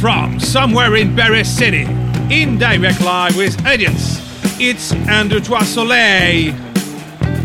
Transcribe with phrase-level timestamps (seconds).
[0.00, 1.82] From somewhere in Paris City,
[2.30, 4.20] in direct live with audience,
[4.60, 4.90] it's
[5.44, 6.54] Trois Soleil.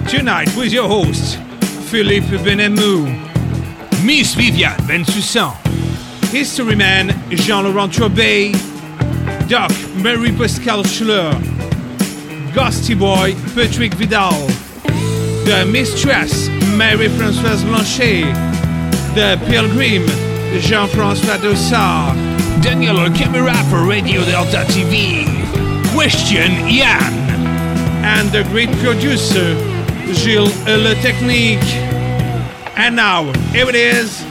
[0.07, 1.39] Tonight with your host,
[1.89, 3.07] Philippe Benamou,
[4.05, 5.51] Miss Viviane Bensussan,
[6.27, 8.53] History Man Jean-Laurent Trobet,
[9.49, 11.33] Doc Mary Pascal Schler,
[12.53, 14.45] Ghosty Boy Patrick Vidal,
[15.45, 18.25] The Mistress Marie-Françoise Blanchet,
[19.15, 20.05] The Pilgrim
[20.61, 22.32] Jean-François Dossard,
[22.63, 25.25] Daniel Camera for Radio Delta TV,
[25.93, 27.13] Question Yann,
[28.05, 29.53] and the great producer
[30.13, 31.59] Gilles Le Technique.
[32.77, 34.23] And now, here it is,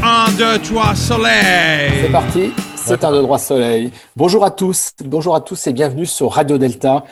[0.00, 1.90] un, deux, trois, soleil.
[2.02, 3.90] C'est parti, c'est un, deux, trois, soleil.
[4.14, 7.02] Bonjour à tous, bonjour à tous et bienvenue sur Radio Delta,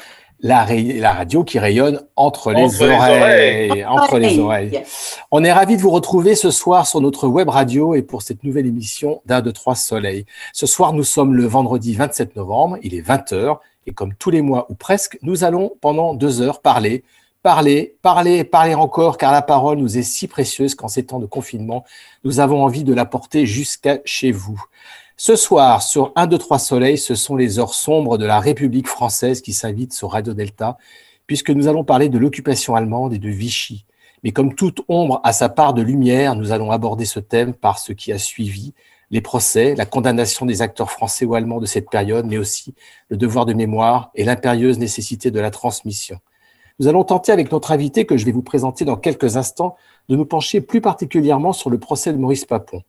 [0.42, 3.84] la, la radio qui rayonne entre, les, Entre les oreilles.
[3.84, 4.82] Entre les oreilles.
[5.30, 8.44] On est ravis de vous retrouver ce soir sur notre web radio et pour cette
[8.44, 10.26] nouvelle émission d'un, deux, trois, soleil.
[10.52, 14.42] Ce soir, nous sommes le vendredi 27 novembre, il est 20h et comme tous les
[14.42, 17.04] mois ou presque, nous allons pendant deux heures parler
[17.42, 21.24] Parler, parler, parler encore, car la parole nous est si précieuse qu'en ces temps de
[21.24, 21.86] confinement,
[22.22, 24.62] nous avons envie de la porter jusqu'à chez vous.
[25.22, 28.88] Ce soir, sur 1, 2, 3 Soleil, ce sont les heures sombres de la République
[28.88, 30.78] française qui s'invitent sur Radio Delta,
[31.26, 33.84] puisque nous allons parler de l'occupation allemande et de Vichy.
[34.24, 37.78] Mais comme toute ombre a sa part de lumière, nous allons aborder ce thème par
[37.78, 38.72] ce qui a suivi,
[39.10, 42.74] les procès, la condamnation des acteurs français ou allemands de cette période, mais aussi
[43.10, 46.18] le devoir de mémoire et l'impérieuse nécessité de la transmission.
[46.78, 49.76] Nous allons tenter avec notre invité, que je vais vous présenter dans quelques instants,
[50.08, 52.84] de nous pencher plus particulièrement sur le procès de Maurice Papon.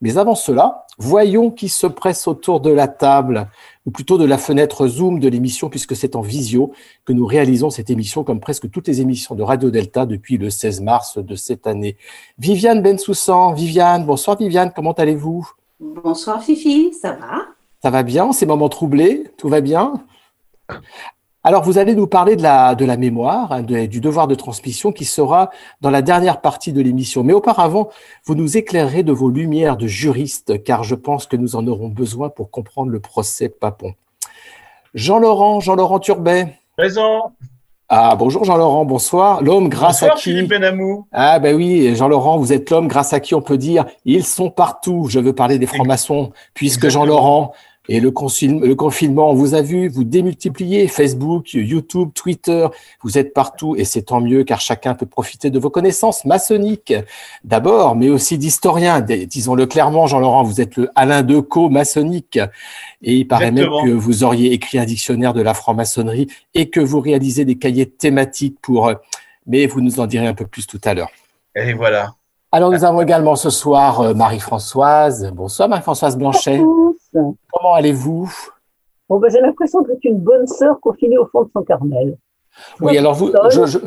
[0.00, 3.48] Mais avant cela, voyons qui se presse autour de la table,
[3.86, 6.72] ou plutôt de la fenêtre Zoom de l'émission, puisque c'est en visio
[7.04, 10.50] que nous réalisons cette émission, comme presque toutes les émissions de Radio Delta depuis le
[10.50, 11.96] 16 mars de cette année.
[12.38, 15.48] Viviane Bensoussan, Viviane, bonsoir Viviane, comment allez-vous?
[15.78, 17.46] Bonsoir Fifi, ça va?
[17.82, 19.94] Ça va bien, ces moments troublés, tout va bien?
[21.46, 24.34] Alors, vous allez nous parler de la, de la mémoire, hein, de- du devoir de
[24.34, 27.22] transmission qui sera dans la dernière partie de l'émission.
[27.22, 27.88] Mais auparavant,
[28.24, 31.88] vous nous éclairerez de vos lumières de juriste, car je pense que nous en aurons
[31.88, 33.92] besoin pour comprendre le procès Papon.
[34.94, 36.54] Jean-Laurent, Jean-Laurent Turbet.
[36.76, 37.32] Présent.
[37.88, 39.40] Ah, bonjour Jean-Laurent, bonsoir.
[39.44, 41.06] L'homme grâce Bonsoir, à qui Philippe Benamou.
[41.12, 44.50] ah ben oui, Jean-Laurent, vous êtes l'homme grâce à qui on peut dire ils sont
[44.50, 45.06] partout.
[45.08, 46.88] Je veux parler des francs-maçons, puisque.
[46.88, 47.52] Jean-Laurent
[47.88, 52.66] et le, confinement, on vous a vu, vous démultipliez Facebook, YouTube, Twitter,
[53.02, 56.94] vous êtes partout et c'est tant mieux car chacun peut profiter de vos connaissances maçonniques
[57.44, 59.00] d'abord, mais aussi d'historiens.
[59.00, 62.38] Disons-le clairement, Jean-Laurent, vous êtes le Alain Decaux maçonnique
[63.02, 63.84] et il paraît Exactement.
[63.84, 67.56] même que vous auriez écrit un dictionnaire de la franc-maçonnerie et que vous réalisez des
[67.56, 68.88] cahiers thématiques pour...
[68.88, 68.94] euh,
[69.46, 71.10] Mais vous nous en direz un peu plus tout à l'heure.
[71.54, 72.14] Et voilà.
[72.52, 75.30] Alors, nous avons également ce soir euh, Marie-Françoise.
[75.34, 76.58] Bonsoir Marie-Françoise Blanchet.
[76.58, 76.96] tous.
[77.52, 78.32] Comment allez-vous?
[79.08, 82.16] Bon, ben, j'ai l'impression d'être une bonne sœur confinée au fond de son carmel.
[82.80, 83.78] Oui, alors vous, je, je-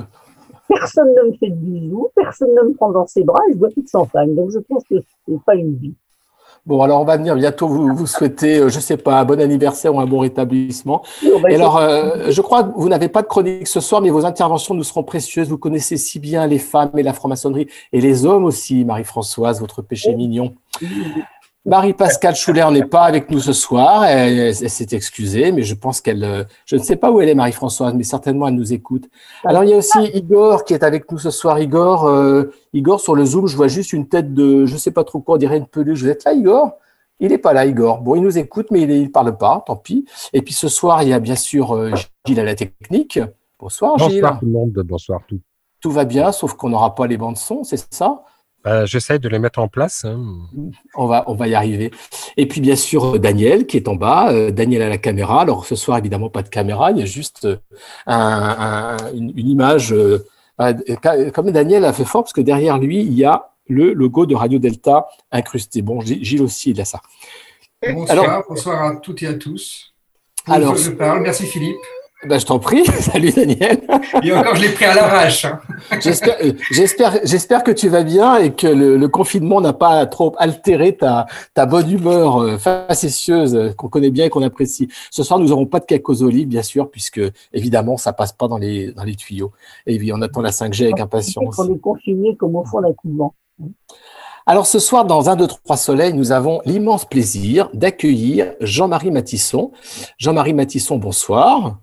[0.68, 3.58] Personne ne me fait de bisous, personne ne me prend dans ses bras et je
[3.58, 4.36] vois toute sans femme.
[4.36, 4.96] Donc je pense que
[5.28, 5.96] c'est pas une vie.
[6.70, 9.42] Bon, alors on va venir bientôt vous, vous souhaiter, euh, je sais pas, un bon
[9.42, 11.02] anniversaire ou un bon rétablissement.
[11.50, 14.24] Et alors, euh, je crois que vous n'avez pas de chronique ce soir, mais vos
[14.24, 15.50] interventions nous seront précieuses.
[15.50, 19.82] Vous connaissez si bien les femmes et la franc-maçonnerie et les hommes aussi, Marie-Françoise, votre
[19.82, 20.54] péché mignon.
[21.66, 24.06] Marie-Pascale Schuller n'est pas avec nous ce soir.
[24.06, 27.30] Elle, elle s'est excusée, mais je pense qu'elle, euh, je ne sais pas où elle
[27.30, 29.10] est, Marie-Françoise, mais certainement elle nous écoute.
[29.44, 31.60] Alors, il y a aussi Igor qui est avec nous ce soir.
[31.60, 35.04] Igor, euh, Igor, sur le Zoom, je vois juste une tête de, je sais pas
[35.04, 36.02] trop quoi, on dirait une peluche.
[36.02, 36.78] Vous êtes là, Igor?
[37.20, 38.00] Il n'est pas là, Igor.
[38.00, 40.06] Bon, il nous écoute, mais il ne parle pas, tant pis.
[40.32, 41.92] Et puis ce soir, il y a bien sûr euh,
[42.26, 43.20] Gilles à la technique.
[43.60, 44.22] Bonsoir, Gilles.
[44.22, 45.40] Bonsoir tout le monde, bonsoir tout.
[45.82, 48.24] Tout va bien, sauf qu'on n'aura pas les bandes son, c'est ça?
[48.68, 50.04] Euh, J'essaye de les mettre en place.
[50.06, 50.20] hein.
[50.96, 51.92] On va, on va y arriver.
[52.36, 55.42] Et puis bien sûr euh, Daniel qui est en bas, euh, Daniel à la caméra.
[55.42, 57.56] Alors ce soir évidemment pas de caméra, il y a juste euh,
[58.06, 59.94] un- un- une, une image.
[59.94, 60.26] euh,
[60.62, 60.74] euh,
[61.34, 64.36] comme Daniel a fait fort parce que derrière lui il y a le logo de
[64.36, 65.82] Radio Delta incrusté.
[65.82, 67.00] Bon, Gilles aussi il a ça.
[67.82, 69.94] Bonsoir, Alors- bonsoir à toutes et à tous.
[70.48, 71.22] Alors, je parle.
[71.22, 71.78] Merci Philippe.
[72.26, 72.84] Ben, je t'en prie.
[73.00, 73.80] Salut Daniel.
[74.24, 75.46] Et encore, je l'ai pris à l'arrache.
[75.46, 75.60] hein.
[76.02, 76.36] J'espère,
[76.70, 80.98] j'espère, j'espère que tu vas bien et que le, le confinement n'a pas trop altéré
[80.98, 84.90] ta, ta bonne humeur euh, facétieuse euh, qu'on connaît bien et qu'on apprécie.
[85.12, 87.22] Ce soir, nous n'aurons pas de cake aux olives, bien sûr, puisque
[87.54, 89.54] évidemment, ça passe pas dans les, dans les tuyaux.
[89.88, 91.58] Et puis, on attend la 5G avec impatience.
[91.58, 93.34] On est confiné comme au fond d'un couvent.
[94.46, 99.72] Alors ce soir, dans un, deux, trois soleils, nous avons l'immense plaisir d'accueillir Jean-Marie Matisson.
[100.18, 101.78] Jean-Marie Matisson, bonsoir.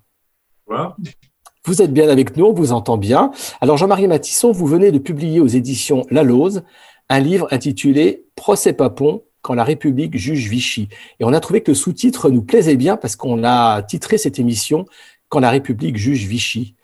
[1.65, 3.31] Vous êtes bien avec nous, on vous entend bien.
[3.61, 6.63] Alors Jean-Marie Matisson, vous venez de publier aux éditions La Lose
[7.09, 10.89] un livre intitulé Procès Papon, quand la République juge Vichy.
[11.19, 14.39] Et on a trouvé que le sous-titre nous plaisait bien parce qu'on a titré cette
[14.39, 14.85] émission
[15.29, 16.75] Quand la République juge Vichy.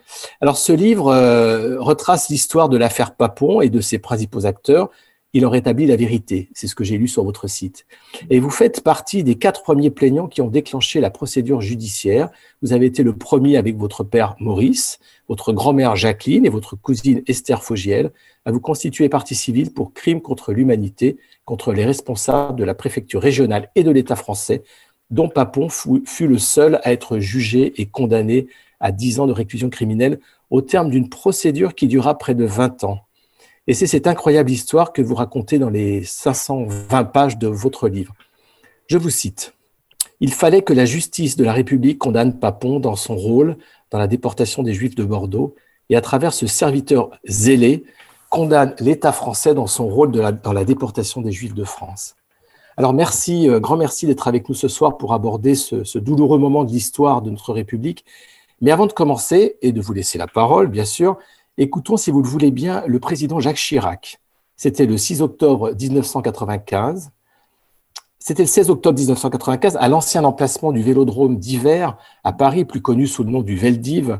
[0.42, 4.90] Alors ce livre euh, retrace l'histoire de l'affaire Papon et de ses principaux acteurs.
[5.36, 6.50] Il en rétablit la vérité.
[6.54, 7.88] C'est ce que j'ai lu sur votre site.
[8.30, 12.30] Et vous faites partie des quatre premiers plaignants qui ont déclenché la procédure judiciaire.
[12.62, 17.24] Vous avez été le premier avec votre père Maurice, votre grand-mère Jacqueline et votre cousine
[17.26, 18.12] Esther Fogiel
[18.46, 23.22] à vous constituer partie civile pour crimes contre l'humanité contre les responsables de la préfecture
[23.22, 24.64] régionale et de l'État français,
[25.10, 28.48] dont Papon fut le seul à être jugé et condamné
[28.80, 30.20] à 10 ans de réclusion criminelle
[30.50, 33.00] au terme d'une procédure qui dura près de 20 ans.
[33.68, 38.14] Et c'est cette incroyable histoire que vous racontez dans les 520 pages de votre livre.
[38.88, 39.54] Je vous cite.
[40.20, 43.58] Il fallait que la justice de la République condamne Papon dans son rôle
[43.92, 45.56] dans la déportation des Juifs de Bordeaux
[45.90, 47.84] et à travers ce serviteur zélé
[48.30, 52.16] condamne l'État français dans son rôle dans la déportation des Juifs de France.
[52.76, 56.64] Alors merci, euh, grand merci d'être avec nous ce soir pour aborder ce, douloureux moment
[56.64, 58.04] de l'histoire de notre République.
[58.62, 61.18] Mais avant de commencer et de vous laisser la parole, bien sûr,
[61.58, 64.20] écoutons, si vous le voulez bien, le président Jacques Chirac.
[64.56, 67.12] C'était le 6 octobre 1995.
[68.20, 73.08] C'était le 16 octobre 1995 à l'ancien emplacement du Vélodrome d'hiver à Paris, plus connu
[73.08, 74.20] sous le nom du Veldiv,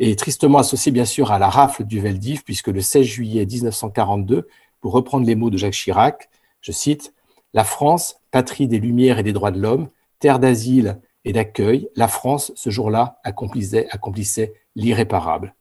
[0.00, 4.48] et tristement associé bien sûr à la rafle du Veldiv, puisque le 16 juillet 1942,
[4.80, 6.28] pour reprendre les mots de Jacques Chirac,
[6.60, 7.14] je cite,
[7.52, 9.88] La France, patrie des Lumières et des droits de l'homme,
[10.18, 15.54] terre d'asile et d'accueil, la France, ce jour-là, accomplissait, accomplissait l'irréparable.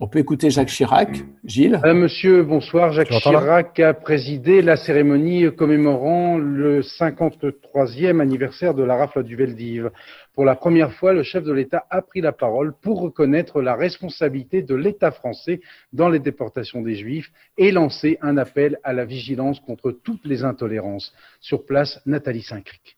[0.00, 1.22] On peut écouter Jacques Chirac.
[1.44, 2.92] Gilles euh, Monsieur, bonsoir.
[2.92, 9.90] Jacques Chirac a présidé la cérémonie commémorant le 53e anniversaire de la rafle du Veldiv.
[10.34, 13.76] Pour la première fois, le chef de l'État a pris la parole pour reconnaître la
[13.76, 15.60] responsabilité de l'État français
[15.92, 20.42] dans les déportations des Juifs et lancer un appel à la vigilance contre toutes les
[20.42, 21.14] intolérances.
[21.40, 22.93] Sur place, Nathalie Saint-Cric.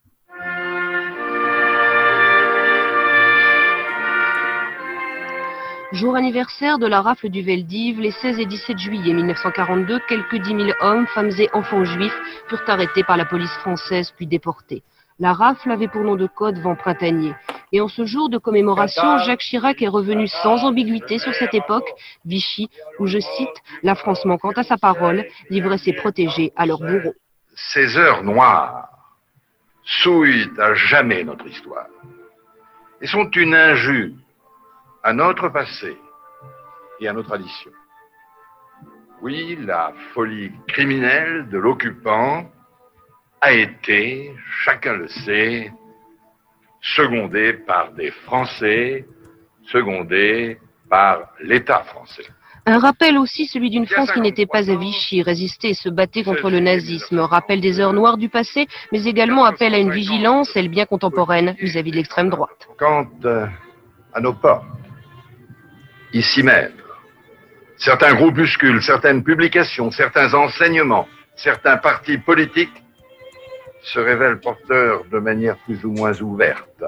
[5.93, 10.49] Jour anniversaire de la rafle du Veldiv, les 16 et 17 juillet 1942, quelques 10
[10.49, 12.19] 000 hommes, femmes et enfants juifs
[12.49, 14.83] furent arrêtés par la police française puis déportés.
[15.21, 17.35] La rafle avait pour nom de code vent printanier.
[17.71, 21.89] Et en ce jour de commémoration, Jacques Chirac est revenu sans ambiguïté sur cette époque,
[22.25, 22.69] Vichy,
[22.99, 27.15] où, je cite, la France manquant à sa parole, livrait ses protégés à leurs bourreaux.
[27.55, 28.89] Ces heures noires
[29.85, 31.87] souillent à jamais notre histoire
[33.01, 34.15] et sont une injure
[35.07, 35.97] à notre passé
[36.99, 37.71] et à nos traditions.
[39.23, 42.45] Oui, la folie criminelle de l'occupant
[43.41, 45.73] a été, chacun le sait,
[46.81, 49.07] secondée par des Français,
[49.71, 50.59] secondée
[50.91, 52.27] par l'État français.
[52.67, 56.25] Un rappel aussi, celui d'une France qui n'était pas à Vichy, résistait et se battait
[56.25, 57.21] contre le nazisme.
[57.21, 61.55] Rappel des heures noires du passé, mais également appel à une vigilance, elle bien contemporaine,
[61.61, 62.67] vis-à-vis de l'extrême droite.
[62.77, 63.47] Quant euh,
[64.13, 64.67] à nos portes,
[66.19, 66.73] ici même,
[67.77, 72.83] certains groupuscules, certaines publications, certains enseignements, certains partis politiques
[73.83, 76.85] se révèlent porteurs de manière plus ou moins ouverte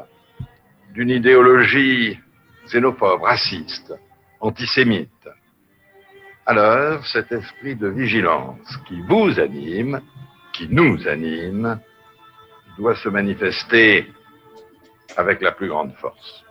[0.93, 2.19] d'une idéologie
[2.67, 3.95] xénophobe, raciste,
[4.41, 5.29] antisémite.
[6.47, 10.01] Alors, cet esprit de vigilance qui vous anime,
[10.53, 11.79] qui nous anime,
[12.79, 14.11] doit se manifester
[15.17, 16.45] avec la plus grande force.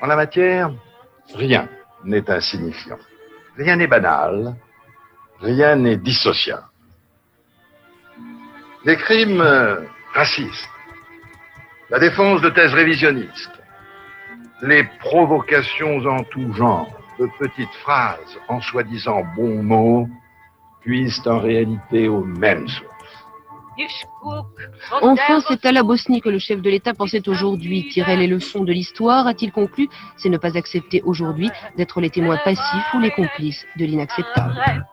[0.00, 0.72] En la matière,
[1.34, 1.68] rien
[2.04, 2.98] n'est insignifiant,
[3.56, 4.54] rien n'est banal,
[5.40, 6.64] rien n'est dissociable.
[8.84, 9.44] Les crimes
[10.14, 10.70] racistes,
[11.90, 13.60] la défense de thèses révisionnistes,
[14.62, 20.08] les provocations en tout genre, de petites phrases en soi-disant bons mots,
[20.82, 22.95] puissent en réalité aux mêmes sources.
[25.02, 27.88] Enfin, c'est à la Bosnie que le chef de l'État pensait aujourd'hui.
[27.88, 32.38] Tirer les leçons de l'histoire, a-t-il conclu, c'est ne pas accepter aujourd'hui d'être les témoins
[32.38, 34.86] passifs ou les complices de l'inacceptable.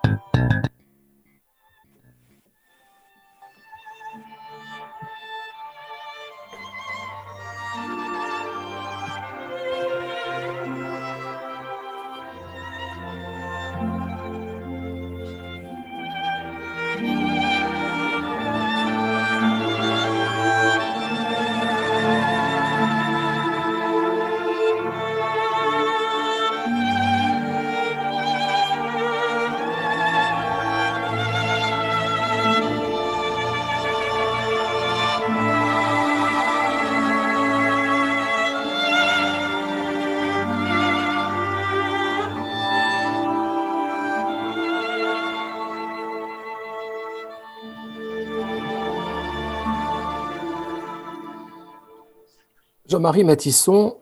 [53.04, 53.98] Jean-Marie Matisson,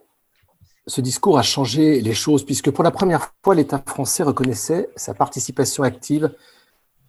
[0.86, 5.12] ce discours a changé les choses puisque pour la première fois, l'État français reconnaissait sa
[5.12, 6.32] participation active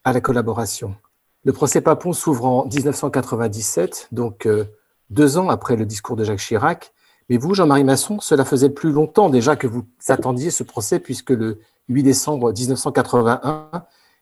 [0.04, 0.96] à la collaboration.
[1.44, 4.66] Le procès Papon s'ouvre en 1997, donc euh,
[5.12, 6.94] deux ans après le discours de Jacques Chirac.
[7.30, 11.30] Mais vous, Jean-Marie Masson, cela faisait plus longtemps déjà que vous attendiez ce procès puisque
[11.30, 11.60] le
[11.90, 13.70] 8 décembre 1981,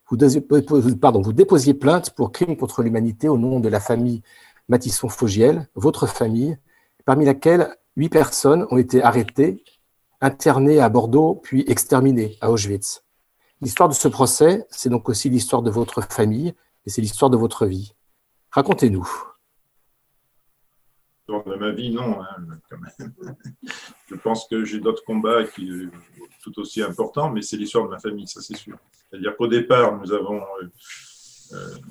[0.09, 0.17] vous,
[0.97, 4.23] pardon, vous déposiez plainte pour crime contre l'humanité au nom de la famille
[4.67, 6.57] Matisson-Fogiel, votre famille,
[7.05, 9.63] parmi laquelle huit personnes ont été arrêtées,
[10.21, 13.03] internées à Bordeaux, puis exterminées à Auschwitz.
[13.61, 16.53] L'histoire de ce procès, c'est donc aussi l'histoire de votre famille
[16.85, 17.93] et c'est l'histoire de votre vie.
[18.51, 19.07] Racontez-nous.
[21.27, 22.35] De ma vie, non, hein.
[24.09, 27.91] Je pense que j'ai d'autres combats qui sont tout aussi importants, mais c'est l'histoire de
[27.91, 28.77] ma famille, ça c'est sûr.
[29.09, 30.69] C'est-à-dire qu'au départ, nous avons euh,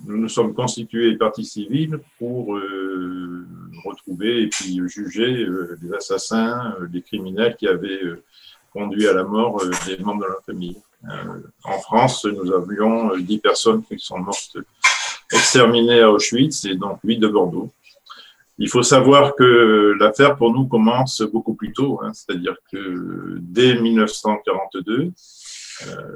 [0.06, 3.46] nous nous sommes constitués partie civile pour euh,
[3.84, 8.00] retrouver et puis juger euh, les assassins, les criminels qui avaient
[8.72, 10.76] conduit à la mort des membres de la famille.
[11.64, 14.58] en France, nous avions 10 personnes qui sont mortes
[15.32, 17.70] exterminées à Auschwitz et donc 8 de Bordeaux.
[18.62, 23.80] Il faut savoir que l'affaire pour nous commence beaucoup plus tôt, hein, c'est-à-dire que dès
[23.80, 25.10] 1942, euh,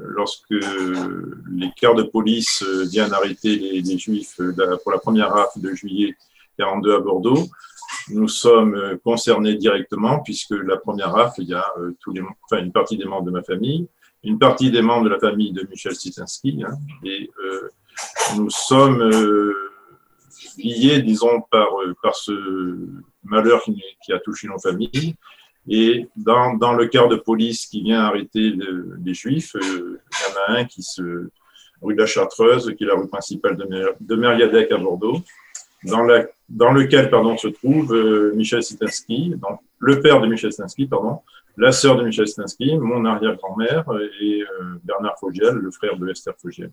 [0.07, 5.61] lorsque les quarts de police euh, viennent arrêter les, Juifs euh, pour la première rafle
[5.61, 6.15] de juillet
[6.57, 7.45] 42 à Bordeaux,
[8.09, 11.65] nous sommes concernés directement puisque la première rafle, il y a
[12.51, 13.87] une partie des membres de ma famille,
[14.23, 17.29] une partie des membres de la famille de Michel Sitinski, hein, et
[18.37, 19.11] nous sommes
[20.57, 21.67] liés, disons, par,
[22.01, 22.31] par ce
[23.23, 25.15] malheur qui, a touché nos familles.
[25.67, 28.53] Et dans, le quart de police qui vient arrêter
[29.03, 31.29] les Juifs, euh, il y en a un qui se
[31.81, 34.37] rue de la Chartreuse, qui est la rue principale de, Mer,
[34.71, 35.21] à Bordeaux,
[35.83, 40.51] dans, la, dans lequel pardon, se trouve euh, Michel Sitansky, donc le père de Michel
[40.51, 41.19] Sitansky, pardon,
[41.57, 43.85] la sœur de Michel Sitansky, mon arrière-grand-mère
[44.21, 46.71] et euh, Bernard Fogiel, le frère de Esther Fogiel.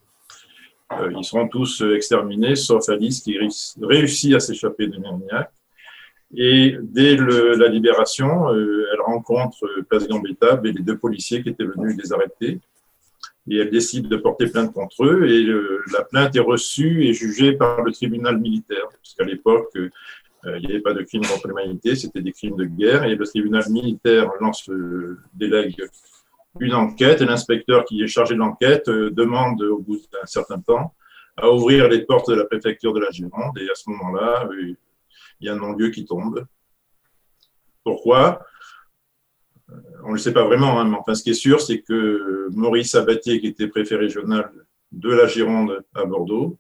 [1.11, 3.39] ils seront tous exterminés, sauf Alice qui
[3.81, 5.51] réussit à s'échapper de Mérignac
[6.35, 11.51] et dès la libération, euh, elle rencontre euh, Place Gambetta et les deux policiers qui
[11.51, 12.61] étaient venus les arrêter.
[13.51, 15.29] Et elle décide de porter plainte contre eux.
[15.29, 18.87] Et euh, la plainte est reçue et jugée par le tribunal militaire.
[18.89, 22.65] Parce qu'à l'époque, il n'y avait pas de crime contre l'humanité, c'était des crimes de
[22.65, 23.05] guerre.
[23.05, 24.69] Et le tribunal militaire lance,
[25.35, 25.85] délègue
[26.61, 27.21] une enquête.
[27.21, 30.95] Et l'inspecteur qui est chargé de l'enquête demande, au bout d'un certain temps,
[31.37, 33.59] à ouvrir les portes de la préfecture de la Gironde.
[33.59, 34.49] Et à ce moment-là,
[35.43, 36.47] il y a un non-lieu qui tombe.
[37.85, 38.45] Pourquoi?
[39.71, 41.81] Euh, On ne le sait pas vraiment, hein, mais enfin, ce qui est sûr, c'est
[41.81, 44.53] que Maurice Abatier, qui était préfet régional
[44.93, 46.59] de la Gironde à Bordeaux,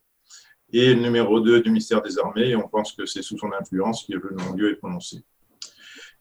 [0.72, 4.04] est numéro 2 du ministère des Armées, et on pense que c'est sous son influence
[4.04, 5.22] que le non-lieu est prononcé.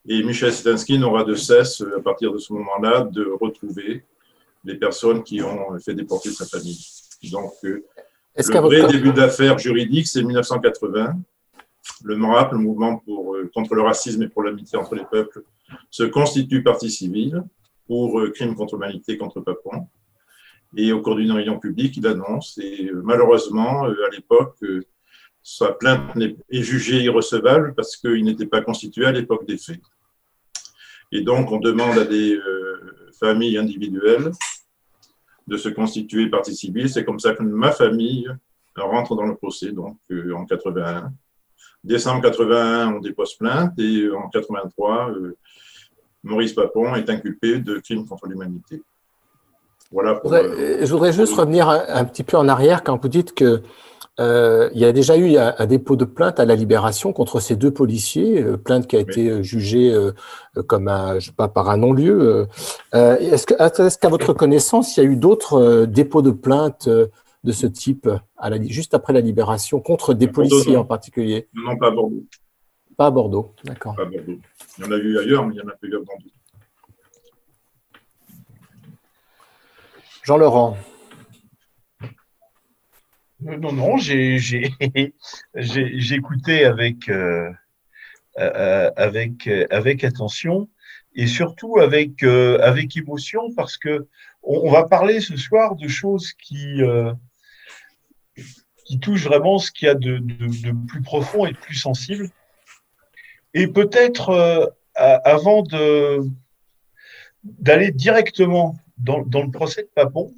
[0.08, 4.04] Et Michel Sitansky n'aura de cesse, à partir de ce moment-là, de retrouver
[4.64, 6.80] les personnes qui ont fait déporter sa famille.
[7.32, 7.84] Donc, euh,
[8.36, 11.16] le vrai début d'affaires juridique, c'est 1980
[12.04, 15.44] le MRAP, le mouvement pour, euh, contre le racisme et pour l'amitié entre les peuples,
[15.90, 17.44] se constitue partie civile
[17.88, 19.88] pour euh, crime contre l'humanité contre Papon.
[20.78, 24.58] Et au cours d'une réunion publique, il annonce, et euh, malheureusement, à l'époque,
[25.44, 26.16] sa plainte
[26.50, 29.82] est jugée irrecevable parce qu'il n'était pas constitué à l'époque des faits.
[31.12, 32.40] Et donc, on demande à des
[33.20, 34.32] familles individuelles
[35.48, 36.90] de se constituer partie civile.
[36.90, 38.30] C'est comme ça que ma famille
[38.78, 39.98] rentre dans le procès, donc
[40.34, 41.12] en 81.
[41.84, 45.36] Décembre 81, on dépose plainte et en 83, euh,
[46.24, 48.84] Maurice Papon est inculpé de crimes contre l'humanité.
[49.92, 53.62] Voilà euh, je, voudrais, juste revenir un, petit peu en arrière quand vous dites que
[54.20, 57.56] euh, il y a déjà eu un, dépôt de plainte à la Libération contre ces
[57.56, 59.94] deux policiers, plainte qui a été jugée
[60.68, 62.48] comme un, je sais pas, par un non-lieu.
[62.94, 66.88] est-ce, qu'à votre connaissance, il y a eu d'autres dépôts de plainte
[67.44, 71.48] de ce type à la, juste après la libération contre des policiers en particulier?
[71.54, 72.26] Non, pas à Bordeaux.
[72.98, 73.96] Pas à Bordeaux, d'accord.
[73.96, 74.40] Pas à Bordeaux.
[74.78, 76.30] Il y en a eu ailleurs, mais il y en a plus à Bordeaux.
[80.24, 80.78] Jean-Laurent.
[83.48, 84.38] Euh, non, non, j'ai
[86.14, 87.50] écouté avec, euh,
[88.38, 90.70] euh, avec, avec attention
[91.16, 94.08] et surtout avec, avec émotion parce que
[94.44, 96.82] on, va parler ce soir de choses qui,
[98.92, 100.22] qui touche vraiment ce qu'il y a de,
[100.86, 102.30] plus profond et de plus sensible.
[103.54, 105.64] Et peut-être, euh, avant
[107.44, 110.36] d'aller directement dans, le procès de Papon,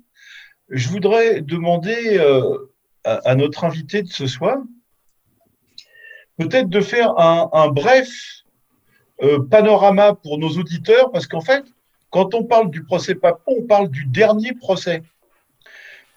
[0.70, 2.72] je voudrais demander euh,
[3.04, 4.58] à, notre invité de ce soir
[6.38, 8.12] peut-être de faire un, bref
[9.24, 11.64] euh, panorama pour nos auditeurs, parce qu'en fait,
[12.12, 15.02] quand on parle du procès Papon, on parle du dernier procès.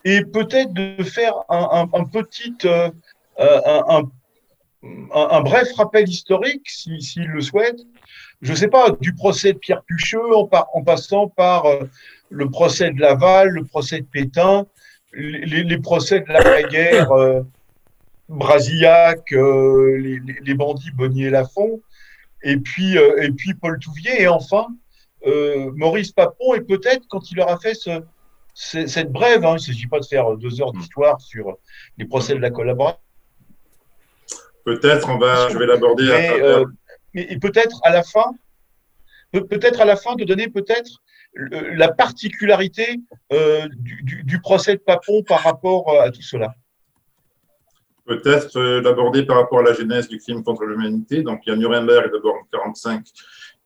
[0.07, 2.91] Et peut-être de faire un, petit, euh,
[3.41, 4.05] un,
[5.13, 7.81] un, bref rappel historique, s'il le souhaite,
[8.41, 10.47] je ne sais pas, du procès de Pierre Pucheux en,
[10.85, 11.91] passant par euh,
[12.31, 14.67] le procès de Laval, le procès de Pétain,
[15.13, 17.43] les, procès de la guerre euh,
[18.29, 21.81] Brasillac, euh, les, bandits Bonnier-Lafont,
[22.45, 24.69] et puis, et puis Paul Touvier, et enfin
[25.75, 28.03] Maurice Papon, et peut-être quand il aura fait ce,
[28.59, 31.59] cette brève, hein, il ne s'agit pas de faire deux heures d'histoire sur
[31.99, 32.99] les procès de la collaboration.
[34.65, 36.11] Peut-être, on va, je vais l'aborder.
[36.11, 36.63] à
[37.13, 38.33] mais peut-être à la fin,
[39.33, 41.03] peut-être à la fin de donner peut-être
[41.35, 43.01] la particularité
[43.33, 46.55] euh, du, procès de Papon par rapport euh, à tout cela.
[48.07, 51.23] Peut-être euh, l'aborder par rapport à la genèse du crime contre l'humanité.
[51.23, 53.05] Donc, il y a Nuremberg d'abord en 1945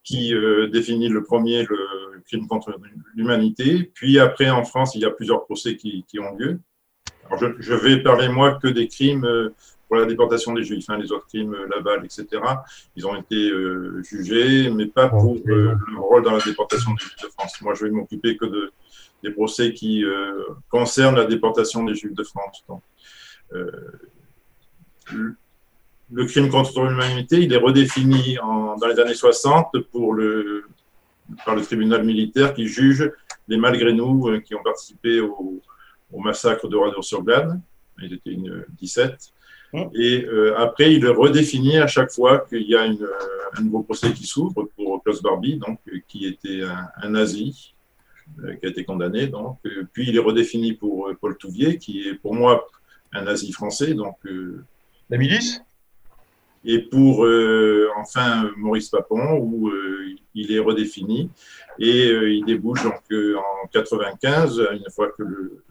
[0.03, 0.33] qui
[0.71, 2.75] définit le premier le crime contre
[3.15, 3.91] l'humanité.
[3.93, 6.59] Puis après, en France, il y a plusieurs procès qui, ont lieu.
[7.27, 9.27] Alors, je, je, vais parler moi que des crimes
[9.91, 12.25] pour la déportation des Juifs, hein, les autres crimes, euh, Laval, etc.
[12.95, 16.97] Ils ont été euh, jugés, mais pas pour euh, leur rôle dans la déportation des
[17.03, 17.59] Juifs de France.
[17.59, 18.71] Moi, je vais m'occuper que de,
[19.21, 20.05] des procès qui
[20.69, 22.63] concernent la déportation des Juifs de France.
[22.69, 22.81] Donc,
[26.11, 30.65] le crime contre l'humanité, il est redéfini en, dans les années 60 pour le,
[31.45, 33.11] par le tribunal militaire qui juge
[33.47, 35.61] les malgré nous qui ont participé au,
[36.11, 37.61] au massacre de Radour-sur-Glane.
[38.01, 39.33] Ils étaient une 17.
[39.73, 39.83] Mmh.
[39.93, 43.83] Et euh, après, il redéfinit à chaque fois qu'il y a une, euh, un nouveau
[43.83, 46.61] procès qui s'ouvre pour Klaus Barbie, donc, euh, qui était
[47.01, 47.73] un, nazi,
[48.59, 49.27] qui a été condamné.
[49.27, 49.59] Donc,
[49.93, 52.67] puis il est redéfini pour Paul Touvier, qui est pour moi
[53.13, 53.93] un nazi français.
[53.93, 54.17] Donc,
[55.09, 55.61] La milice?
[56.63, 57.27] Et pour
[57.97, 59.71] enfin Maurice Papon, où
[60.35, 61.29] il est redéfini.
[61.79, 65.63] Et il débouche donc en 95, une fois que le,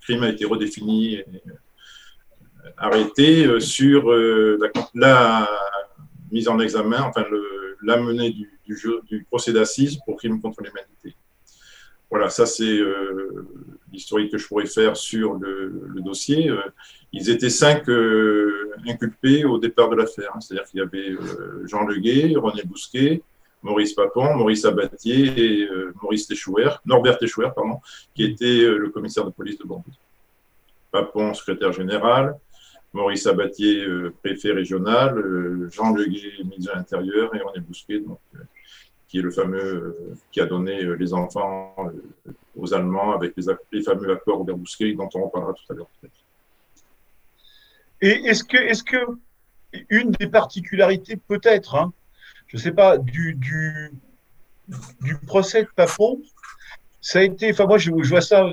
[0.00, 1.14] crime a été redéfini.
[1.14, 1.26] Et,
[2.76, 4.58] arrêté euh, sur euh,
[4.94, 5.48] la,
[6.30, 11.16] mise en examen, enfin le, la menée du, du, procès d'assises pour crime contre l'humanité.
[12.10, 13.46] Voilà, ça c'est euh,
[13.92, 16.50] l'historique que je pourrais faire sur le, dossier.
[17.12, 17.88] Ils étaient cinq
[18.86, 20.30] inculpés au départ de l'affaire.
[20.34, 20.40] Hein.
[20.40, 21.16] C'est-à-dire qu'il y avait
[21.64, 23.22] Jean Leguet, René Bousquet,
[23.62, 25.68] Maurice Papon, Maurice Abatier et
[26.02, 27.80] Maurice Téchouer, Norbert Téchouer, pardon,
[28.14, 29.90] qui était le commissaire de police de Bordeaux.
[30.90, 32.36] Papon, secrétaire général,
[32.94, 38.38] Maurice Abatier, euh, préfet régional, euh, Jean Leguet, ministre de l'Intérieur, et René Bousquet, euh,
[39.08, 39.96] qui est le fameux
[40.30, 41.74] qui a donné les enfants
[42.56, 43.34] aux Allemands avec
[43.72, 45.88] les, fameux accords Robert Bousquet, dont on reparlera tout à l'heure.
[48.00, 48.96] Et est-ce que, est que
[49.90, 51.92] une des particularités, peut-être, hein,
[52.46, 53.90] je ne sais pas, du, du,
[55.26, 56.20] procès de Papon,
[57.00, 58.46] ça a été, enfin moi je, vois ça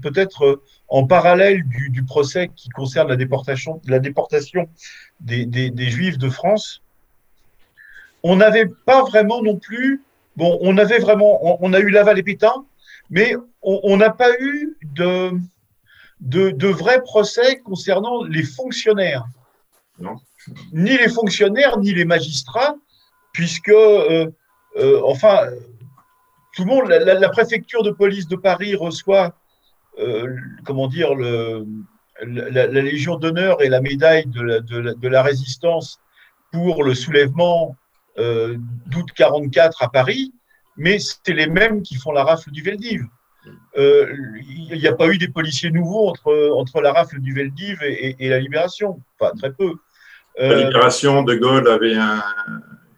[0.00, 4.68] peut-être euh, en parallèle du, procès qui concerne la déportation, la déportation
[5.20, 6.82] des, Juifs de France,
[8.22, 10.02] on n'avait pas vraiment non plus,
[10.36, 12.64] bon, on avait vraiment, on, a eu Laval et Pétain,
[13.10, 15.32] mais on n'a pas eu de,
[16.22, 19.24] de, vrais procès concernant les fonctionnaires.
[20.72, 22.76] Ni les fonctionnaires, ni les magistrats,
[23.32, 24.30] puisque, euh,
[24.76, 25.48] euh, enfin,
[26.54, 29.34] tout le monde, la, préfecture de police de Paris reçoit,
[29.98, 31.66] euh, comment dire, le,
[32.24, 35.98] la, Légion d'honneur et la médaille de la, résistance
[36.52, 37.76] pour le soulèvement
[38.16, 40.34] d'août 44 à Paris,
[40.76, 43.02] mais c'est les mêmes qui font la rafle du Veldiv.
[43.76, 44.14] Euh,
[44.70, 48.16] il n'y a pas eu des policiers nouveaux entre, entre la rafle du Veldiv et,
[48.18, 49.74] et la libération, enfin très peu.
[50.38, 52.22] La libération, De Gaulle avait un,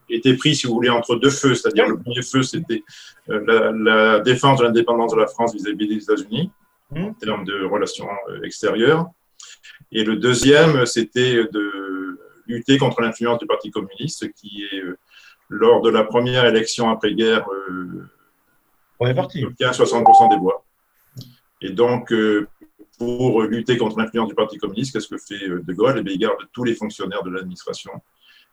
[0.09, 1.55] était pris, si vous voulez, entre deux feux.
[1.55, 2.83] C'est-à-dire, le premier feu, c'était
[3.29, 6.51] euh, la, défense de l'indépendance de la France vis-à-vis des États-Unis,
[6.91, 7.03] mmh.
[7.03, 9.07] en termes de relations euh, extérieures.
[9.91, 14.97] Et le deuxième, c'était de lutter contre l'influence du Parti communiste, qui est, euh,
[15.49, 17.45] lors de la première élection après-guerre,
[18.99, 19.43] on est parti.
[19.43, 20.65] 60% des voix.
[21.61, 22.13] Et donc,
[22.97, 26.03] pour lutter contre l'influence du Parti communiste, qu'est-ce que fait De Gaulle?
[26.05, 27.91] Eh Il garde tous les fonctionnaires de l'administration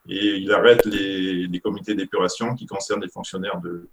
[0.09, 3.89] et il arrête les, comités d'épuration qui concernent les fonctionnaires de,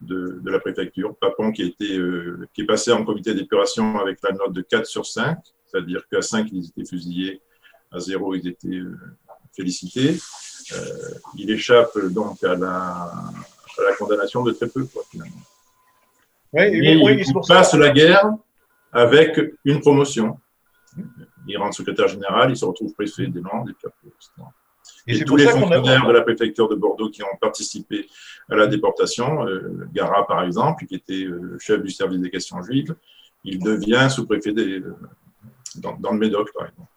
[0.00, 1.16] de, la préfecture.
[1.16, 4.86] Papon qui, était, euh, qui est passé en comité d'épuration avec la note de 4
[4.86, 7.40] sur 5, c'est-à-dire qu'à 5, ils étaient fusillés,
[7.92, 8.98] à 0, ils étaient euh,
[9.54, 10.18] félicités.
[10.72, 10.84] Euh,
[11.36, 13.12] il échappe donc à la,
[13.78, 15.40] la, condamnation de très peu, quoi, finalement.
[16.52, 18.30] Oui, il passe la guerre
[18.92, 20.38] avec une promotion.
[21.46, 24.42] Il rentre secrétaire général, il se retrouve préfet des Landes, et etc.
[25.06, 28.06] Et, tous les fonctionnaires de la préfecture de Bordeaux qui ont participé
[28.50, 32.62] à la déportation, euh, Gara par exemple, qui était euh, chef du service des questions
[32.62, 32.94] juives,
[33.44, 34.52] il devient sous-préfet
[35.76, 36.88] dans, dans, le Médoc, par exemple.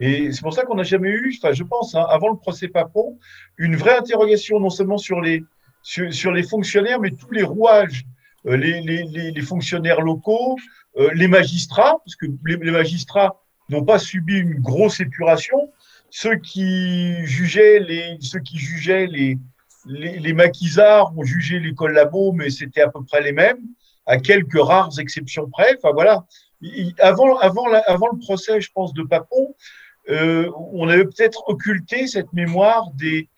[0.00, 3.18] Et c'est pour ça qu'on n'a jamais eu, je pense, hein, avant le procès Papon,
[3.56, 5.42] une vraie interrogation non seulement sur les,
[5.86, 8.04] sur, les fonctionnaires, mais tous les rouages,
[8.46, 10.56] euh, les, les, les, fonctionnaires locaux,
[10.96, 15.72] euh, les magistrats, parce que les, magistrats n'ont pas subi une grosse épuration.
[16.10, 19.38] Ceux qui jugeaient les, ceux qui jugeaient les,
[19.86, 23.60] les, les maquisards ont jugé les collabos, mais c'était à peu près les mêmes,
[24.06, 25.76] à quelques rares exceptions près.
[25.78, 26.24] Enfin voilà.
[26.98, 29.54] Avant, avant, avant le procès, je pense, de Papon,
[30.08, 33.28] euh, on avait peut-être occulté cette mémoire des,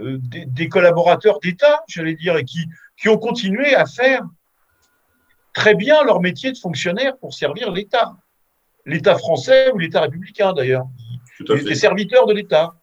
[0.00, 2.60] euh, des, collaborateurs d'État, j'allais dire, et qui,
[2.98, 4.22] qui ont continué à faire
[5.52, 8.14] très bien leur métier de fonctionnaire pour servir l'État.
[8.84, 10.86] L'État français ou l'État républicain, d'ailleurs.
[11.40, 12.74] Des serviteurs de l'État.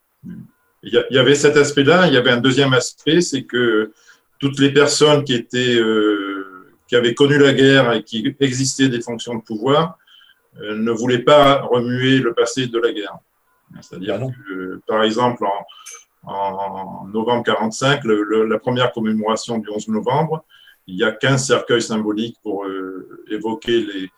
[0.83, 2.07] Il y avait cet aspect-là.
[2.07, 3.93] Il y avait un deuxième aspect, c'est que
[4.39, 9.01] toutes les personnes qui étaient, euh, qui avaient connu la guerre et qui existaient des
[9.01, 9.97] fonctions de pouvoir
[10.61, 13.17] ne voulaient pas remuer le passé de la guerre.
[13.81, 15.65] C'est-à-dire ah que, par exemple, en,
[16.25, 20.45] novembre 45, la première commémoration du 11 novembre,
[20.87, 24.09] il y a 15 cercueils symboliques pour euh, évoquer les,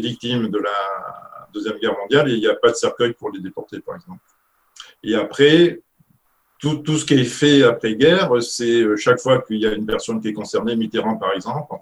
[0.00, 3.40] victimes de la Deuxième Guerre mondiale et il n'y a pas de cercueil pour les
[3.40, 4.22] déportés, par exemple.
[5.02, 5.80] Et après,
[6.60, 10.20] tout, ce qui est fait après-guerre, c'est euh, chaque fois qu'il y a une personne
[10.20, 11.74] qui est concernée, Mitterrand par exemple,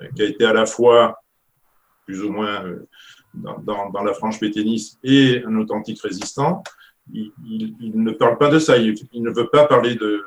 [0.00, 1.20] euh, qui a été à la fois
[2.06, 2.64] plus ou moins
[3.34, 6.62] dans, la franche péténiste et un authentique résistant,
[7.12, 10.24] il, ne parle pas de ça, il, ne veut pas parler de,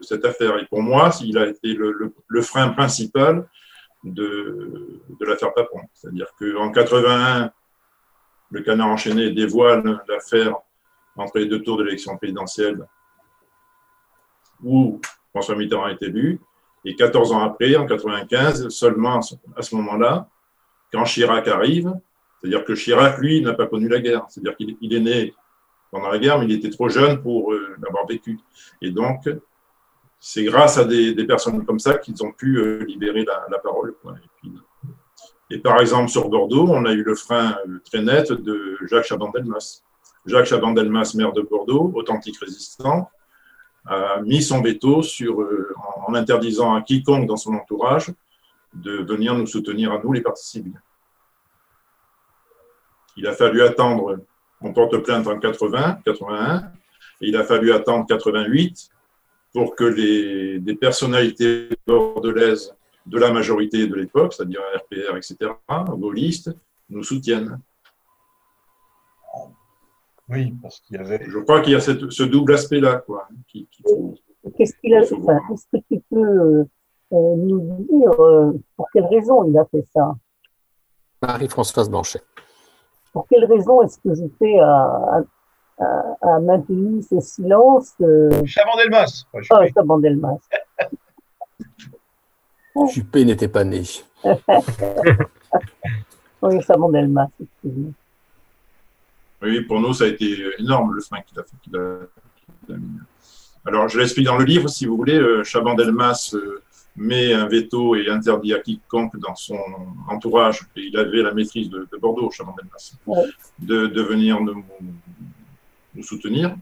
[0.00, 0.58] cette affaire.
[0.58, 3.48] Et pour moi, il a été le, frein principal
[4.02, 5.80] de, de l'affaire Papon.
[5.94, 7.50] C'est-à-dire qu'en 81,
[8.50, 10.56] le canard enchaîné dévoile l'affaire
[11.16, 12.86] entre les deux tours de l'élection présidentielle
[14.62, 15.00] où
[15.30, 16.40] François Mitterrand est élu.
[16.84, 19.20] Et 14 ans après, en 95, seulement
[19.56, 20.28] à ce moment-là,
[20.92, 21.92] quand Chirac arrive,
[22.40, 24.26] c'est-à-dire que Chirac, lui, n'a pas connu la guerre.
[24.28, 25.34] C'est-à-dire qu'il est né
[25.94, 28.40] pendant la guerre, mais il était trop jeune pour euh, l'avoir vécu.
[28.82, 29.28] Et donc,
[30.18, 33.94] c'est grâce à des, personnes comme ça qu'ils ont pu euh, libérer la, parole.
[35.50, 39.04] Et, par exemple, sur Bordeaux, on a eu le frein euh, très net de Jacques
[39.04, 39.82] Chaban-Delmas.
[40.26, 43.08] Jacques Chaban-Delmas, maire de Bordeaux, authentique résistant,
[43.86, 48.12] a mis son veto sur, en, en interdisant à quiconque dans son entourage
[48.72, 50.80] de venir nous soutenir à nous, les partis civils.
[53.16, 54.18] Il a fallu attendre,
[54.60, 56.72] on porte plainte en 80, 81,
[57.20, 58.90] et il a fallu attendre 88
[59.52, 62.74] pour que les, des personnalités bordelaises
[63.06, 65.52] de la majorité de l'époque, c'est-à-dire RPR, etc.,
[65.96, 66.50] gaullistes,
[66.88, 67.58] nous soutiennent.
[70.28, 71.22] Oui, parce qu'il y avait.
[71.28, 72.96] Je crois qu'il y a ce double aspect-là.
[73.06, 73.28] Quoi,
[74.56, 76.64] Qu'est-ce qu'il a fait Est-ce que tu peux euh,
[77.12, 80.14] euh, nous dire euh, pour quelle raison il a fait ça?
[81.22, 82.22] Marie-Françoise Blanchet.
[83.14, 85.22] Pour quelle raison est-ce que j'étais à,
[85.78, 85.84] à,
[86.20, 88.44] à maintenir ce silence euh...
[88.44, 89.24] Chabandelmas.
[89.50, 90.38] Ah, Chabandelmas.
[92.92, 93.84] Juppé n'était pas né.
[96.42, 97.92] oui, Chabandelmas, excusez-moi.
[99.42, 101.98] Oui, pour nous, ça a été énorme le frein qu'il a, qu a,
[102.66, 102.98] qu a, mis.
[103.66, 105.18] Alors, je l'explique dans le livre, si vous voulez.
[105.18, 106.62] Euh, Chaban-Delmas euh,
[106.96, 109.58] met un veto et interdit à quiconque dans son
[110.08, 112.30] entourage, et il avait la maîtrise de, de Bordeaux,
[113.06, 113.24] ouais.
[113.58, 114.64] de, de venir nous,
[115.94, 116.56] nous, soutenir.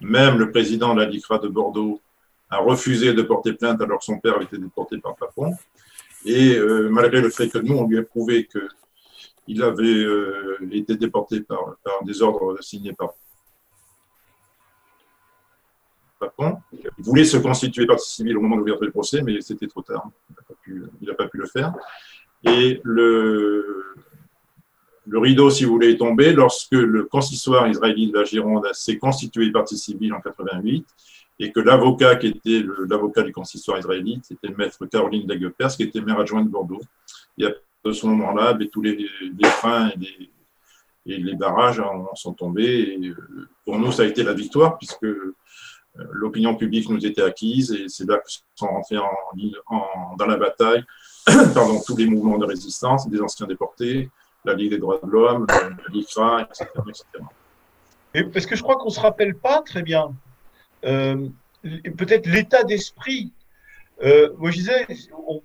[0.00, 2.00] Même le président de la DICRA de Bordeaux
[2.48, 5.54] a refusé de porter plainte alors que son père avait été déporté par Papon.
[6.24, 8.48] Et euh, malgré le fait que nous, on lui a prouvé
[9.46, 13.12] qu'il avait euh, été déporté par, par des ordres signés par
[16.20, 16.58] Papon.
[16.72, 19.82] Il voulait se constituer partie civile au moment de l'ouverture du procès, mais c'était trop
[19.82, 20.08] tard.
[20.66, 21.72] Il n'a pas, pu le faire.
[22.44, 23.94] Et le,
[25.12, 29.50] rideau, si vous voulez, est tombé lorsque le consistoire israélite de la Gironde s'est constitué
[29.50, 30.86] partie civile en 88
[31.40, 36.02] et que l'avocat qui était l'avocat du consistoire israélite, c'était maître Caroline Daguepers, qui était
[36.02, 36.82] maire adjointe de Bordeaux.
[37.38, 39.08] Et à ce moment-là, ben, tous les,
[39.44, 39.90] freins
[41.06, 41.82] et les, barrages
[42.14, 42.98] sont tombés.
[43.02, 45.06] Euh, pour nous, ça a été la victoire, puisque
[46.12, 49.10] l'opinion publique nous était acquise et c'est là que sont rentrés en,
[49.66, 50.84] en, dans la bataille
[51.54, 54.10] pardon, tous les mouvements de résistance, des anciens déportés,
[54.44, 55.46] la Ligue des droits de l'homme,
[55.92, 57.04] l'IFRA, etc., etc.
[58.14, 60.14] Et parce que je crois qu'on ne se rappelle pas très bien,
[60.84, 61.28] euh,
[61.62, 63.32] peut-être l'état d'esprit.
[64.02, 64.86] Euh, moi, je disais,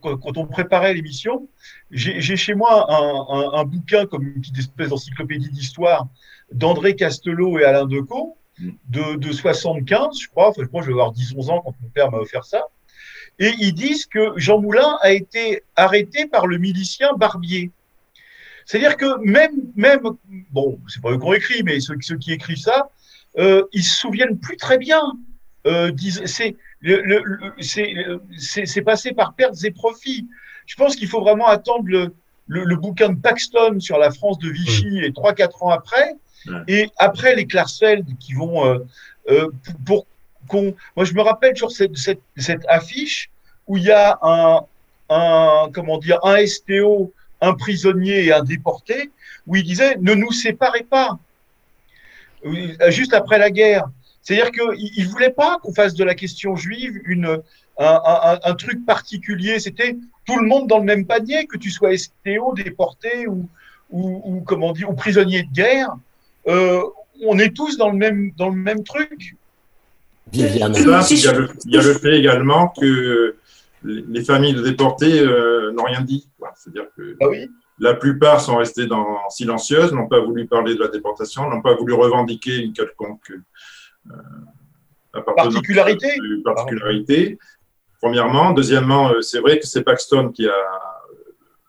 [0.02, 1.50] quand on préparait l'émission,
[1.91, 6.08] j'ai chez moi un, un, un, bouquin comme une petite espèce d'encyclopédie d'histoire
[6.54, 10.91] d'André Castelot et Alain Decaux, de, de 75, je crois, enfin, je crois que je
[10.91, 12.68] vais avoir 10-11 ans quand mon père m'a offert ça,
[13.39, 17.72] et ils disent que Jean Moulin a été arrêté par le milicien Barbier.
[18.65, 20.02] C'est-à-dire que même, même,
[20.52, 22.89] bon, c'est pas eux qui ont écrit, mais ceux, ceux qui écrivent ça,
[23.38, 25.02] euh, ils se souviennent plus très bien.
[25.68, 25.91] Euh,
[26.26, 30.28] c'est le, le, le, c'est passé par pertes et profits.
[30.65, 32.13] Je pense qu'il faut vraiment attendre le,
[32.48, 36.15] le, bouquin de Paxton sur la France de Vichy et trois quatre ans après,
[36.68, 38.80] et après les Klarsfeld qui vont euh,
[39.30, 39.50] euh,
[39.86, 40.06] pour
[40.48, 40.76] qu'on.
[40.96, 41.98] Moi, je me rappelle toujours cette,
[42.38, 43.30] cette, affiche
[43.68, 44.62] où il y a un,
[45.10, 49.12] un comment dire un STO, un prisonnier et un déporté,
[49.48, 51.18] où il disait ne nous séparez pas.
[52.90, 53.86] Juste après la guerre.
[54.22, 57.42] C'est-à-dire qu'il ne voulait pas qu'on fasse de la question juive une,
[57.80, 59.60] un, truc particulier.
[59.60, 63.48] C'était tout le monde dans le même panier, que tu sois STO, déporté ou,
[63.90, 65.96] ou comment dire, ou prisonnier de guerre.
[66.48, 66.82] Euh,
[67.24, 69.36] on est tous dans le même, dans le même truc.
[70.34, 73.36] il, y a le, il y a le fait également que
[73.84, 76.28] les familles de déportés euh, n'ont rien dit.
[76.56, 77.50] C'est-à-dire que ah oui?
[77.80, 81.76] la plupart sont restées dans, silencieuses, n'ont pas voulu parler de la déportation, n'ont pas
[81.76, 83.34] voulu revendiquer une quelconque
[84.12, 86.10] euh, particularité?
[86.44, 87.38] particularité.
[88.02, 88.52] Premièrement.
[88.52, 90.54] Deuxièmement, c'est vrai que c'est Paxton qui a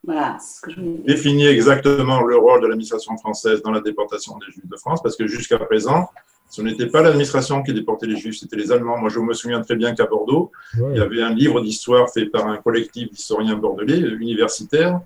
[0.06, 4.46] voilà, ce que je défini exactement le rôle de l'administration française dans la déportation des
[4.52, 6.08] Juifs de France, parce que jusqu'à présent,
[6.48, 8.98] ce n'était pas l'administration qui déportait les Juifs, c'était les Allemands.
[8.98, 10.92] Moi, je me souviens très bien qu'à Bordeaux, Ouais.
[10.92, 15.00] il y avait un livre d'histoire fait par un collectif d'historiens bordelais, universitaires,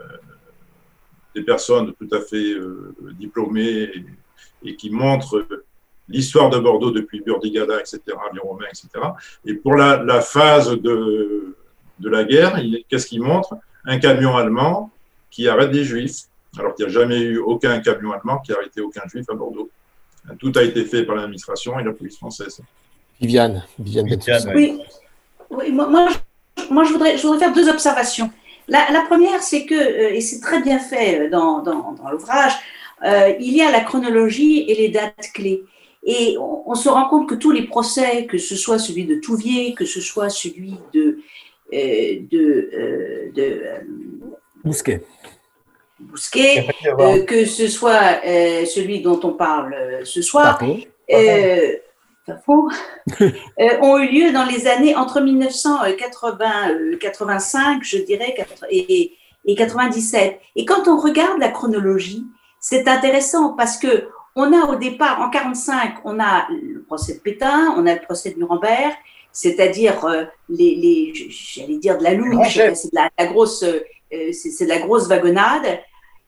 [0.00, 0.02] euh,
[1.36, 4.04] des personnes tout à fait euh, diplômées et,
[4.64, 5.46] et qui montrent
[6.08, 8.00] l'histoire de Bordeaux depuis Burdigada, etc.,
[8.34, 8.88] les Romains, etc.
[9.46, 11.56] Et pour la, la phase de,
[12.00, 14.90] de la guerre, qu'est-ce qu'il montre Un camion allemand
[15.30, 16.22] qui arrête des Juifs,
[16.58, 19.34] alors qu'il n'y a jamais eu aucun camion allemand qui a arrêté aucun Juif à
[19.34, 19.68] Bordeaux.
[20.38, 22.60] Tout a été fait par l'administration et la police française.
[23.20, 24.08] Viviane, Viviane.
[24.54, 24.78] Oui,
[25.50, 28.30] oui moi, moi, je, moi, je voudrais, je voudrais faire deux observations.
[28.66, 32.10] La, la première, c'est que, euh, et c'est très bien fait euh, dans, dans, dans
[32.10, 32.54] l'ouvrage,
[33.04, 35.62] euh, il y a la chronologie et les dates clés.
[36.06, 39.16] Et on, on se rend compte que tous les procès, que ce soit celui de
[39.16, 41.22] Touvier, que ce soit celui de, euh,
[41.74, 43.80] de, euh, de euh,
[44.64, 45.02] Bousquet.
[45.98, 50.58] Bousquet, euh, que ce soit euh, celui dont on parle euh, ce soir,
[51.12, 51.72] euh,
[52.28, 52.34] euh,
[53.82, 58.34] ont eu lieu dans les années entre 1985, je dirais,
[58.70, 59.12] et,
[59.44, 60.40] et 97.
[60.56, 62.24] Et quand on regarde la chronologie,
[62.60, 67.20] c'est intéressant parce que on a au départ, en 45, on a le procès de
[67.20, 68.92] Pétain, on a le procès de Nuremberg,
[69.34, 73.80] c'est-à-dire euh, les, les j'allais dire de la louche, c'est de la, la grosse, euh,
[74.32, 75.80] c'est de la grosse wagonnade.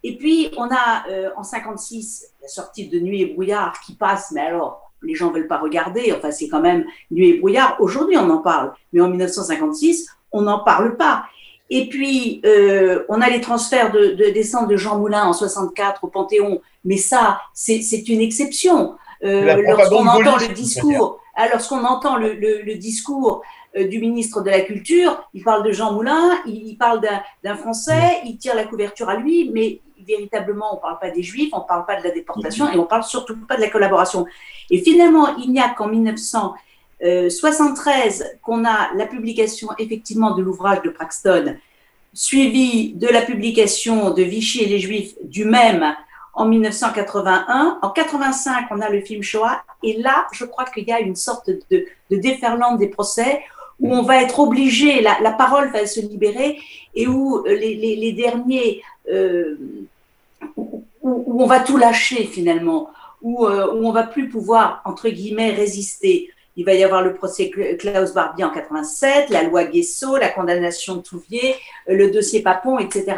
[0.02, 4.32] Et puis, on a euh, en 56 la sortie de Nuit et brouillard qui passe,
[4.32, 6.12] mais alors, les gens veulent pas regarder.
[6.16, 7.76] Enfin, c'est quand même Nuit et brouillard.
[7.80, 11.26] Aujourd'hui, on en parle, mais en 1956, on n'en parle pas.
[11.70, 16.04] Et puis, euh, on a les transferts de, de descente de Jean Moulin en 64
[16.04, 18.96] au Panthéon, mais ça, c'est c'est une exception.
[19.24, 23.42] Euh, lorsqu'on entend le discours, lorsqu'on entend le, le, le discours
[23.76, 27.22] euh, du ministre de la Culture, il parle de Jean Moulin, il, il parle d'un
[27.44, 31.22] d'un Français, il tire la couverture à lui, mais véritablement, on ne parle pas des
[31.22, 33.60] Juifs, on ne parle pas de la déportation et on ne parle surtout pas de
[33.60, 34.24] la collaboration.
[34.70, 40.90] Et finalement, il n'y a qu'en 1973 qu'on a la publication effectivement de l'ouvrage de
[40.90, 41.56] Praxton,
[42.12, 45.96] suivi de la publication de Vichy et les Juifs du même
[46.36, 47.78] en 1981.
[47.82, 49.62] En 85, on a le film Shoah.
[49.82, 53.42] Et là, je crois qu'il y a une sorte de, déferlante des procès
[53.80, 56.58] où on va être obligé, la, parole va se libérer
[56.94, 59.56] et où les, les, derniers, euh,
[60.56, 65.50] où, on va tout lâcher finalement, où, euh, où on va plus pouvoir, entre guillemets,
[65.50, 66.30] résister.
[66.58, 70.96] Il va y avoir le procès Klaus Barbier en 87, la loi Guesso, la condamnation
[70.96, 71.54] de Touvier,
[71.86, 73.14] le dossier Papon, etc.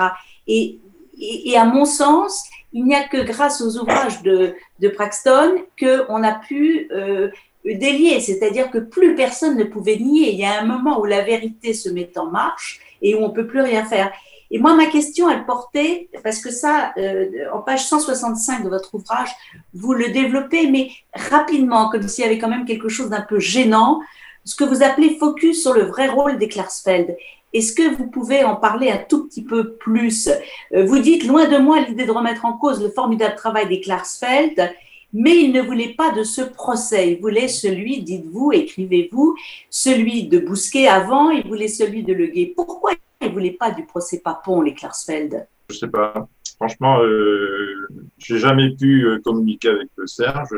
[0.48, 0.81] Et,
[1.20, 5.64] et, et à mon sens, il n'y a que grâce aux ouvrages de, de Praxton
[5.78, 7.31] qu'on a pu euh,
[7.64, 10.33] délier, c'est-à-dire que plus personne ne pouvait nier.
[10.33, 13.31] Il y a un moment où la vérité se met en marche et où on
[13.31, 14.12] peut plus rien faire.
[14.50, 18.94] Et moi, ma question, elle portait, parce que ça, euh, en page 165 de votre
[18.94, 19.31] ouvrage,
[19.74, 23.38] vous le développez, mais rapidement, comme s'il y avait quand même quelque chose d'un peu
[23.38, 24.00] gênant,
[24.44, 27.14] ce que vous appelez focus sur le vrai rôle des Klarsfeld.
[27.52, 30.28] Est-ce que vous pouvez en parler un tout petit peu plus?
[30.72, 34.70] Vous dites, loin de moi l'idée de remettre en cause le formidable travail des Klarsfeld,
[35.12, 37.12] mais il ne voulait pas de ce procès.
[37.12, 39.37] Il voulait celui, dites-vous, écrivez-vous,
[39.70, 42.52] celui de Bousquet avant, il voulait celui de Leguet.
[42.54, 45.46] Pourquoi il ne voulait pas du procès Papon, les Klarsfeld?
[45.70, 46.28] Je sais pas.
[46.56, 50.54] franchement, euh, j'ai jamais pu euh, communiquer avec Serge.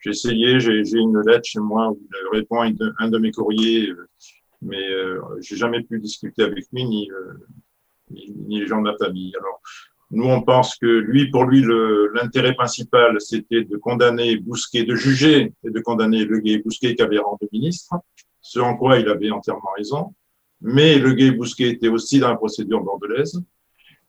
[0.00, 2.66] J'ai essayé, j'ai une lettre chez moi où il répond à
[2.98, 4.08] un de mes courriers, euh,
[4.62, 7.10] mais euh, j'ai jamais pu discuter avec lui ni,
[8.10, 9.34] ni, ni, les gens de ma famille.
[9.38, 9.60] Alors,
[10.10, 11.64] nous, on pense que lui, pour lui,
[12.14, 17.02] l'intérêt principal, c'était de condamner Bousquet, de juger et de condamner Le Gay Bousquet qui
[17.02, 17.94] avait rang de ministre,
[18.40, 20.14] ce en quoi il avait entièrement raison.
[20.60, 23.42] Mais Le Gay Bousquet était aussi dans la procédure bordelaise.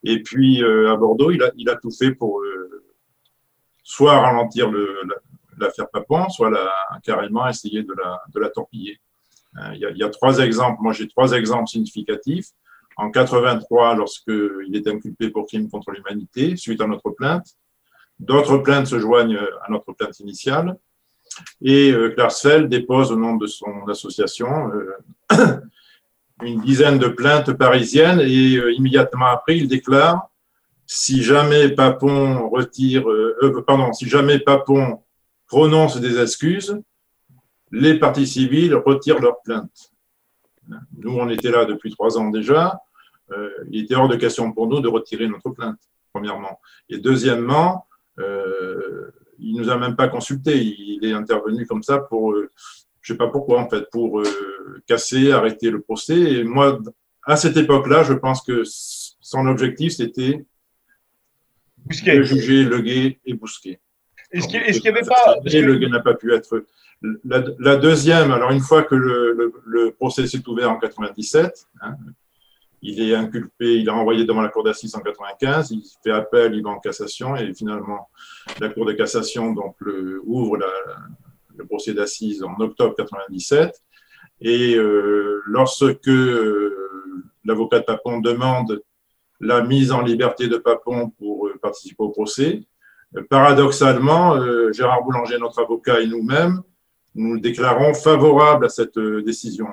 [0.03, 2.83] Et puis, euh, à Bordeaux, il a, tout fait pour euh,
[3.83, 4.71] soit ralentir
[5.57, 6.51] l'affaire Papon, soit
[7.03, 8.99] carrément essayer de la, de la torpiller.
[9.57, 10.81] Euh, il, y a, trois exemples.
[10.81, 12.47] Moi, j'ai trois exemples significatifs
[12.97, 17.47] en 83 lorsqu'il est inculpé pour crime contre l'humanité suite à notre plainte.
[18.19, 20.77] D'autres plaintes se joignent à notre plainte initiale.
[21.61, 22.15] Et euh,
[22.67, 24.97] dépose au nom de son association euh,
[26.41, 30.29] une dizaine de plaintes parisiennes et euh, immédiatement après, il déclare
[30.87, 35.01] si jamais Papon retire, euh, pardon, si jamais Papon
[35.45, 36.81] prononce des excuses,
[37.71, 39.91] les partis civils retirent leurs plaintes.
[40.97, 42.79] Nous, on était là depuis trois ans déjà.
[43.31, 45.79] Euh, il était hors de question pour nous de retirer notre plainte,
[46.13, 46.59] premièrement.
[46.89, 47.87] Et deuxièmement,
[48.19, 50.57] euh, il nous a même pas consulté.
[50.57, 52.49] Il est intervenu comme ça pour, euh,
[53.01, 54.23] je sais pas pourquoi en fait, pour
[54.85, 56.19] casser, arrêter le procès.
[56.19, 56.79] Et moi,
[57.23, 60.45] à cette époque-là, je pense que son objectif c'était
[61.85, 63.79] de juger Le Guet et Bousquet.
[64.31, 66.63] Est-ce qu'il n'y avait pas Le n'a pas pu être.
[67.23, 71.67] La, la, deuxième, alors une fois que le, le, le procès s'est ouvert en 97,
[71.81, 71.95] hein,
[72.81, 76.55] il est inculpé, il est renvoyé devant la Cour d'assises en 95, il fait appel,
[76.55, 78.09] il va en cassation, et finalement,
[78.59, 80.67] la Cour de cassation donc, le, ouvre la,
[81.57, 83.73] le procès d'assises en octobre 97.
[84.41, 88.81] Et euh, lorsque euh, l'avocat de Papon demande
[89.39, 92.61] la mise en liberté de Papon pour euh, participer au procès,
[93.29, 96.61] paradoxalement, euh, Gérard Boulanger, notre avocat, et nous-mêmes,
[97.15, 99.67] nous déclarons favorables à cette euh, décision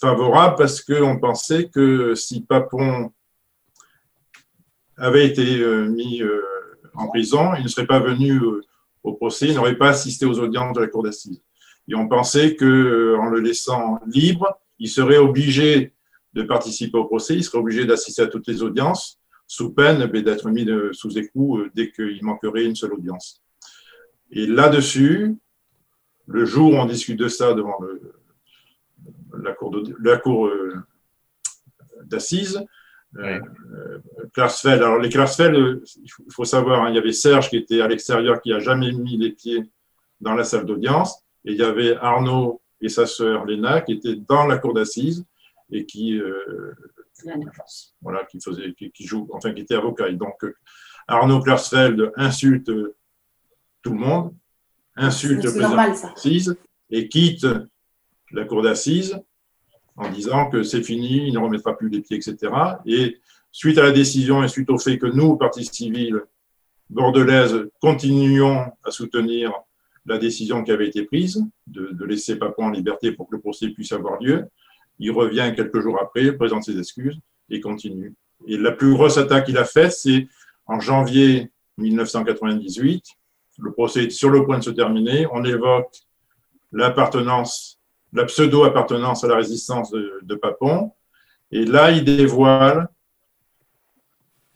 [0.00, 3.12] favorable parce qu'on pensait que si Papon
[4.96, 6.22] avait été euh, mis
[6.94, 8.40] en prison, il ne serait pas venu
[9.02, 11.42] au procès, il n'aurait pas assisté aux audiences de la cour d'assises.
[11.88, 15.94] Et on pensait que en le laissant libre, il serait obligé
[16.34, 19.18] de participer au procès, il serait obligé d'assister à toutes les audiences,
[19.48, 23.42] sous peine d'être mis de, sous écoute dès qu'il manquerait une seule audience.
[24.30, 25.36] Et là-dessus,
[26.26, 28.12] le jour où on discute de ça devant le,
[29.42, 29.54] la
[30.18, 30.74] cour, euh,
[32.04, 32.62] d'assises.
[33.16, 33.40] Euh,
[34.34, 34.82] Klarsfeld.
[34.82, 38.42] Alors, les Klarsfeld, il faut, savoir, hein, il y avait Serge qui était à l'extérieur,
[38.42, 39.64] qui a jamais mis les pieds
[40.20, 44.16] dans la salle d'audience, et il y avait Arnaud et sa sœur Léna qui étaient
[44.16, 45.24] dans la cour d'assises
[45.70, 46.74] et qui, euh,
[48.00, 50.08] voilà, qui faisait, qui, qui, joue, enfin, qui était avocat.
[50.08, 50.44] Et donc,
[51.06, 52.70] Arnaud Klarsfeld insulte
[53.82, 54.34] tout le monde,
[54.96, 56.56] insulte le président d'assises
[56.90, 57.46] et quitte
[58.32, 59.18] la cour d'assises
[59.96, 62.52] en disant que c'est fini, il ne remettra plus les pieds, etc.
[62.86, 63.18] Et
[63.50, 66.22] suite à la décision et suite au fait que nous, partie civile
[66.88, 69.52] bordelaise, continuions à soutenir
[70.06, 73.40] la décision qui avait été prise de, de laisser Papon en liberté pour que le
[73.40, 74.46] procès puisse avoir lieu,
[74.98, 77.18] il revient quelques jours après, présente ses excuses
[77.50, 78.14] et continue.
[78.46, 80.28] Et la plus grosse attaque qu'il a faite, c'est
[80.66, 83.04] en janvier 1998.
[83.58, 85.26] Le procès est sur le point de se terminer.
[85.32, 85.92] On évoque
[86.72, 87.78] l'appartenance
[88.12, 90.92] la pseudo-appartenance à la résistance de, Papon.
[91.50, 92.88] Et là, il dévoile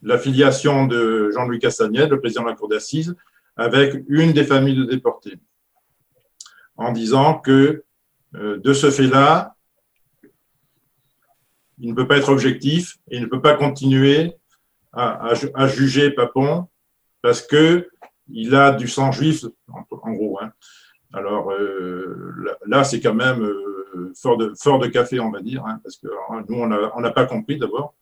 [0.02, 3.14] l'affiliation de Jean-Louis Castagnette, le président de la Cour d'assises,
[3.56, 5.38] avec une des familles de déportés,
[6.76, 7.84] en disant que
[8.34, 9.51] euh, de ce fait-là,
[11.82, 14.32] il ne peut pas être objectif et il ne peut pas continuer
[14.92, 15.34] à,
[15.66, 16.68] juger Papon
[17.22, 17.88] parce que
[18.28, 20.38] il a du sang juif, en, gros.
[20.40, 20.52] Hein.
[21.12, 25.96] Alors euh, là, c'est quand même euh, fort, de, café, on va dire, hein, parce
[25.96, 27.94] que hein, nous, on n'a pas compris d'abord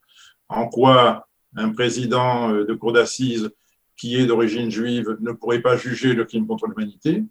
[0.49, 1.27] en quoi
[1.57, 3.51] un président euh, de cour d'assises
[3.97, 7.25] qui est d'origine juive ne pourrait pas juger le crime contre l'humanité.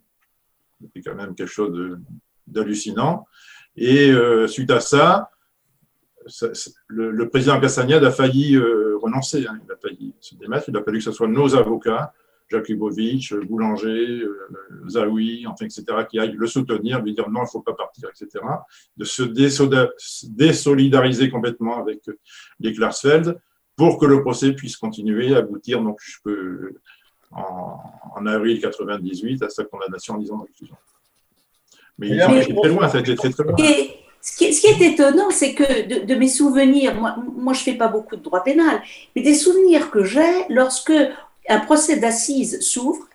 [0.95, 1.99] C'est quand même quelque chose
[2.47, 3.27] d'hallucinant.
[3.75, 4.13] Et
[4.47, 5.29] suite à ça,
[6.29, 6.47] ça
[6.87, 10.77] le, le, président Castagnade a failli euh, renoncer, hein, il a failli se démettre, il
[10.77, 12.13] a fallu que ce soit nos avocats
[12.49, 14.35] Jakubowicz, Boulanger, euh,
[14.87, 18.09] Zawi, enfin, etc., qui aillent le soutenir, lui dire non, il ne faut pas partir,
[18.09, 18.43] etc.,
[18.97, 19.23] de se
[20.25, 22.01] désolidariser complètement avec
[22.59, 23.39] les Klarsfeld
[23.75, 26.33] pour que le procès puisse continuer, aboutir donc jusqu'en
[27.31, 30.75] en avril 98 à sa condamnation en 10 ans de réclusion.
[31.99, 33.55] Mais ils ont été très loin, ça a été très très loin.
[34.21, 37.87] Ce qui, est, étonnant, c'est que de, mes souvenirs, moi, moi je ne fais pas
[37.87, 38.81] beaucoup de droit pénal,
[39.15, 40.91] mais des souvenirs que j'ai lorsque
[41.47, 43.07] un procès d'assises s'ouvre,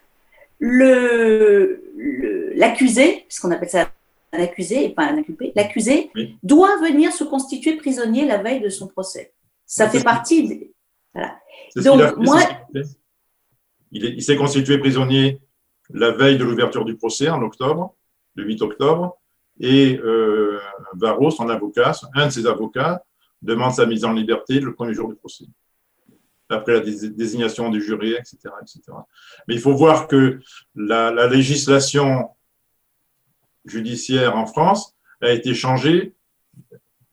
[2.56, 3.90] l'accusé, le, appelle ça
[4.32, 6.10] un accusé et pas un inculpé, l'accusé
[6.42, 9.32] doit venir se constituer prisonnier la veille de son procès.
[9.66, 10.70] Ça fait partie.
[11.12, 11.38] Voilà.
[11.76, 12.40] Donc, moi.
[13.92, 15.40] Il s'est constitué prisonnier
[15.90, 17.94] la veille de l'ouverture du procès en octobre,
[18.34, 19.20] le 8 octobre,
[19.60, 20.58] et euh,
[20.94, 23.04] Varro, son avocat, un de ses avocats,
[23.42, 25.44] demande sa mise en liberté le premier jour du procès,
[26.48, 28.80] après la désignation du jury, etc., etc.
[29.46, 30.40] Mais il faut voir que
[30.74, 32.30] la, législation
[33.64, 36.14] judiciaire en France a été changée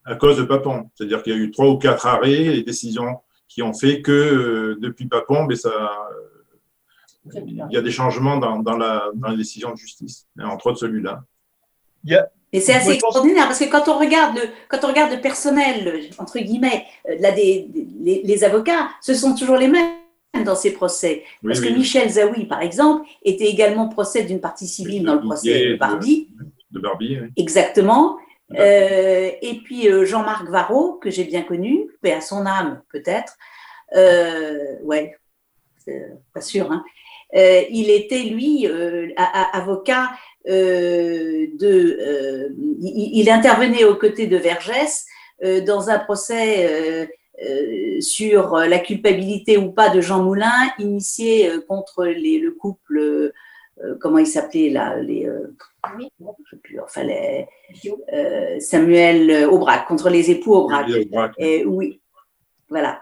[0.03, 0.89] à cause de Papon.
[0.95, 4.11] C'est-à-dire qu'il y a eu trois ou quatre arrêts et décisions qui ont fait que
[4.11, 5.71] euh, depuis Papon, ça,
[7.33, 8.77] il y a des changements dans,
[9.29, 11.23] les décisions de justice, entre autres celui-là.
[12.53, 16.09] Et c'est assez extraordinaire parce que quand on regarde le, quand on regarde le personnel,
[16.17, 17.67] entre guillemets, euh, là, des,
[18.01, 19.93] les, avocats, ce sont toujours les mêmes
[20.45, 21.23] dans ces procès.
[21.45, 25.69] parce que Michel Zawi, par exemple, était également procès d'une partie civile dans le procès
[25.69, 26.29] de Barbie.
[26.71, 27.29] De Barbie, oui.
[27.37, 28.17] Exactement.
[28.59, 33.37] Euh, et puis euh, Jean-Marc Varro, que j'ai bien connu, mais à son âme peut-être.
[33.95, 35.15] Euh, ouais,
[36.33, 36.71] pas sûr.
[36.71, 36.83] Hein.
[37.33, 38.67] Il était, lui,
[39.53, 40.09] avocat
[40.45, 41.57] de.
[42.79, 45.05] Il, intervenait aux côtés de Vergès
[45.65, 47.09] dans un procès
[47.99, 53.31] sur la culpabilité ou pas de Jean Moulin, initié contre les, le couple.
[53.99, 55.27] comment il s'appelait là les,
[55.99, 57.47] je sais plus, enfin, les,
[58.59, 60.89] Samuel Aubrac, contre les époux Aubrac.
[61.37, 62.01] Et, oui,
[62.69, 63.01] voilà.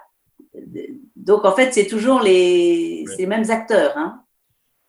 [1.16, 3.94] Donc, en fait, c'est toujours les, mêmes acteurs.
[3.98, 4.22] Hein.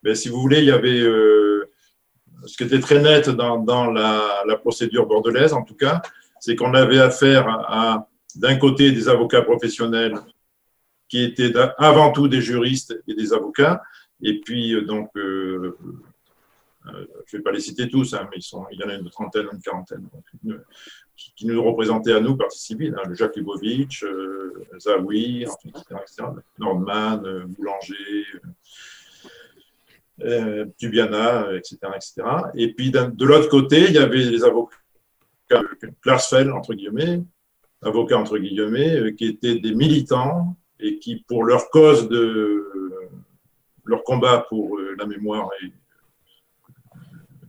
[0.03, 1.50] Mais si vous voulez, il y avait euh,
[2.47, 6.03] ce qui était très net dans, la, procédure bordelaise, en tout cas,
[6.39, 10.19] c'est qu'on avait affaire à, d'un côté, des avocats professionnels
[11.09, 13.83] qui étaient avant tout des juristes et des avocats,
[14.23, 15.77] et puis, euh, donc, euh,
[17.27, 19.11] je ne vais pas les citer tous, hein, mais ils il y en a une
[19.11, 20.09] trentaine, une quarantaine,
[21.17, 25.47] qui, nous représentaient à nous, partie civile, hein, le Jacques Lubovitch, euh, Zawi,
[26.59, 28.25] Nordman, euh, Boulanger,
[30.25, 32.15] euh, Tubiana, etc., etc.
[32.55, 34.77] Et puis de l'autre côté, il y avait les avocats
[36.03, 37.23] Klarsfeld, entre guillemets,
[37.83, 42.67] avocats entre guillemets, qui étaient des militants et qui, pour leur cause de
[43.85, 45.73] leur combat pour la mémoire et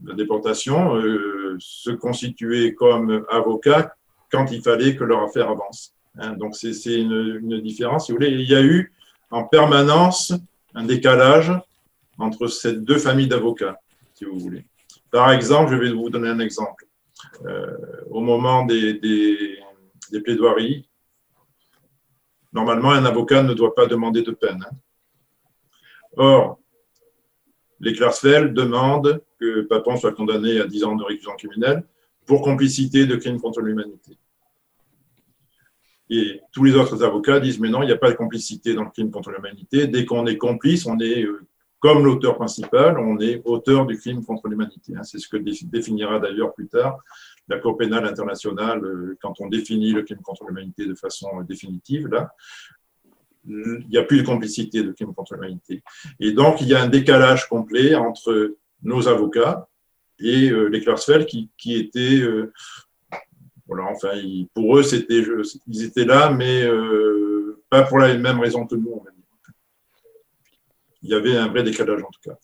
[0.04, 3.94] la déportation euh, se constituer comme avocat
[4.30, 5.94] quand il fallait que leur affaire avance.
[6.18, 6.32] Hein.
[6.32, 8.08] donc c'est une, différence.
[8.08, 8.92] Il y a eu
[9.30, 10.32] en permanence
[10.74, 11.52] un décalage
[12.22, 13.80] entre ces deux familles d'avocats,
[14.14, 14.64] si vous voulez.
[15.10, 16.86] Par exemple, je vais vous donner un exemple.
[17.44, 17.76] Euh,
[18.10, 20.88] au moment des, des, plaidoiries,
[22.52, 24.64] normalement, un avocat ne doit pas demander de peine.
[24.68, 24.76] Hein.
[26.16, 26.60] Or,
[27.80, 31.84] les Klarsfeld demandent que Papon soit condamné à 10 ans de réclusion criminelle
[32.26, 34.16] pour complicité de crimes contre l'humanité.
[36.10, 38.84] Et tous les autres avocats disent mais non, il n'y a pas de complicité dans
[38.84, 39.86] le crime contre l'humanité.
[39.86, 41.46] Dès qu'on est complice, on est euh,
[41.82, 44.94] comme l'auteur principal, on est auteur du crime contre l'humanité.
[44.96, 45.02] Hein.
[45.02, 46.98] C'est ce que définira d'ailleurs plus tard
[47.48, 52.06] la Cour pénale internationale euh, quand on définit le crime contre l'humanité de façon définitive.
[52.06, 52.32] Là,
[53.44, 55.82] il n'y a plus de complicité de crime contre l'humanité.
[56.20, 58.54] Et donc, il y a un décalage complet entre
[58.84, 59.68] nos avocats
[60.20, 62.20] et euh, les Klarsfeld qui, étaient.
[62.20, 62.52] Euh,
[63.66, 64.12] voilà, enfin,
[64.54, 65.24] pour eux, c'était,
[65.66, 69.02] ils étaient là, mais euh, pas pour la même raison que nous,
[71.02, 72.36] Il y avait un vrai décalage en tout cas.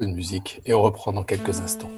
[0.00, 1.90] Une musique, et on reprend dans quelques instants.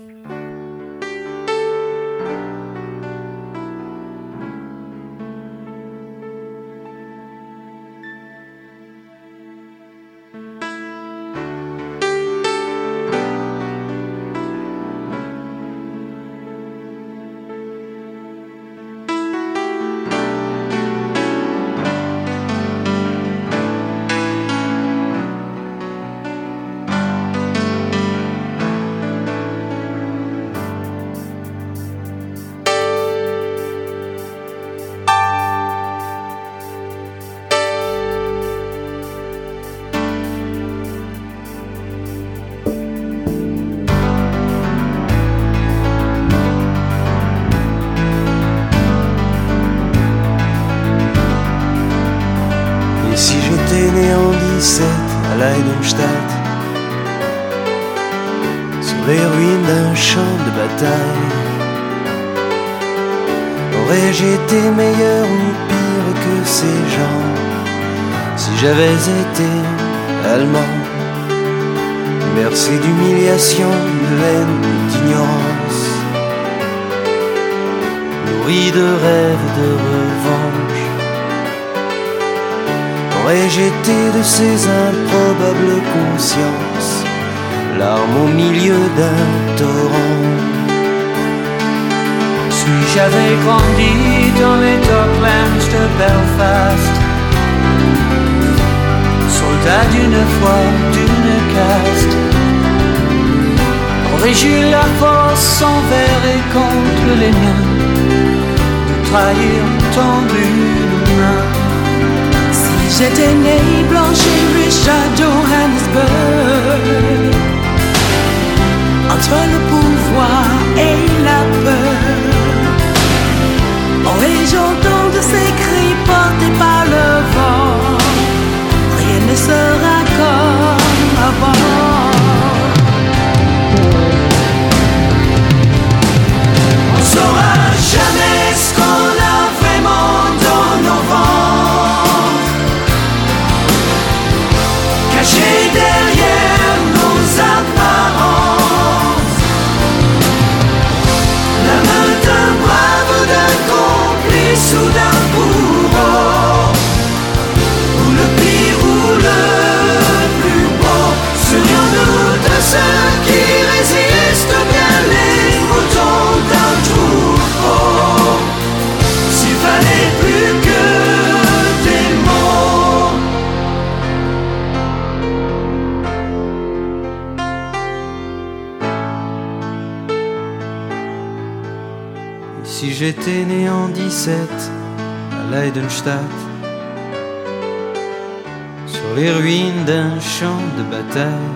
[188.86, 191.54] Sur les ruines d'un champ de bataille,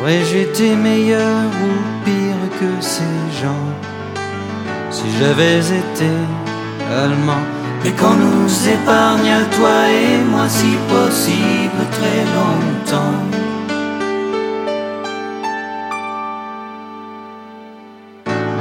[0.00, 3.68] aurais-je été meilleur ou pire que ces gens?
[4.90, 6.10] Si j'avais été
[6.90, 7.44] allemand.
[7.84, 13.22] Et qu'on nous épargne toi et moi si possible très longtemps.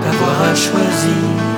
[0.03, 1.55] d'avoir à choisir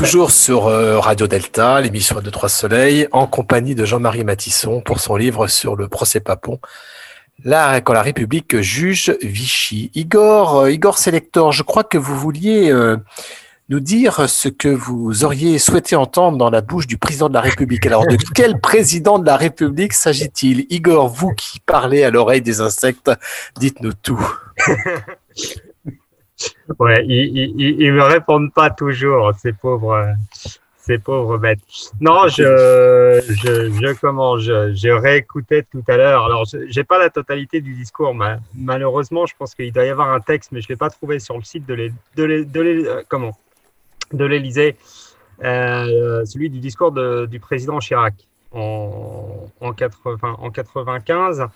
[0.00, 4.98] toujours sur euh, Radio Delta, l'émission de Trois Soleils, en compagnie de Jean-Marie Matisson pour
[4.98, 6.58] son livre sur le procès Papon.
[7.44, 9.90] Là, quand la République juge Vichy.
[9.94, 12.96] Igor, euh, Igor Selector, je crois que vous vouliez euh,
[13.68, 17.42] nous dire ce que vous auriez souhaité entendre dans la bouche du président de la
[17.42, 17.84] République.
[17.84, 20.66] Alors, de quel président de la République s'agit-il?
[20.70, 23.10] Igor, vous qui parlez à l'oreille des insectes,
[23.58, 24.34] dites-nous tout.
[26.78, 30.14] Ouais, ils, ils, ils- me répondent pas toujours, ces pauvres,
[30.78, 31.58] ces pauvres bêtes.
[32.00, 36.24] Non, je, je, je comment, je, je réécoutais tout à l'heure.
[36.24, 39.26] Alors, je- j'ai pas la totalité du discours, ma- malheureusement.
[39.26, 41.42] Je pense qu'il doit y avoir un texte, mais je l'ai pas trouvé sur le
[41.42, 43.36] site de l'É- de l'É- euh, comment,
[44.12, 44.76] de l'Élysée,
[45.44, 48.14] euh, celui du discours de- du président Chirac
[48.52, 51.46] en, en 80, en 95.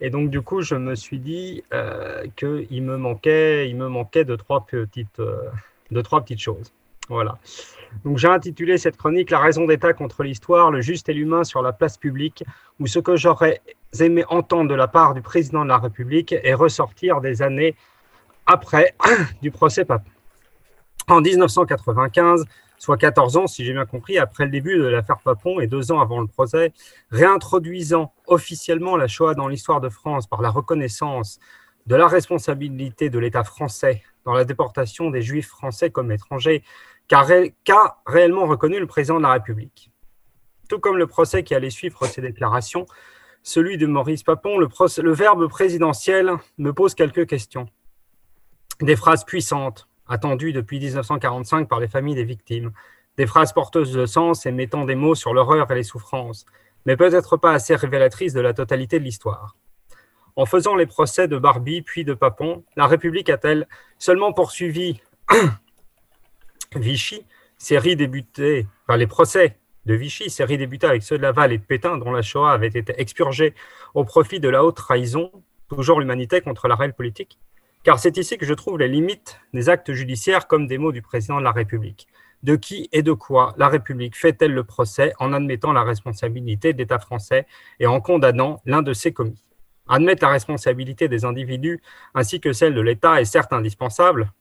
[0.00, 4.24] Et donc, du coup, je me suis dit euh, qu'il me manquait, il me manquait
[4.24, 5.48] de trois petites, euh,
[5.90, 6.72] de trois petites choses.
[7.08, 7.38] Voilà.
[8.04, 11.62] Donc, j'ai intitulé cette chronique La raison d'État contre l'histoire, le juste et l'humain sur
[11.62, 12.44] la place publique,
[12.80, 13.62] ou ce que j'aurais
[14.00, 17.74] aimé entendre de la part du président de la République et ressortir des années
[18.46, 18.94] après
[19.42, 20.10] du procès Papon.
[21.08, 22.44] En 1995,
[22.78, 25.92] soit 14 ans, si j'ai bien compris, après le début de l'affaire Papon et deux
[25.92, 26.72] ans avant le procès,
[27.10, 31.38] réintroduisant officiellement la Shoah dans l'histoire de France par la reconnaissance
[31.86, 36.64] de la responsabilité de l'État français dans la déportation des Juifs français comme étrangers,
[37.06, 39.92] qu'a ré- qu'a réellement reconnu le président de la République.
[40.68, 42.86] Tout comme le procès qui allait suivre ces déclarations,
[43.44, 47.68] celui de Maurice Papon, le verbe présidentiel me pose quelques questions.
[48.80, 52.72] Des phrases puissantes, attendues depuis 1945 par les familles des victimes,
[53.16, 56.46] des phrases porteuses de sens et mettant des mots sur l'horreur et les souffrances,
[56.84, 59.56] mais peut-être pas assez révélatrices de la totalité de l'histoire.
[60.36, 63.66] En faisant les procès de Barbie puis de Papon, la République a-t-elle
[63.98, 65.00] seulement poursuivi
[66.76, 67.24] Vichy,
[67.56, 71.62] série débutée, enfin les procès de Vichy, série débutée avec ceux de Laval et de
[71.62, 73.54] Pétain, dont la Shoah avait été expurgée
[73.94, 75.30] au profit de la haute trahison,
[75.68, 77.38] toujours l'humanité contre la réelle politique?
[77.86, 81.02] Car c'est ici que je trouve les limites des actes judiciaires comme des mots du
[81.02, 82.08] président de la République.
[82.42, 86.78] De qui et de quoi la République fait-elle le procès en admettant la responsabilité de
[86.78, 87.46] l'État français
[87.78, 89.40] et en condamnant l'un de ses commis?
[89.86, 91.80] Admettre la responsabilité des individus
[92.12, 94.32] ainsi que celle de l'État est certes indispensable,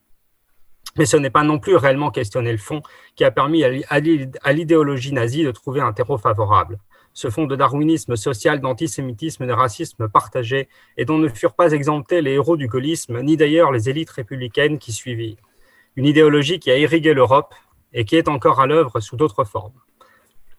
[0.98, 2.82] mais ce n'est pas non plus réellement questionner le fond
[3.16, 6.80] qui a permis à l'idéologie nazie de trouver un terreau favorable.
[7.18, 12.22] Ce fond de darwinisme social, d'antisémitisme, de racisme partagé, et dont ne furent pas exemptés
[12.22, 15.38] les héros du gaullisme, ni d'ailleurs les élites républicaines qui suivirent.
[15.96, 17.56] Une idéologie qui a irrigué l'Europe
[17.94, 19.80] et qui est encore à l'œuvre sous d'autres formes.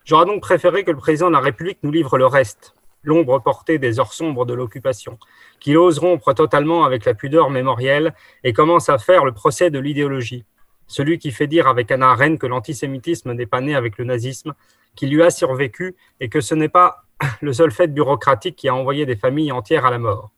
[0.07, 3.79] J'aurais donc préféré que le président de la République nous livre le reste, l'ombre portée
[3.79, 5.19] des heures sombres de l'occupation,
[5.61, 9.79] qu'il ose rompre totalement avec la pudeur mémorielle et commence à faire le procès de
[9.79, 10.47] l'idéologie,
[10.87, 14.55] celui qui fait dire avec Anna Arendt que l'antisémitisme n'est pas né avec le nazisme,
[14.95, 17.05] qu'il lui a survécu et que ce n'est pas
[17.41, 20.31] le seul fait bureaucratique qui a envoyé des familles entières à la mort.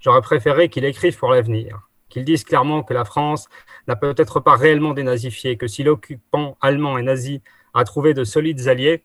[0.00, 3.48] J'aurais préféré qu'il écrive pour l'avenir, qu'il dise clairement que la France
[3.86, 7.42] n'a peut-être pas réellement dénazifié, que si l'occupant allemand et nazi
[7.74, 9.04] a trouvé de solides alliés,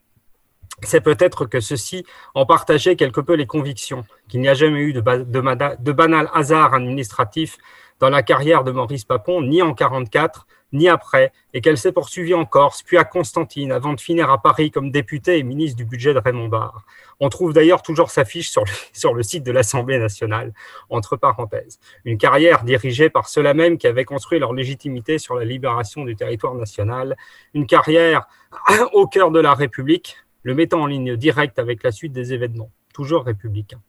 [0.81, 4.93] c'est peut-être que ceux-ci ont partagé quelque peu les convictions, qu'il n'y a jamais eu
[4.93, 7.57] de, de, banal hasard administratif
[7.99, 12.33] dans la carrière de Maurice Papon, ni en 1944, ni après, et qu'elle s'est poursuivie
[12.33, 15.85] en Corse, puis à Constantine, avant de finir à Paris comme député et ministre du
[15.85, 16.85] budget de Raymond Barre.
[17.19, 20.53] On trouve d'ailleurs toujours sa fiche sur le, sur le site de l'Assemblée nationale,
[20.89, 21.79] entre parenthèses.
[22.03, 26.15] Une carrière dirigée par ceux-là même qui avaient construit leur légitimité sur la libération du
[26.15, 27.15] territoire national,
[27.53, 28.27] une carrière
[28.93, 32.71] au cœur de la République, le mettant en ligne directe avec la suite des événements,
[32.93, 33.81] toujours républicains.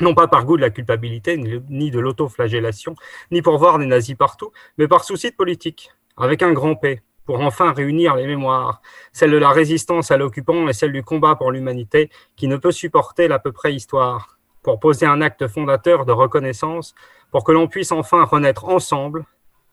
[0.00, 2.94] Non pas par goût de la culpabilité, ni de l'autoflagellation,
[3.30, 7.40] ni pour voir des nazis partout, mais par souci politique, avec un grand P, pour
[7.40, 8.80] enfin réunir les mémoires,
[9.12, 12.72] celle de la résistance à l'occupant et celle du combat pour l'humanité, qui ne peut
[12.72, 16.94] supporter l'à peu près histoire, pour poser un acte fondateur de reconnaissance,
[17.30, 19.24] pour que l'on puisse enfin renaître ensemble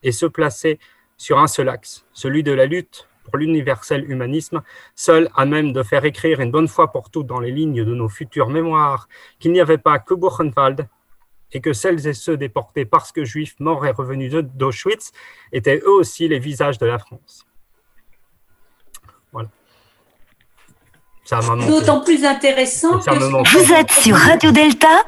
[0.03, 0.80] et se placer
[1.17, 4.61] sur un seul axe, celui de la lutte pour l'universel humanisme,
[4.95, 7.95] seul à même de faire écrire une bonne fois pour toutes dans les lignes de
[7.95, 9.09] nos futures mémoires
[9.39, 10.88] qu'il n'y avait pas que Buchenwald
[11.51, 15.11] et que celles et ceux déportés parce que juifs morts et revenus d'Auschwitz
[15.51, 17.45] étaient eux aussi les visages de la France.
[19.32, 19.49] Voilà.
[21.67, 23.57] D'autant plus intéressant que...
[23.57, 25.03] Vous êtes sur Radio Delta,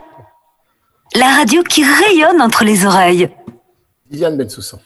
[1.15, 3.29] la radio qui rayonne entre les oreilles.
[4.09, 4.79] Diane Bensoussan.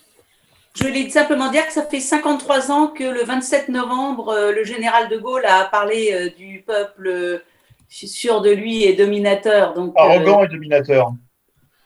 [0.74, 4.64] Je voulais simplement dire que ça fait 53 ans que le 27 novembre, euh, le
[4.64, 7.44] général de Gaulle a parlé euh, du peuple euh,
[7.90, 9.74] sûr de lui et dominateur.
[9.74, 11.12] Donc, arrogant et dominateur.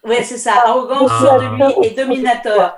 [0.04, 2.78] Oui, c'est ça, arrogant, sûr de lui et dominateur.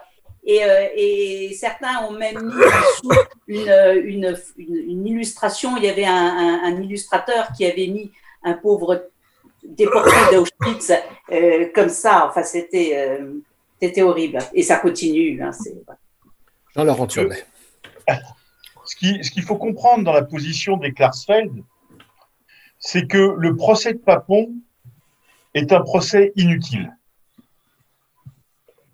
[0.49, 0.61] Et,
[0.95, 2.63] et, certains ont même mis
[3.01, 3.11] sous
[3.49, 3.69] une,
[4.05, 8.13] une, une, illustration, il y avait un, un, illustrateur qui avait mis
[8.45, 9.09] un pauvre
[9.61, 10.93] déporté d'Auschwitz
[11.75, 12.27] comme ça.
[12.29, 13.19] Enfin, c'était
[13.81, 14.39] c'était horrible.
[14.53, 15.41] Et ça continue.
[15.41, 15.51] Hein,
[16.75, 17.45] Jean-Laurent Turnet.
[18.85, 21.63] Ce qu'il ce qu'il faut comprendre dans la position des Klarsfeld,
[22.79, 24.53] c'est que le procès de Papon
[25.53, 26.95] est un procès inutile.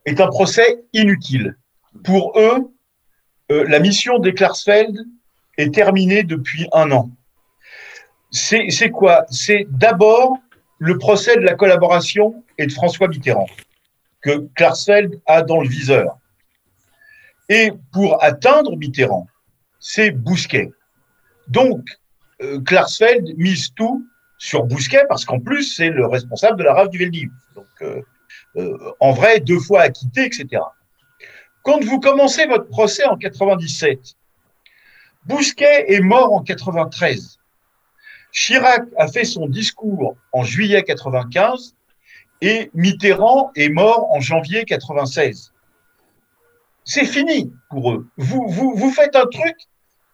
[0.06, 1.58] Est un procès inutile.
[2.04, 2.74] Pour eux,
[3.52, 4.98] euh, la mission des Klarsfeld
[5.58, 7.12] est terminée depuis un an.
[8.32, 9.26] C'est quoi?
[9.30, 10.38] C'est d'abord
[10.80, 13.48] le procès de la collaboration et de François Mitterrand
[14.24, 16.18] que Klarsfeld a dans le viseur.
[17.50, 19.28] Et pour atteindre Mitterrand,
[19.80, 20.72] c'est Bousquet.
[21.48, 21.82] Donc,
[22.42, 22.60] euh,
[23.38, 24.06] mise tout
[24.38, 27.30] sur Bousquet parce qu'en plus, c'est le responsable de la rave du Veldiv.
[27.54, 28.02] Donc, euh,
[28.56, 30.64] euh, en vrai, deux fois acquitté, etc.
[31.64, 34.16] Quand vous commencez votre procès en 97,
[35.26, 37.40] Bousquet est mort en 93.
[38.32, 41.76] Chirac a fait son discours en juillet 95
[42.44, 45.54] et Mitterrand est mort en janvier 96.
[46.84, 48.06] C'est fini pour eux.
[48.18, 49.56] Vous, faites un truc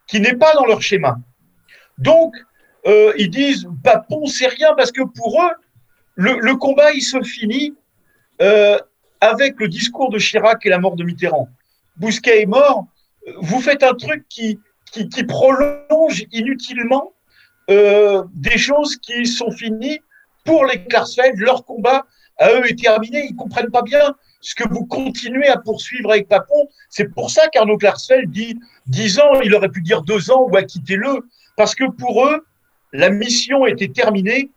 [0.06, 1.18] qui n'est pas dans leur schéma.
[1.98, 2.36] Donc,
[2.86, 5.52] euh, ils disent, Papon, c'est rien, parce que pour eux,
[6.14, 7.74] le, combat, il se finit
[8.44, 8.78] euh,
[9.22, 11.50] avec le discours de Chirac et la mort de Mitterrand.
[11.98, 12.86] Bousquet est mort,
[13.38, 14.60] vous faites un truc qui,
[15.28, 17.12] prolonge inutilement
[17.72, 20.00] euh, des choses qui sont finies
[20.46, 22.06] pour les Klarsfeld, leur combat
[22.40, 23.28] à eux est terminé.
[23.30, 26.68] Ils comprennent pas bien ce que vous continuez à poursuivre avec Papon.
[26.90, 30.56] C'est pour ça qu'Arnaud Klarsfeld dit 10 ans, il aurait pu dire 2 ans ou
[30.56, 31.28] acquittez-le.
[31.56, 32.46] Parce que pour eux,
[32.94, 34.50] la mission était terminée.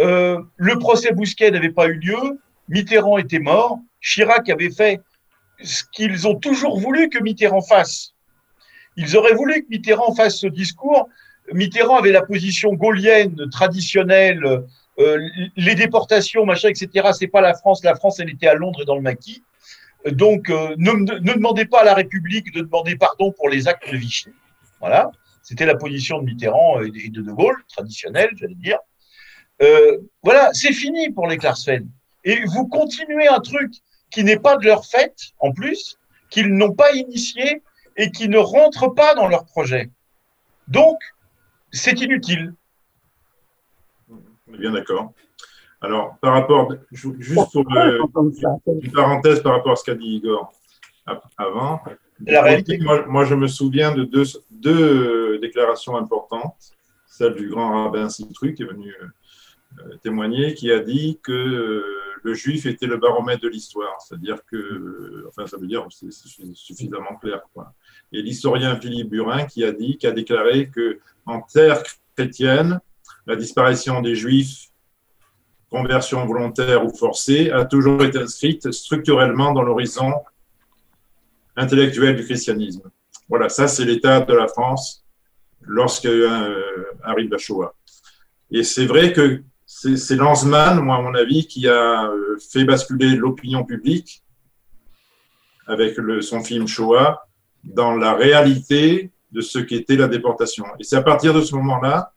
[0.00, 2.40] Euh, le procès Bousquet n'avait pas eu lieu.
[2.68, 3.78] Mitterrand était mort.
[4.00, 5.00] Chirac avait fait
[5.62, 8.12] ce qu'ils ont toujours voulu que Mitterrand fasse.
[8.96, 11.08] Ils auraient voulu que Mitterrand fasse ce discours.
[11.52, 14.64] Mitterrand avait la position gaulienne traditionnelle
[14.98, 15.18] euh,
[15.56, 17.10] les déportations, machin, etc.
[17.12, 17.84] C'est pas la France.
[17.84, 19.42] La France, elle était à Londres et dans le maquis.
[20.06, 23.96] Donc, euh, ne, demandez pas à la République de demander pardon pour les actes de
[23.96, 24.30] Vichy.
[24.80, 25.10] Voilà.
[25.42, 28.78] C'était la position de Mitterrand et de De Gaulle, traditionnelle, j'allais dire.
[29.62, 31.88] Euh, voilà, c'est fini pour les Klarsfeld.
[32.24, 33.72] Et vous continuez un truc
[34.10, 35.98] qui n'est pas de leur fait, en plus,
[36.30, 37.62] qu'ils n'ont pas initié
[37.96, 39.90] et qui ne rentre pas dans leur projet.
[40.68, 40.98] Donc,
[41.72, 42.54] c'est inutile.
[44.48, 45.12] On est bien d'accord.
[45.80, 48.00] Alors, par rapport, juste pour euh,
[48.82, 50.52] une parenthèse par rapport à ce qu'a dit Igor
[51.36, 51.80] avant,
[52.26, 52.78] la réalité.
[52.78, 56.72] Moi, moi, je me souviens de deux, deux déclarations importantes.
[57.06, 58.94] Celle du grand rabbin Citru qui est venu
[59.78, 61.84] euh, témoigner, qui a dit que euh,
[62.22, 64.00] le juif était le baromètre de l'histoire.
[64.00, 66.12] C'est-à-dire que, enfin, ça veut dire, c'est
[66.54, 67.42] suffisamment clair.
[67.54, 67.72] Quoi.
[68.12, 71.82] Et l'historien Philippe Burin qui a dit, qui a déclaré que en terre
[72.16, 72.80] chrétienne,
[73.28, 74.68] la disparition des juifs,
[75.70, 80.14] conversion volontaire ou forcée, a toujours été inscrite structurellement dans l'horizon
[81.54, 82.90] intellectuel du christianisme.
[83.28, 85.04] Voilà, ça c'est l'état de la France
[85.60, 87.74] lorsque euh, arrive la Shoah.
[88.50, 93.14] Et c'est vrai que c'est Lanzmann, moi à mon avis, qui a euh, fait basculer
[93.14, 94.22] l'opinion publique
[95.66, 97.28] avec son film Shoah
[97.62, 100.64] dans la réalité de ce qu'était la déportation.
[100.80, 102.14] Et c'est à partir de ce moment-là,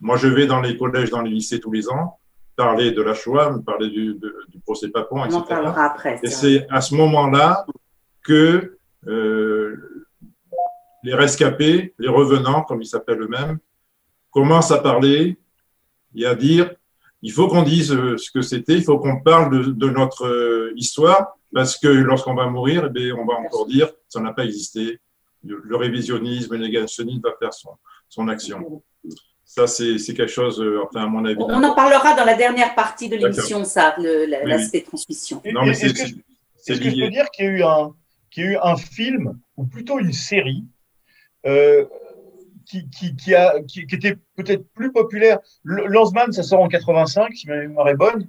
[0.00, 2.18] moi je vais dans les collèges, dans les lycées tous les ans,
[2.56, 4.14] parler de la Shoah, parler du,
[4.48, 5.38] du procès Papon, etc.
[5.38, 6.20] On en parlera après.
[6.22, 7.64] Et c'est à ce moment-là
[8.22, 9.76] que euh,
[11.02, 13.58] les rescapés, les revenants, comme ils s'appellent eux-mêmes,
[14.30, 15.38] commencent à parler
[16.14, 16.74] et à dire
[17.22, 20.26] il faut qu'on dise euh, ce que c'était, il faut qu'on parle de, de, notre
[20.26, 24.32] euh, histoire, parce que lorsqu'on va mourir, eh bien, on va encore dire ça n'a
[24.32, 24.98] pas existé.
[25.44, 27.70] Le, le révisionnisme, le négationnisme va faire son,
[28.08, 28.82] son action.
[29.52, 31.36] Ça, c'est quelque chose, euh, enfin, à mon avis.
[31.40, 34.82] On en parlera dans la dernière partie de l'émission, ça, l'aspect oui, oui.
[34.84, 35.42] transmission.
[35.44, 37.92] Non, mais est-ce que, est -ce que je peux dire qu'il y a eu un,
[38.30, 40.62] qu'il y a eu un film, ou plutôt une série,
[41.46, 41.84] euh,
[42.64, 45.40] qui, qui, qui, a, qui, qui était peut-être plus populaire?
[45.64, 48.28] Lanzmann, ça sort en 85, si ma mémoire est bonne.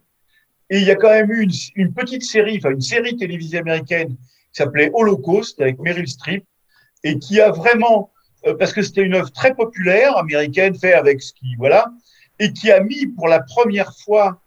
[0.72, 3.60] Et il y a quand même eu une, une petite série, enfin une série télévisée
[3.60, 6.46] américaine qui s'appelait Holocaust avec Meryl Streep
[7.04, 8.21] et qui a vraiment, euh,
[8.58, 11.92] parce que c'était une œuvre très populaire américaine, faite avec ce qui, voilà,
[12.40, 14.40] et qui a mis pour la première fois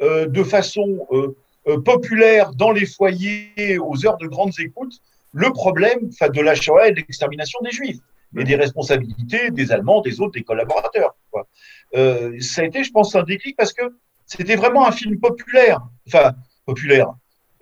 [0.00, 1.36] euh, de façon euh,
[1.68, 5.00] euh, populaire dans les foyers aux heures de grandes écoutes
[5.32, 8.00] le problème de la Shoah et de l'extermination des Juifs
[8.36, 11.14] et des responsabilités des Allemands, des autres, des collaborateurs.
[11.30, 11.46] Quoi.
[11.94, 13.82] Euh, ça a été, je pense, un déclic parce que
[14.26, 15.80] c'était vraiment un film populaire.
[16.06, 16.32] Enfin,
[16.64, 17.08] populaire.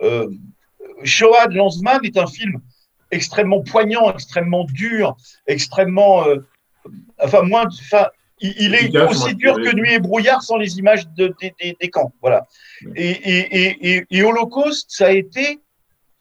[0.01, 0.29] Euh,
[1.03, 2.61] Shoah de Lanzmann est un film
[3.11, 5.15] extrêmement poignant, extrêmement dur,
[5.47, 6.27] extrêmement.
[6.27, 6.37] Euh,
[7.19, 7.65] enfin, moins.
[7.67, 8.07] Enfin,
[8.39, 12.11] il, il est aussi dur que Nuit et brouillard sans les images de, des, camps.
[12.21, 12.47] Voilà.
[12.95, 15.59] Et, et, et, et Holocauste, ça a été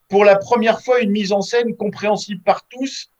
[0.08, 3.10] pour la première fois une mise en scène compréhensible par tous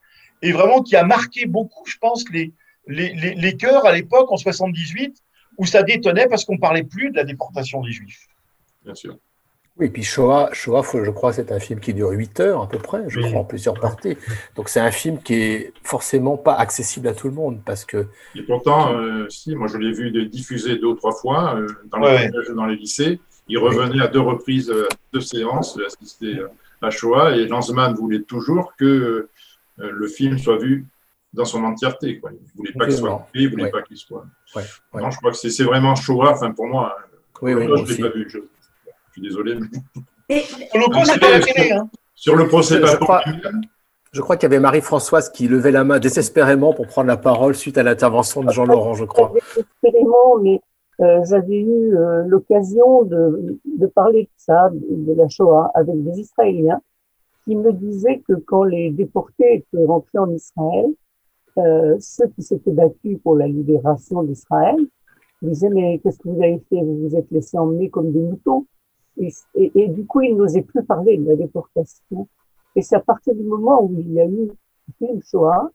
[0.43, 2.53] et vraiment qui a marqué beaucoup, je pense, les,
[2.87, 5.17] les, les, les cœurs à l'époque, en 78,
[5.57, 8.27] où ça détonnait parce qu'on parlait plus de la déportation des Juifs.
[8.83, 9.17] Bien sûr.
[9.81, 12.69] Oui, et puis Shoah, Shoah je crois, c'est un film qui dure 8 heures à
[12.69, 13.25] peu près, je oui.
[13.27, 14.15] crois, en plusieurs parties.
[14.55, 18.05] Donc c'est un film qui est forcément pas accessible à tout le monde parce que.
[18.35, 21.67] Et pourtant, euh, si, moi je l'ai vu de diffuser deux ou trois fois euh,
[21.91, 22.31] dans, les, ouais.
[22.55, 23.19] dans les lycées.
[23.47, 24.01] Il revenait oui.
[24.01, 26.39] à deux reprises, à deux séances, assister
[26.81, 29.29] à Shoah, et Lanzmann voulait toujours que euh,
[29.77, 30.85] le film soit vu
[31.33, 32.19] dans son entièreté.
[32.19, 32.31] Quoi.
[32.33, 33.71] Il ne voulait pas qu'il soit coupé, il ne voulait ouais.
[33.71, 34.25] pas qu'il soit.
[34.55, 34.61] Ouais.
[34.93, 35.01] Ouais.
[35.01, 36.95] Non, je crois que c'est vraiment Shoah, enfin pour moi.
[37.41, 38.29] Oui, oui, moi, je ne l'ai pas vu.
[38.29, 38.37] Je,
[39.11, 39.55] je, suis désolé.
[40.29, 40.43] Mais...
[40.73, 41.71] le procès pas la télé.
[41.71, 41.89] Hein.
[42.15, 43.21] Sur le procès je, je crois,
[44.11, 47.55] je crois qu'il y avait Marie-Françoise qui levait la main désespérément pour prendre la parole
[47.55, 49.33] suite à l'intervention de Jean-Laurent, je crois.
[49.55, 50.61] Désespérément, mais
[51.01, 56.19] euh, j'avais eu euh, l'occasion de, de, parler de ça, de la Shoah, avec des
[56.19, 56.81] Israéliens
[57.45, 60.87] qui me disaient que quand les déportés étaient rentrés en Israël,
[61.57, 64.77] euh, ceux qui s'étaient battus pour la libération d'Israël
[65.41, 66.81] disaient mais qu'est-ce que vous avez fait?
[66.81, 68.67] Vous vous êtes laissés emmener comme des moutons.
[69.55, 72.27] Et, du coup, ils n'osaient plus parler de la déportation.
[72.75, 74.51] Et c'est à partir du moment où il y a eu
[75.01, 75.69] le Shoah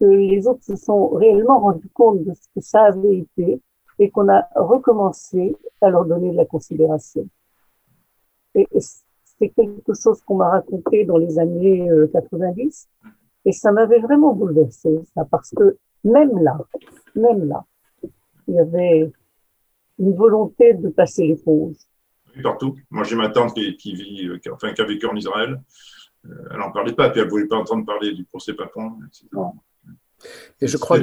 [0.00, 3.60] que les autres se sont réellement rendus compte de ce que ça avait été
[3.98, 7.26] et qu'on a recommencé à leur donner de la considération.
[8.54, 13.08] Et, et c'est quelque chose qu'on m'a raconté dans les années 90 euh,
[13.44, 16.58] et ça m'avait vraiment bouleversé, ça, parce que même là,
[17.14, 17.64] même là,
[18.48, 19.12] il y avait
[19.98, 21.76] une volonté de passer l'éponge.
[22.42, 22.76] Partout.
[22.90, 25.60] Moi, j'ai ma tante qui, qui vit, qui, enfin, qui a vécu en Israël.
[26.24, 28.92] Euh, elle n'en parlait pas, puis elle ne voulait pas entendre parler du procès Papon,
[29.06, 29.26] etc.
[30.60, 30.98] Et je crois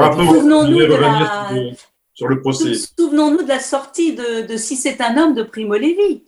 [0.00, 1.50] rapport Souvenons-nous de la...
[2.12, 2.74] sur le procès.
[2.98, 6.24] Souvenons-nous de la sortie de, de Si c'est un homme de Primo Levi,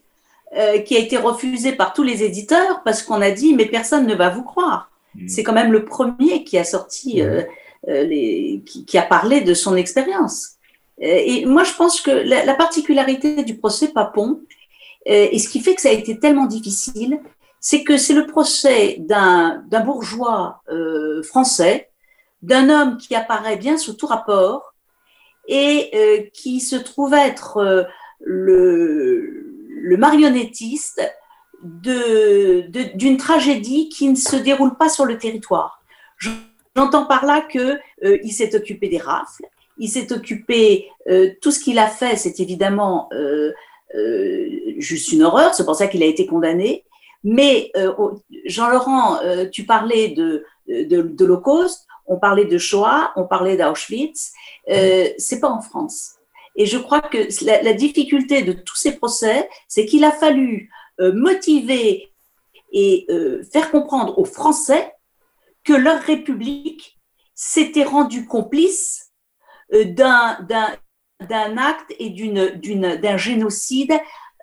[0.57, 4.07] euh, qui a été refusée par tous les éditeurs parce qu'on a dit mais personne
[4.07, 4.91] ne va vous croire.
[5.15, 5.29] Mm.
[5.29, 7.43] C'est quand même le premier qui a sorti, euh,
[7.89, 10.53] euh, les, qui, qui a parlé de son expérience.
[11.03, 14.41] Euh, Et moi, je pense que la, la particularité du procès Papon,
[15.09, 17.21] euh, et ce qui fait que ça a été tellement difficile,
[17.61, 21.91] c'est que c'est le procès d'un bourgeois euh, français,
[22.43, 24.75] d'un homme qui apparaît bien sous tout rapport
[25.49, 27.89] et qui se trouve être
[28.21, 31.01] le, marionnettiste
[31.63, 35.83] d'une tragédie qui ne se déroule pas sur le territoire.
[36.77, 37.79] J'entends par là euh,
[38.23, 39.47] il s'est occupé des rafles,
[39.79, 43.53] il s'est occupé euh, tout ce qu'il a fait, c'est évidemment euh,
[43.95, 44.49] euh,
[44.79, 46.85] juste une horreur, c'est pour ça qu'il a été condamné.
[47.25, 53.13] Mais euh, au- Jean-Laurent, euh, tu parlais de, de, de l'Holocauste, on parlait de Shoah,
[53.17, 54.33] on parlait d'Auschwitz.
[54.71, 56.13] Euh, c'est pas en France.
[56.57, 60.71] Et je crois que la, la difficulté de tous ces procès, c'est qu'il a fallu
[61.01, 62.11] motiver
[62.73, 63.07] et
[63.53, 64.93] faire comprendre aux Français
[65.63, 66.99] que leur République
[67.37, 69.08] s'était rendue complice
[69.73, 70.77] d'un d'un-
[71.29, 73.93] d'un acte et d'une- d'une- d'un génocide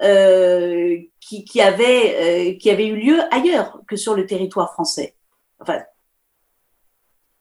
[0.03, 5.15] euh, qui, qui, avait, euh, qui avait eu lieu ailleurs que sur le territoire français.
[5.59, 5.79] Enfin,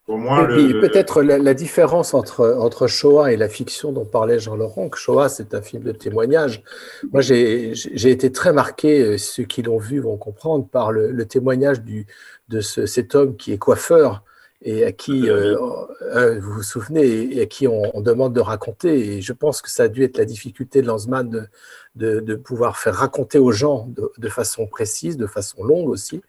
[0.07, 3.91] Pour moi, Et puis, le, peut-être la, la différence entre, entre Shoah et la fiction
[3.91, 6.63] dont parlait Jean-Laurent, que Shoah, c'est un film de témoignage.
[7.11, 11.11] Moi, j'ai j'ai été très marqué, euh, ceux qui l'ont vu vont comprendre, par le,
[11.11, 12.07] le témoignage du,
[12.51, 14.23] de ce- cet homme qui est coiffeur
[14.63, 15.57] et à qui, euh,
[16.03, 19.17] euh, vous vous souvenez, et à qui on, on demande de raconter.
[19.17, 21.49] Et je pense que ça a dû être la difficulté de Lanzmann de,
[21.97, 26.23] de, de pouvoir faire raconter aux gens de, de façon précise, de façon longue aussi,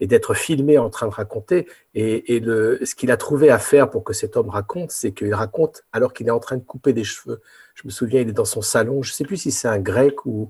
[0.00, 1.66] et d'être filmé en train de raconter.
[1.94, 5.12] Et, et le, ce qu'il a trouvé à faire pour que cet homme raconte, c'est
[5.12, 7.42] qu'il raconte alors qu'il est en train de couper des cheveux.
[7.74, 9.78] Je me souviens, il est dans son salon, je ne sais plus si c'est un
[9.78, 10.48] grec ou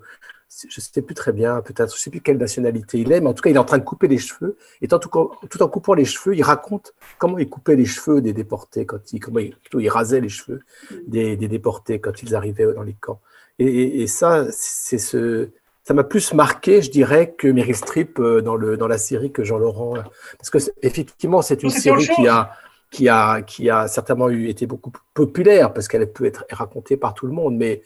[0.68, 3.20] je ne sais plus très bien, peut-être, je ne sais plus quelle nationalité il est,
[3.20, 4.56] mais en tout cas, il est en train de couper les cheveux.
[4.80, 8.20] Et tout en, tout en coupant les cheveux, il raconte comment il coupait les cheveux
[8.20, 10.60] des déportés, quand il, comment il, plutôt il rasait les cheveux
[11.06, 13.20] des, des déportés quand ils arrivaient dans les camps.
[13.58, 15.50] Et, et, et ça, c'est ce,
[15.84, 19.32] ça m'a plus marqué, je dirais, que Meryl Streep euh, dans, le, dans la série
[19.32, 19.94] que Jean-Laurent.
[20.38, 22.52] Parce que effectivement, c'est une série qui a,
[22.90, 26.96] qui a, qui a certainement eu, été beaucoup plus populaire parce qu'elle peut être racontée
[26.96, 27.82] par tout le monde, mais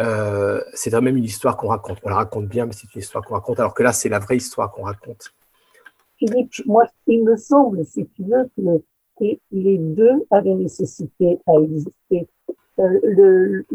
[0.00, 1.98] euh, c'est quand même une histoire qu'on raconte.
[2.04, 4.18] On la raconte bien, mais c'est une histoire qu'on raconte, alors que là, c'est la
[4.18, 5.32] vraie histoire qu'on raconte.
[6.18, 8.82] Philippe, moi, il me semble, si tu veux, que
[9.52, 12.28] les deux avaient nécessité à exister.
[12.78, 13.66] Euh, le,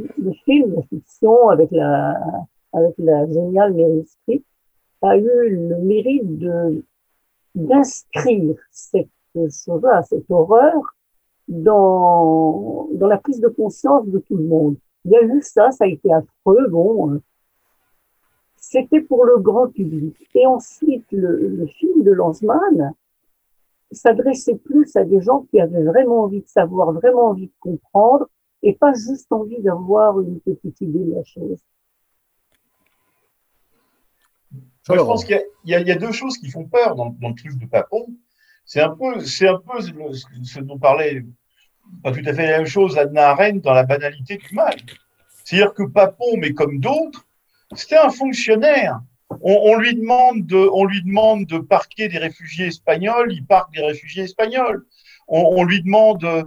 [0.46, 2.16] film, la fiction, avec la,
[2.74, 4.44] avec la géniale Meryl Streep,
[5.04, 6.84] a eu le mérite de
[7.54, 10.96] d'inscrire cette chose-là, cette horreur,
[11.48, 14.76] dans, dans la prise de conscience de tout le monde.
[15.06, 17.22] Il y a eu ça, ça a été affreux, bon, euh,
[18.58, 20.16] c'était pour le grand public.
[20.34, 22.94] Et ensuite, le, le film de Lanzmann
[23.92, 28.28] s'adressait plus à des gens qui avaient vraiment envie de savoir, vraiment envie de comprendre,
[28.64, 31.60] et pas juste envie d'avoir une petite idée de la chose.
[34.90, 37.30] Moi, je pense qu'il y a- y, y deux choses qui font peur dans, dans
[37.30, 38.08] le truc de Papon.
[38.66, 41.24] C'est un peu, c'est un peu ce dont parlait
[42.04, 44.76] pas tout à fait la même chose Anna Arendt dans la banalité du mal.
[45.44, 47.26] C'est-à-dire que Papon, mais comme d'autres,
[47.76, 49.00] c'était un fonctionnaire.
[49.42, 53.74] On, on lui demande de, on lui demande de parquer des réfugiés espagnols, il parque
[53.74, 54.86] des réfugiés espagnols.
[55.28, 56.44] On, on lui demande, euh,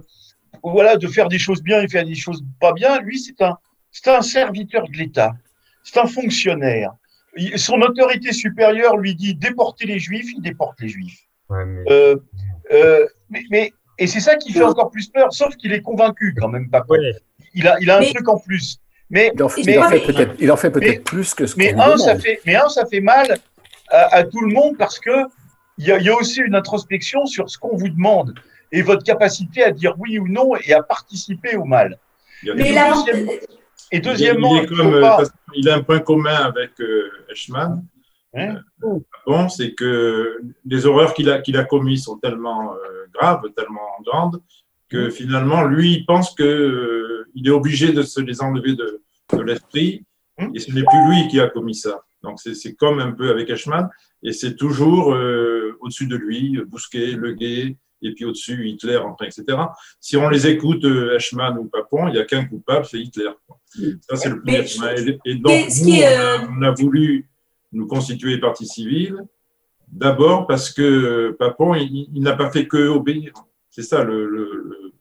[0.63, 2.99] voilà, de faire des choses bien et faire des choses pas bien.
[3.01, 3.57] Lui, c'est un,
[3.91, 5.33] c'est un serviteur de l'État.
[5.83, 6.91] C'est un fonctionnaire.
[7.57, 11.21] Son autorité supérieure lui dit déporter les juifs, il déporte les juifs.
[11.89, 12.15] Euh,
[12.71, 16.33] euh, mais, mais- et c'est ça qui fait encore plus peur, sauf qu'il est convaincu
[16.39, 16.83] quand même pas.
[17.53, 18.77] Il a, il a un Mais- truc en plus.
[19.11, 21.33] Mais, Il en fait, mais- il en fait peut-être il en fait peut-être mais- plus
[21.33, 22.21] que ce qu'on mais un, ça demande.
[22.21, 23.37] fait, mais un, ça fait mal
[23.89, 25.09] à, à tout le monde parce que
[25.79, 28.35] il y a, il y a aussi une introspection sur ce qu'on vous demande
[28.71, 31.97] et votre capacité à dire oui ou non et à participer au mal.
[32.43, 32.49] Et
[33.97, 37.83] Il deuxièmement, est il comme, a un point commun avec euh, Eichmann.
[38.35, 43.05] Hein Euh, bon, c'est que les horreurs qu'il a, qu'il a commises sont tellement euh,
[43.13, 44.41] graves, tellement grandes,
[44.87, 45.11] que Mmh.
[45.11, 49.01] finalement, lui, il pense que euh, il est obligé de se les enlever de,
[49.33, 50.03] de l'esprit,
[50.39, 50.55] Mmh.
[50.55, 52.01] et ce n'est plus lui qui a commis ça.
[52.23, 53.89] Donc, c'est comme un peu avec Eichmann,
[54.23, 59.25] et c'est toujours euh, au-dessus de lui, Bousquet, Le Guet, et puis au-dessus, Hitler, enfin,
[59.25, 59.57] etc.
[59.99, 63.31] Si on les écoute, euh, Eichmann ou Papon, il n'y a qu'un coupable, c'est Hitler.
[63.47, 63.59] quoi.
[64.09, 65.19] Ça, c'est le premier.
[65.25, 67.28] Et, donc, nous, on, a, euh, on a voulu
[67.71, 69.17] nous constituer partie civile,
[69.87, 73.31] d'abord parce que Papon, il, il n'a pas fait que obéir.
[73.69, 74.91] C'est ça le, le- le-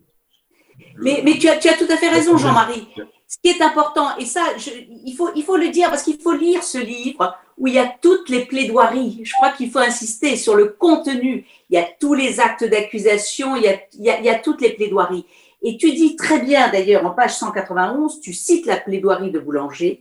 [0.98, 2.88] Mais, mais tu, as, tu as tout à fait raison, Jean-Marie.
[3.26, 4.70] Ce qui est important, et ça, je,
[5.04, 7.78] il, faut, il faut le dire parce qu'il faut lire ce livre où il y
[7.78, 9.20] a toutes les plaidoiries.
[9.22, 11.44] Je crois qu'il faut insister sur le contenu.
[11.68, 13.64] Il y a tous les actes d'accusation, il
[13.98, 15.26] y a toutes les plaidoiries.
[15.60, 20.00] Et tu dis très bien, d'ailleurs, en page 191, tu cites la plaidoirie de Boulanger,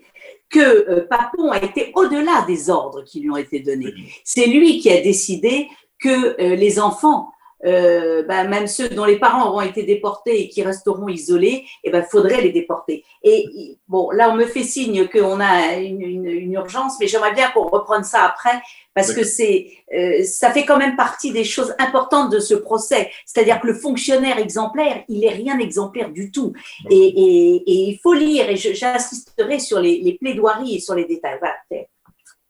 [0.50, 3.94] que euh, Papon a été au-delà des ordres qui lui ont été donnés.
[4.24, 5.68] C'est lui qui a décidé
[6.00, 7.32] que euh, les enfants
[7.66, 11.90] euh, ben, même ceux dont les parents auront été déportés et qui resteront isolés, eh
[11.90, 13.04] ben, faudrait les déporter.
[13.24, 17.34] Et bon, là, on me fait signe qu'on a une, une, une, urgence, mais j'aimerais
[17.34, 18.62] bien qu'on reprenne ça après,
[18.94, 23.12] parce que c'est, euh, ça fait quand même partie des choses importantes de ce procès.
[23.26, 26.54] C'est-à-dire que le fonctionnaire exemplaire, il est rien exemplaire du tout.
[26.90, 31.06] Et, et, et il faut lire, et j'insisterai sur les, les, plaidoiries et sur les
[31.06, 31.38] détails.
[31.40, 31.56] Voilà.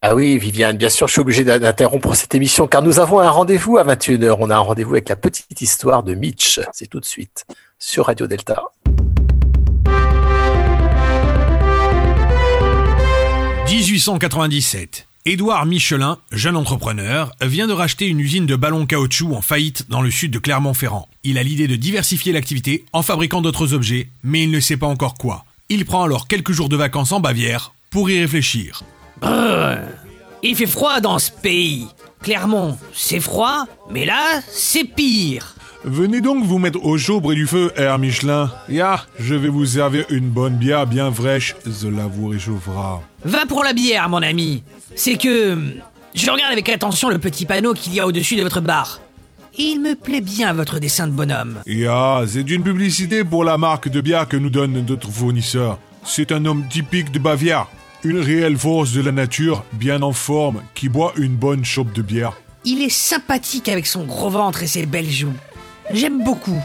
[0.03, 3.31] Ah oui, Viviane, bien sûr, je suis obligé d'interrompre cette émission car nous avons un
[3.31, 4.35] rendez-vous à 21h.
[4.39, 6.59] On a un rendez-vous avec la petite histoire de Mitch.
[6.71, 7.47] C'est tout de suite
[7.79, 8.61] sur Radio Delta.
[13.67, 15.07] «1897.
[15.25, 20.03] Édouard Michelin, jeune entrepreneur, vient de racheter une usine de ballons caoutchouc en faillite dans
[20.03, 21.09] le sud de Clermont-Ferrand.
[21.23, 24.85] Il a l'idée de diversifier l'activité en fabriquant d'autres objets, mais il ne sait pas
[24.85, 25.43] encore quoi.
[25.69, 28.83] Il prend alors quelques jours de vacances en Bavière pour y réfléchir.
[29.21, 29.79] Brrr,
[30.43, 31.87] il fait froid dans ce pays.
[32.21, 35.55] Clermont, c'est froid, mais là, c'est pire.
[35.83, 38.51] Venez donc vous mettre au chaud près du feu, Air Michelin.
[38.67, 43.01] Ya, je vais vous servir une bonne bière bien fraîche, cela vous réchauffera.
[43.23, 44.63] Va pour la bière, mon ami.
[44.95, 45.57] C'est que...
[46.15, 48.99] Je regarde avec attention le petit panneau qu'il y a au-dessus de votre bar.
[49.57, 51.59] Il me plaît bien votre dessin de bonhomme.
[51.67, 55.77] Ya, c'est une publicité pour la marque de bière que nous donne notre fournisseur.
[56.03, 57.67] C'est un homme typique de Bavière.
[58.07, 62.01] Une réelle force de la nature, bien en forme, qui boit une bonne chope de
[62.01, 62.37] bière.
[62.63, 65.33] Il est sympathique avec son gros ventre et ses belles joues.
[65.91, 66.57] J'aime beaucoup.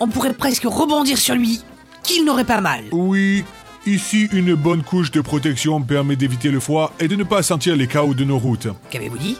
[0.00, 1.62] On pourrait presque rebondir sur lui,
[2.02, 2.82] qu'il n'aurait pas mal.
[2.90, 3.44] Oui,
[3.86, 7.76] ici une bonne couche de protection permet d'éviter le froid et de ne pas sentir
[7.76, 8.66] les chaos de nos routes.
[8.90, 9.36] Qu'avez-vous dit?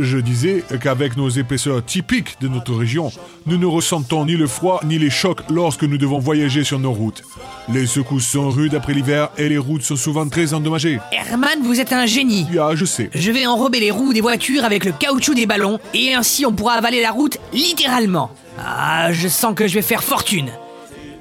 [0.00, 3.10] Je disais qu'avec nos épaisseurs typiques de notre région,
[3.46, 6.92] nous ne ressentons ni le froid ni les chocs lorsque nous devons voyager sur nos
[6.92, 7.22] routes.
[7.68, 10.98] Les secousses sont rudes après l'hiver et les routes sont souvent très endommagées.
[11.12, 12.46] Herman, vous êtes un génie.
[12.60, 13.10] Ah, je sais.
[13.14, 16.52] Je vais enrober les roues des voitures avec le caoutchouc des ballons et ainsi on
[16.52, 18.30] pourra avaler la route littéralement.
[18.58, 20.50] Ah, je sens que je vais faire fortune.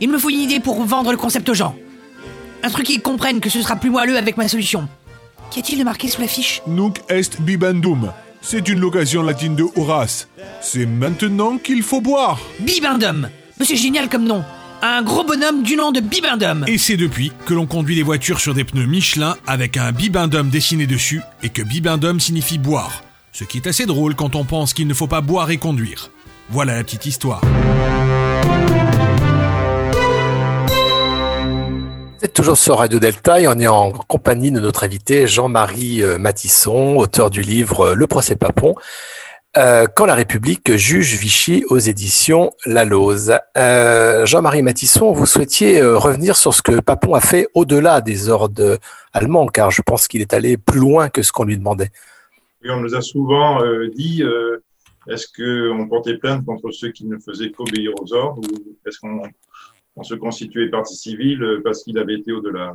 [0.02, 1.76] Il me faut une idée pour vendre le concept aux gens.
[2.64, 4.88] Un truc qu'ils comprennent que ce sera plus moelleux avec ma solution.
[5.52, 6.62] Qu'y a-t-il de marqué sur l'affiche?
[6.68, 8.12] Nunc est bibendum.
[8.42, 10.28] C'est une location latine de Horace.
[10.62, 12.40] C'est maintenant qu'il faut boire.
[12.60, 13.30] Bibendum
[13.62, 14.44] C'est génial comme nom
[14.82, 16.64] un gros bonhomme du nom de Bibendum.
[16.68, 20.50] Et c'est depuis que l'on conduit les voitures sur des pneus Michelin avec un Bibendum
[20.50, 23.04] dessiné dessus et que Bibendum signifie boire.
[23.32, 26.12] Ce qui est assez drôle quand on pense qu'il ne faut pas boire et conduire.
[26.50, 27.42] Voilà la petite histoire.
[32.20, 36.98] C'est toujours sur Radio Delta et on est en compagnie de notre invité Jean-Marie Matisson,
[36.98, 38.76] auteur du livre Le procès Papon.
[39.58, 43.34] Euh, quand la République juge Vichy aux éditions La Lose.
[43.58, 48.30] Euh, Jean-Marie Matisson, vous souhaitiez euh, revenir sur ce que Papon a fait au-delà des
[48.30, 48.78] ordres
[49.14, 51.92] allemands, car je pense qu'il est allé plus loin que ce qu'on lui demandait.
[52.66, 54.64] On nous a souvent euh, dit euh,
[55.08, 59.24] est-ce qu'on portait plainte contre ceux qui ne faisaient qu'obéir aux ordres ou est-ce qu'on
[59.98, 62.74] on se constituait partie civile parce qu'il avait été au-delà.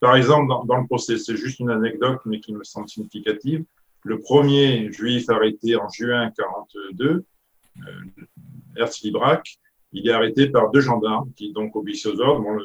[0.00, 3.64] Par exemple, dans, le procès, c'est juste une anecdote, mais qui me semble significative.
[4.04, 7.24] Le premier juif arrêté en juin 42,
[7.76, 7.82] euh,
[8.76, 9.58] Herzl Librak,
[9.92, 12.60] il est arrêté par deux gendarmes qui donc obéissent aux ordres, vont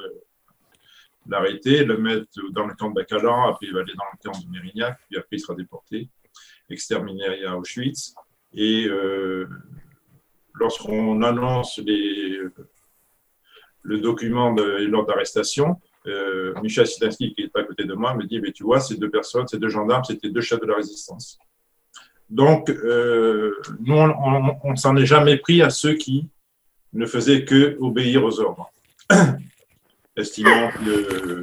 [1.28, 4.32] l'arrêter, le, le mettre dans le camp de Bacalan, après il va aller dans le
[4.32, 6.10] camp de Mérignac, puis après il sera déporté,
[6.70, 8.14] exterminé à Auschwitz.
[8.54, 9.48] Et euh,
[10.54, 12.40] lorsqu'on annonce les,
[13.82, 15.78] le document de l'ordre d'arrestation,
[16.08, 18.96] euh, Michel Silinski, qui est à côté de moi, me dit, mais tu vois, ces
[18.96, 21.38] deux personnes, ces deux gendarmes, c'était deux chefs de la résistance.
[22.30, 26.30] Donc, euh, nous, on ne s'en est jamais pris à ceux qui
[26.94, 28.72] ne faisaient que obéir aux ordres,
[30.16, 31.42] estimant que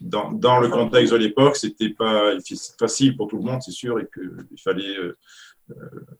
[0.00, 2.32] dans, dans, le contexte de l'époque, c'était pas
[2.78, 5.16] facile pour tout le monde, c'est sûr, et qu'il fallait, euh,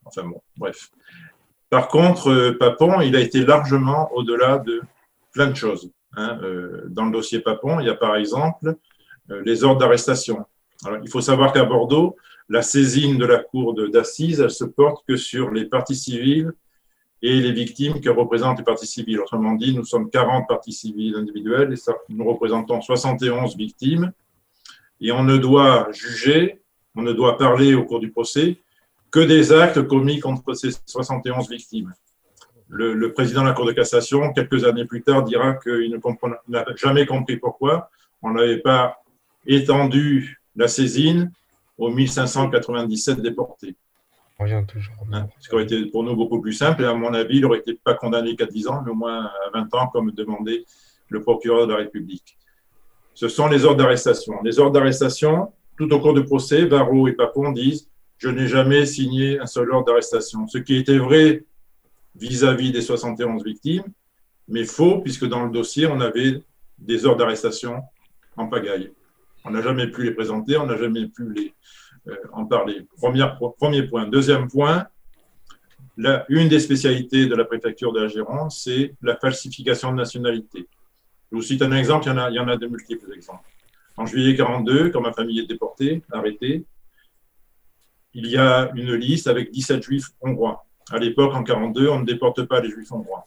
[0.05, 0.91] enfin bon, bref.
[1.71, 4.83] Par contre, Papon, il a été largement au-delà de
[5.33, 5.91] plein de choses.
[6.17, 8.75] Hein, euh, dans le dossier Papon, il y a par exemple
[9.31, 10.45] euh, les ordres d'arrestation.
[11.03, 12.17] Il faut savoir qu'à Bordeaux,
[12.49, 16.53] la saisine de la cour d'assises, elle se porte que sur les parties civiles
[17.23, 19.21] et les victimes que représentent les parties civiles.
[19.21, 24.11] Autrement dit, nous sommes 40 parties civiles individuelles et ça, nous représentons 71 victimes.
[25.01, 26.63] Et on ne doit juger,
[26.97, 28.59] on ne doit parler au cours du procès
[29.11, 31.93] que des actes commis contre ces 71 victimes.
[32.69, 35.99] le, le, président de la Cour de cassation, quelques années plus tard, dira qu'il
[36.49, 37.91] n'a jamais compris pourquoi
[38.23, 38.97] on n'avait pas
[39.47, 41.33] étendu la saisine
[41.79, 43.77] aux 1597 déportés.
[44.39, 44.95] Rien toujours.
[45.13, 47.43] Hein, ce qui aurait été pour nous beaucoup plus simple, et à mon avis, il
[47.43, 50.65] n'aurait été pas condamné qu'à 10 ans, mais au moins à 20 ans, comme demandait
[51.09, 52.39] le procureur de la République.
[53.13, 54.41] Ce sont les ordres d'arrestation.
[54.43, 57.91] Les ordres d'arrestation, tout au cours du procès, Varro et Papon disent
[58.21, 60.47] Je n'ai jamais signé un seul ordre d'arrestation.
[60.47, 61.45] Ce qui était vrai
[62.15, 63.85] vis-à-vis des 71 victimes,
[64.47, 66.43] mais faux, puisque dans le dossier, on avait
[66.79, 67.83] des ordres d'arrestation
[68.37, 68.93] en pagaille.
[69.47, 71.55] On n'a jamais pu les présenter, on n'a jamais pu les,
[72.09, 72.87] euh, en parler.
[72.99, 74.07] Première, premier point.
[74.07, 74.87] Deuxième point,
[76.29, 80.67] une des spécialités de la préfecture de la Gironde, c'est la falsification de nationalité.
[81.33, 83.11] Je vous cite un exemple, il y en a, il y en a de multiples
[83.15, 83.49] exemples.
[83.97, 86.67] En juillet 42, quand ma famille est déportée, arrêtée,
[88.15, 90.67] il y a une liste avec 17 juifs hongrois.
[90.91, 93.27] À l'époque, en 42, on ne déporte pas les juifs hongrois.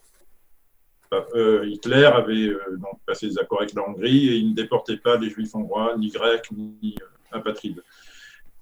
[1.35, 4.97] Euh, Hitler avait euh, donc passé des accords avec la Hongrie et il ne déportait
[4.97, 7.83] pas les juifs hongrois, ni grecs, ni euh, apatrides.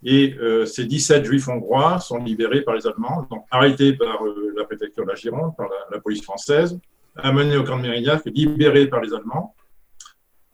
[0.03, 4.19] Et ces 17 juifs hongrois sont libérés par les Allemands, donc arrêtés par
[4.57, 6.79] la préfecture de la Gironde, par la, la, police française,
[7.15, 9.55] amenés au camp de Mérignac, libérés par les Allemands,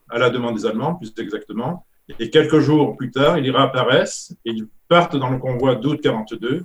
[0.09, 1.85] à la demande des Allemands, plus exactement.
[2.19, 6.63] Et quelques jours plus tard, ils réapparaissent et ils partent dans le convoi d'août 42,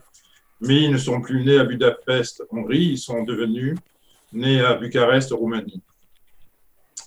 [0.61, 3.77] mais ils ne sont plus nés à Budapest, Hongrie, ils sont devenus
[4.33, 5.83] nés à Bucarest, Roumanie.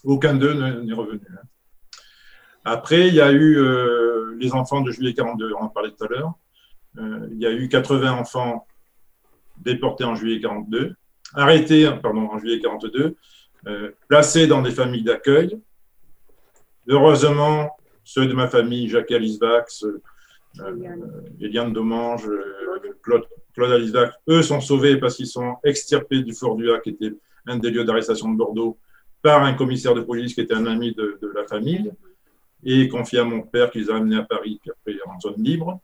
[0.04, 1.22] Aucun d'eux n'est revenu.
[1.32, 1.48] Hein.
[2.66, 6.04] Après, il y a eu euh, les enfants de juillet 42, on en parlait tout
[6.04, 6.34] à l'heure.
[6.98, 8.68] Euh, il y a eu 80 enfants
[9.58, 10.96] déportés en juillet 42,
[11.34, 13.16] arrêtés pardon, en juillet 42,
[13.68, 15.60] euh, placés dans des familles d'accueil.
[16.88, 17.76] Heureusement,
[18.06, 20.80] ceux de ma famille, Jacques Alisvax, euh,
[21.42, 22.30] Eliane Domange,
[23.02, 27.14] Claude, Claude Alisvax, eux sont sauvés parce qu'ils sont extirpés du Fort Dua, qui était
[27.48, 28.78] un des lieux d'arrestation de Bordeaux,
[29.22, 31.92] par un commissaire de police qui était un ami de, la famille
[32.64, 35.44] et confiés à mon père qui les a amenés à Paris, puis après en zone
[35.44, 35.80] libre.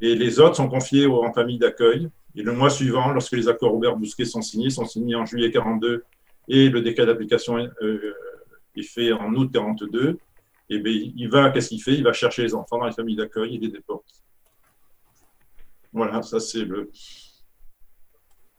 [0.00, 2.08] Et les autres sont confiés en famille d'accueil.
[2.36, 6.04] Et le mois suivant, lorsque les accords Robert-Bousquet sont signés, sont signés en juillet 42
[6.48, 8.14] et le décret d'application euh,
[8.76, 10.18] est fait en août 42,
[10.70, 11.94] et bien, il va, qu'est-ce qu'il fait?
[11.94, 14.04] Il va chercher les enfants dans les familles d'accueil et les déporte.
[15.92, 16.90] Voilà, ça c'est le.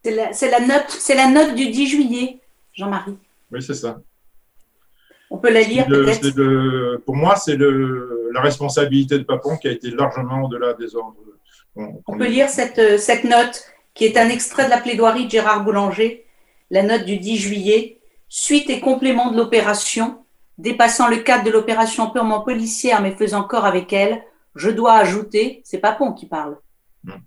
[0.02, 2.40] C'est la, la, note, c'est la note du 10 juillet,
[2.72, 3.18] Jean-Marie.
[3.50, 4.00] Oui, c'est ça.
[5.28, 6.96] On peut la lire peut-être?
[7.04, 11.16] Pour moi, c'est la responsabilité de Papon qui a été largement au-delà des ordres.
[11.74, 15.30] On, on peut lire cette, cette note qui est un extrait de la plaidoirie de
[15.30, 16.24] Gérard Boulanger,
[16.70, 17.98] la note du 10 juillet,
[18.28, 20.24] suite et complément de l'opération,
[20.58, 24.22] dépassant le cadre de l'opération purement policière mais faisant corps avec elle,
[24.54, 26.56] je dois ajouter, c'est Papon qui parle,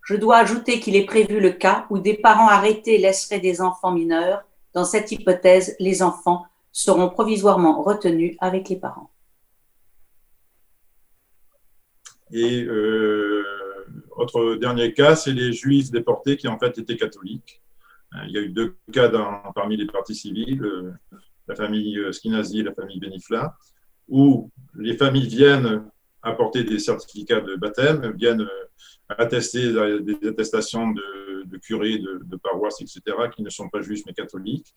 [0.03, 3.91] je dois ajouter qu'il est prévu le cas où des parents arrêtés laisseraient des enfants
[3.91, 4.43] mineurs.
[4.73, 9.09] Dans cette hypothèse, les enfants seront provisoirement retenus avec les parents.
[12.31, 13.43] Et euh,
[14.15, 17.61] autre dernier cas, c'est les juifs déportés qui en fait étaient catholiques.
[18.25, 20.91] Il y a eu deux cas dans, parmi les parties civiles, euh,
[21.49, 23.55] la famille Skinazi et la famille Benifla,
[24.07, 25.83] où les familles viennent
[26.21, 28.47] apporter des certificats de baptême, viennent
[29.09, 33.01] attester des attestations de, de curés, de, de paroisses, etc.,
[33.35, 34.73] qui ne sont pas juifs mais catholiques.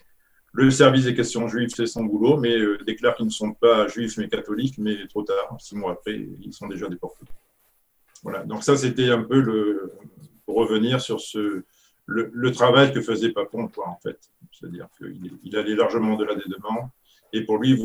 [0.53, 3.89] Le service des questions juives fait son boulot, mais euh, déclare qu'ils ne sont pas
[3.89, 7.27] juifs mais catholiques, mais trop tard, six mois après, ils sont déjà déportés.
[8.23, 9.93] Voilà, donc ça c'était un peu le,
[10.45, 11.65] pour revenir sur ce,
[12.13, 14.19] le, travail que faisait Papon, quoi, en fait.
[14.53, 16.89] C'est-à-dire qu'il il allait largement au-delà des demandes,
[17.33, 17.79] et pour lui,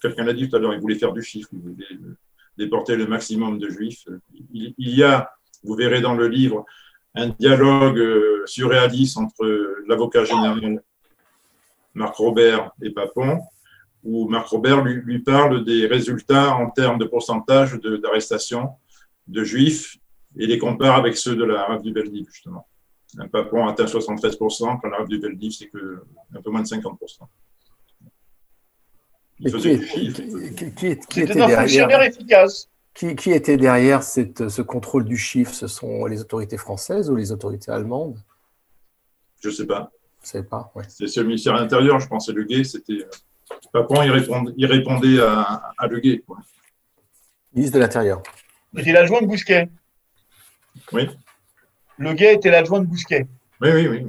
[0.00, 1.98] quelqu'un l'a dit tout à l'heure, il voulait faire du chiffre, il voulait
[2.56, 4.06] déporter le maximum de juifs.
[4.52, 5.32] Il, y a,
[5.64, 6.64] vous verrez dans le livre,
[7.16, 9.44] un dialogue euh, surréaliste entre
[9.86, 10.82] l'avocat général
[11.94, 13.40] Marc Robert et Papon,
[14.02, 18.70] où Marc Robert lui, parle des résultats en termes de pourcentage d'arrestation
[19.26, 19.96] de, juifs
[20.36, 22.66] et les compare avec ceux de la rave du Veldiv, justement.
[23.18, 26.02] Un Papon atteint 73%, quand la rave du Veldiv, c'est que
[26.34, 27.20] un peu moins de 50%.
[29.40, 30.22] Il faisait qui, chiffre.
[30.56, 32.68] Qui, qui, qui était derrière, efficace.
[32.94, 37.32] Qui, était derrière cette, ce contrôle du chiffre Ce sont les autorités françaises ou les
[37.32, 38.18] autorités allemandes?
[39.40, 39.90] Je ne sais pas.
[40.22, 40.72] Je sais pas.
[40.74, 40.84] Ouais.
[40.88, 43.06] C'est le ministère de l'Intérieur, je pense, et Le Gay, c'était.
[43.72, 46.22] Papon, il répondait, il répondait à, à Le Gay.
[46.26, 46.38] Quoi.
[47.52, 48.22] Ministre de l'Intérieur.
[48.74, 49.68] C'était l'adjoint de Bousquet.
[50.92, 51.08] Oui.
[51.98, 53.26] Le Gay était l'adjoint de Bousquet.
[53.60, 54.06] Oui, oui, oui.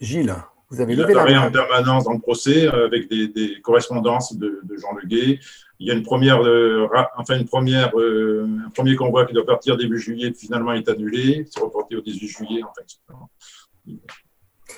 [0.00, 0.34] Gilles,
[0.70, 4.76] vous avez il apparaît en permanence dans le procès avec des, des correspondances de, de,
[4.76, 5.40] Jean Leguet.
[5.80, 9.46] Il y a une première, euh, enfin une première, euh, un premier convoi qui doit
[9.46, 11.46] partir début juillet, finalement est annulé.
[11.50, 12.62] C'est reporté au 18 juillet.
[12.62, 13.98] En fait.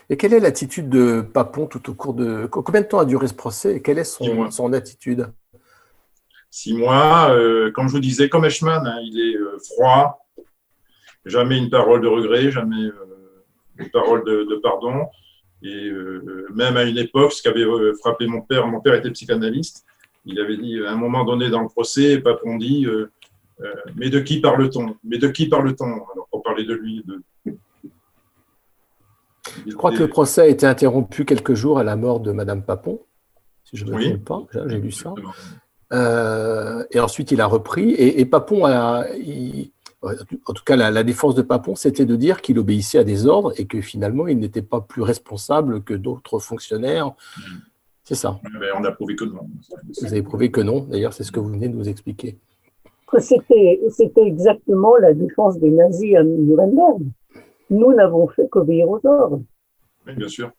[0.09, 2.47] Et quelle est l'attitude de Papon tout au cours de...
[2.47, 5.29] Combien de temps a duré ce procès et quelle est son, son attitude?
[6.51, 7.31] Six mois.
[7.31, 10.27] Euh, comme je vous disais, comme Eichmann, hein, il est euh, froid,
[11.31, 13.45] jamais une parole de regret, jamais euh,
[13.79, 15.07] une parole de, de pardon.
[15.63, 18.95] Et euh, même à une époque, ce qui avait euh, frappé mon père, mon père
[18.95, 19.85] était psychanalyste,
[20.27, 23.11] il avait dit à un moment donné dans le procès, Papon dit euh,
[23.63, 24.97] euh, Mais de qui parle-t-on?
[25.05, 25.85] Mais de qui parle-t-on?
[25.87, 27.23] Alors, pour parler de lui, de,
[29.67, 32.63] Je crois que le procès a été interrompu quelques jours à la mort de Madame
[32.65, 33.01] Papon,
[33.65, 34.09] si je ne me Oui.
[34.09, 35.15] trompe pas, j'ai lu ça.
[35.93, 37.91] Euh, et ensuite, il a repris.
[37.91, 39.73] Et, et Papon, a, il-
[40.03, 43.27] en tout cas, la, la défense de Papon, c'était de dire qu'il obéissait à des
[43.27, 47.13] ordres et que finalement, il n'était pas plus responsable que d'autres fonctionnaires.
[48.05, 48.41] C'est ça.
[48.77, 49.49] on a prouvé que non.
[50.01, 50.85] Vous avez prouvé que non.
[50.85, 52.39] D'ailleurs, c'est ce que vous venez de nous expliquer.
[53.07, 57.03] que c'était c'était exactement la défense des nazis à Nuremberg.
[57.69, 59.43] Nous n'avons fait qu'obéir aux ordres.
[60.07, 60.51] Oui, bien sûr.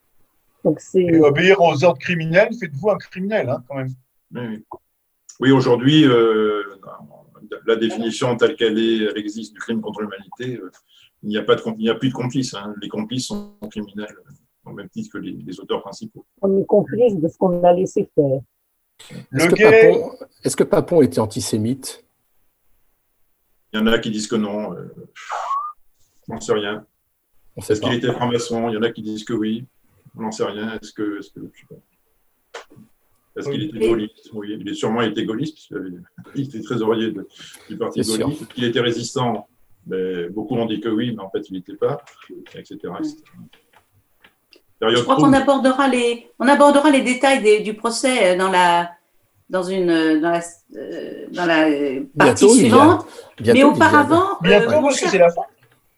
[0.63, 3.89] Donc c'est Et obéir aux ordres criminels, faites-vous un criminel, hein, quand même.
[4.33, 4.65] Oui, oui.
[5.39, 6.61] Oui, aujourd'hui, euh,
[7.65, 10.71] la définition telle qu'elle est, elle existe du crime contre l'humanité, euh,
[11.23, 12.53] il n'y a, pas de, il n'y a plus de complices.
[12.53, 12.73] hein.
[12.81, 16.25] Les complices sont criminels euh, au même titre que les, les auteurs principaux.
[16.41, 18.39] on est complice de ce qu'on a laissé faire.
[19.33, 20.11] Est-ce que, gay- Papon,
[20.43, 22.05] est-ce que Papon était antisémite?
[23.73, 24.73] Il y en a qui disent que non.
[24.75, 24.93] Euh,
[26.27, 26.85] on n'en sait rien.
[27.55, 27.87] On sait Est-ce pas.
[27.89, 28.69] qu'il était franc-maçon?
[28.69, 29.65] Il y en a qui disent que oui.
[30.15, 30.77] On n'en sait rien.
[30.79, 31.75] Est-ce que, est-ce que je sais pas.
[33.37, 35.89] Est-ce qu'il était gaulliste Oui, il est sûrement été gaulliste, puisqu'il avait-
[36.35, 37.27] il était trésorier de-
[37.69, 38.41] du parti gaulliste.
[38.41, 39.47] Est-ce qu'il était résistant
[39.85, 42.01] Ben, Beaucoup ont dit que oui, mais en fait, il n'était pas,
[42.55, 42.75] etc.
[42.99, 43.15] etc.
[44.79, 48.49] Période Je crois qu'on abordera les, on abordera les détails des- du procès euh, dans
[48.49, 48.89] la,
[49.49, 50.41] dans une, euh, dans la,
[50.75, 53.05] euh, dans la euh, partie Bientôt, suivante.
[53.39, 55.41] Bientôt, Mais auparavant, euh, Bientôt, mon parce que cher- la fin?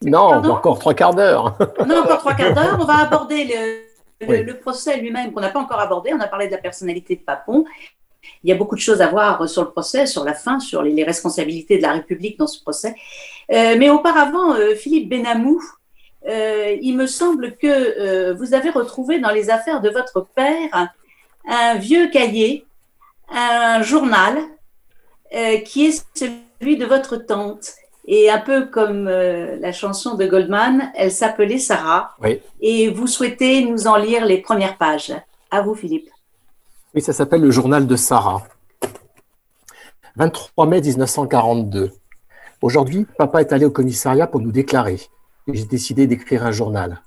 [0.02, 0.50] Non, Pardon?
[0.52, 1.56] encore trois quarts d'heure.
[1.78, 2.76] on a encore trois quarts d'heure.
[2.78, 3.93] On va aborder le,
[4.28, 4.42] Oui.
[4.42, 6.12] le procès lui-même qu'on n'a pas encore abordé.
[6.14, 7.64] On a parlé de la personnalité de Papon.
[8.42, 10.82] Il y a beaucoup de choses à voir sur le procès, sur la fin, sur
[10.82, 12.94] les, les responsabilités de la République dans ce procès.
[13.52, 15.62] Euh, mais auparavant, euh, Philippe Benamou,
[16.26, 20.88] euh, il me semble que vous avez retrouvé dans les affaires de votre père
[21.46, 22.64] un vieux cahier,
[23.28, 24.38] un journal
[25.64, 27.72] qui est celui de votre tante.
[28.06, 32.14] Et un peu comme euh, la chanson de Goldman, elle s'appelait Sarah.
[32.22, 32.40] Oui.
[32.60, 35.14] Et vous souhaitez nous en lire les premières pages.
[35.50, 36.10] À vous, Philippe.
[36.94, 38.42] Oui, ça s'appelle le journal de Sarah.
[40.16, 41.92] 23 mai 1942.
[42.62, 45.00] Aujourd'hui, papa est allé au commissariat pour nous déclarer.
[45.48, 47.02] Et j'ai décidé d'écrire un journal.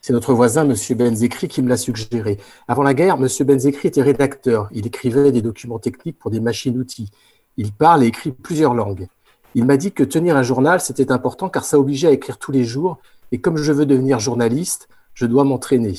[0.00, 0.74] C'est notre voisin, M.
[0.96, 2.38] Benzekri, qui me l'a suggéré.
[2.66, 3.28] Avant la guerre, M.
[3.46, 4.68] Benzekri était rédacteur.
[4.72, 7.10] Il écrivait des documents techniques pour des machines-outils.
[7.56, 9.06] Il parle et écrit plusieurs langues.
[9.54, 12.52] Il m'a dit que tenir un journal, c'était important car ça obligeait à écrire tous
[12.52, 12.98] les jours.
[13.32, 15.94] Et comme je veux devenir journaliste, je dois m'entraîner.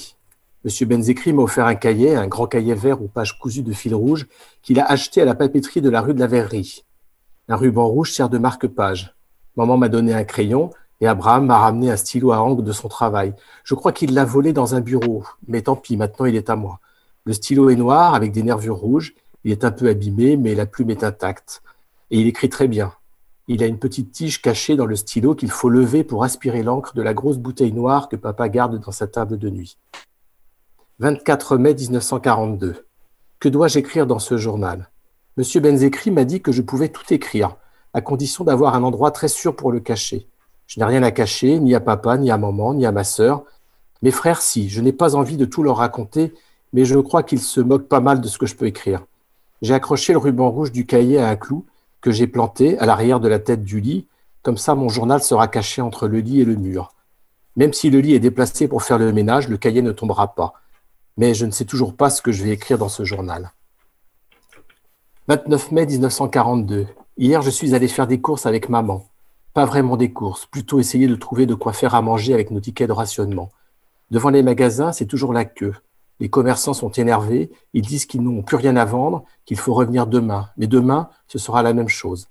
[0.63, 3.93] Monsieur Benzekri m'a offert un cahier, un grand cahier vert aux pages cousues de fil
[3.93, 4.27] rouge,
[4.61, 6.83] qu'il a acheté à la papeterie de la rue de la Verrerie.
[7.49, 9.13] Un ruban rouge sert de marque-page.
[9.57, 10.71] Maman m'a donné un crayon
[11.01, 13.33] et Abraham m'a ramené un stylo à encre de son travail.
[13.65, 16.55] Je crois qu'il l'a volé dans un bureau, mais tant pis, maintenant il est à
[16.55, 16.79] moi.
[17.25, 19.13] Le stylo est noir avec des nervures rouges.
[19.43, 21.61] Il est un peu abîmé, mais la plume est intacte.
[22.09, 22.93] Et il écrit très bien.
[23.49, 26.93] Il a une petite tige cachée dans le stylo qu'il faut lever pour aspirer l'encre
[26.95, 29.77] de la grosse bouteille noire que papa garde dans sa table de nuit.
[30.99, 32.85] 24 mai 1942.
[33.39, 34.89] Que dois-je écrire dans ce journal?
[35.35, 37.57] Monsieur Benzekri m'a dit que je pouvais tout écrire,
[37.93, 40.29] à condition d'avoir un endroit très sûr pour le cacher.
[40.65, 43.43] Je n'ai rien à cacher, ni à papa, ni à maman, ni à ma sœur.
[44.01, 46.33] Mes frères, si, je n'ai pas envie de tout leur raconter,
[46.71, 49.05] mais je crois qu'ils se moquent pas mal de ce que je peux écrire.
[49.61, 51.65] J'ai accroché le ruban rouge du cahier à un clou
[52.03, 54.07] que j'ai planté à l'arrière de la tête du lit,
[54.43, 56.93] comme ça mon journal sera caché entre le lit et le mur.
[57.55, 60.53] Même si le lit est déplacé pour faire le ménage, le cahier ne tombera pas.
[61.15, 63.51] Mais je ne sais toujours pas ce que je vais écrire dans ce journal.
[65.29, 66.87] 29 mai 1942.
[67.17, 69.07] Hier, je suis allé faire des courses avec maman.
[69.53, 72.59] Pas vraiment des courses, plutôt essayer de trouver de quoi faire à manger avec nos
[72.59, 73.49] tickets de rationnement.
[74.11, 75.75] Devant les magasins, c'est toujours la queue.
[76.19, 80.07] Les commerçants sont énervés, ils disent qu'ils n'ont plus rien à vendre, qu'il faut revenir
[80.07, 80.49] demain.
[80.57, 82.27] Mais demain, ce sera la même chose.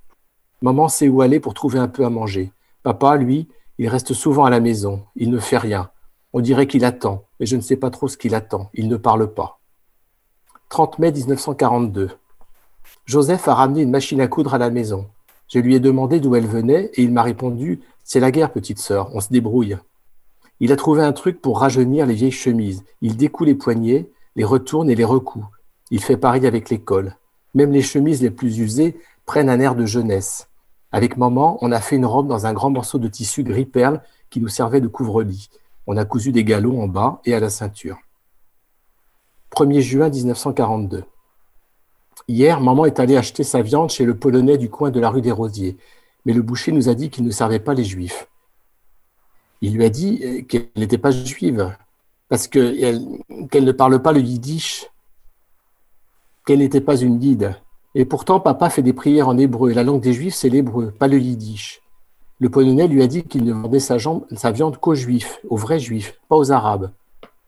[0.62, 2.52] Maman sait où aller pour trouver un peu à manger.
[2.82, 3.48] Papa, lui,
[3.78, 5.90] il reste souvent à la maison, il ne fait rien.
[6.32, 8.70] On dirait qu'il attend, mais je ne sais pas trop ce qu'il attend.
[8.74, 9.60] Il ne parle pas.
[10.68, 12.10] 30 mai 1942.
[13.04, 15.08] Joseph a ramené une machine à coudre à la maison.
[15.48, 18.78] Je lui ai demandé d'où elle venait et il m'a répondu C'est la guerre, petite
[18.78, 19.76] sœur, on se débrouille.
[20.62, 22.84] Il a trouvé un truc pour rajeunir les vieilles chemises.
[23.00, 25.44] Il découle les poignets, les retourne et les recoue.
[25.90, 27.16] Il fait pareil avec l'école.
[27.52, 30.48] Même les chemises les plus usées prennent un air de jeunesse.
[30.92, 34.02] Avec maman, on a fait une robe dans un grand morceau de tissu gris perle
[34.30, 35.50] qui nous servait de couvre-lit.
[35.88, 37.98] On a cousu des galons en bas et à la ceinture.
[39.56, 41.02] 1er juin 1942.
[42.28, 45.22] Hier, maman est allée acheter sa viande chez le Polonais du coin de la rue
[45.22, 45.76] des Rosiers,
[46.24, 48.28] mais le boucher nous a dit qu'il ne servait pas les juifs.
[49.62, 51.74] Il lui a dit euh, qu'elle n'était pas juive,
[52.28, 54.86] parce qu'elle ne parle pas le yiddish,
[56.44, 57.54] qu'elle n'était pas une guide.
[57.94, 59.72] Et pourtant, papa fait des prières en hébreu.
[59.72, 61.80] La langue des juifs, c'est l'hébreu, pas le yiddish.
[62.40, 66.18] Le Polonais lui a dit qu'il ne vendait sa viande qu'aux juifs, aux vrais juifs,
[66.28, 66.90] pas aux arabes.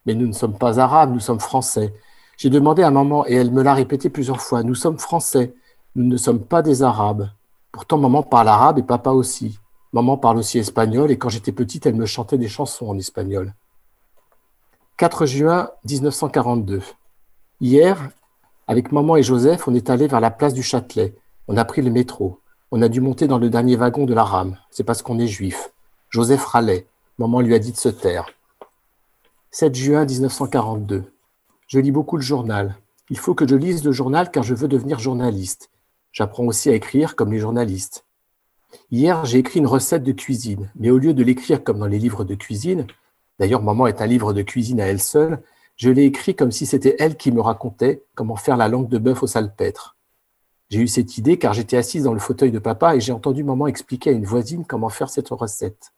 [0.06, 1.92] Mais nous ne sommes pas arabes, nous sommes français.
[2.36, 4.62] J'ai demandé à maman et elle me l'a répété plusieurs fois.
[4.62, 5.54] Nous sommes français,
[5.96, 7.28] nous ne sommes pas des arabes.
[7.72, 9.58] Pourtant, maman parle arabe et papa aussi.
[9.94, 13.54] Maman parle aussi espagnol et quand j'étais petite, elle me chantait des chansons en espagnol.
[14.96, 16.82] 4 juin 1942.
[17.60, 18.10] Hier,
[18.66, 21.14] avec maman et Joseph, on est allé vers la place du Châtelet.
[21.46, 22.40] On a pris le métro.
[22.72, 24.58] On a dû monter dans le dernier wagon de la rame.
[24.68, 25.70] C'est parce qu'on est juif.
[26.10, 26.88] Joseph râlait.
[27.18, 28.26] Maman lui a dit de se taire.
[29.52, 31.04] 7 juin 1942.
[31.68, 32.74] Je lis beaucoup le journal.
[33.10, 35.70] Il faut que je lise le journal car je veux devenir journaliste.
[36.10, 38.03] J'apprends aussi à écrire comme les journalistes.
[38.90, 41.98] Hier, j'ai écrit une recette de cuisine, mais au lieu de l'écrire comme dans les
[41.98, 42.86] livres de cuisine,
[43.38, 45.42] d'ailleurs Maman est un livre de cuisine à elle seule,
[45.76, 48.98] je l'ai écrit comme si c'était elle qui me racontait comment faire la langue de
[48.98, 49.96] bœuf au salpêtre.
[50.70, 53.44] J'ai eu cette idée car j'étais assise dans le fauteuil de papa et j'ai entendu
[53.44, 55.92] maman expliquer à une voisine comment faire cette recette.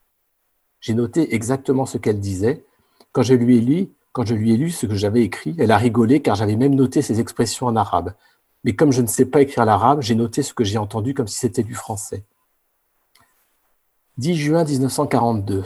[0.81, 2.65] J'ai noté exactement ce qu'elle disait.
[3.13, 5.71] Quand je lui ai lu, quand je lui ai lu ce que j'avais écrit, elle
[5.71, 8.15] a rigolé car j'avais même noté ses expressions en arabe.
[8.65, 11.29] Mais comme je ne sais pas écrire l'arabe, j'ai noté ce que j'ai entendu comme
[11.29, 12.25] si c'était du français.
[14.19, 15.63] 10 juin 1942.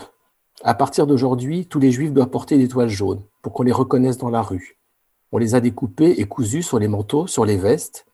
[0.64, 4.18] À partir d'aujourd'hui, tous les juifs doivent porter des toiles jaunes pour qu'on les reconnaisse
[4.18, 4.76] dans la rue.
[5.30, 8.06] On les a découpées et cousues sur les manteaux, sur les vestes.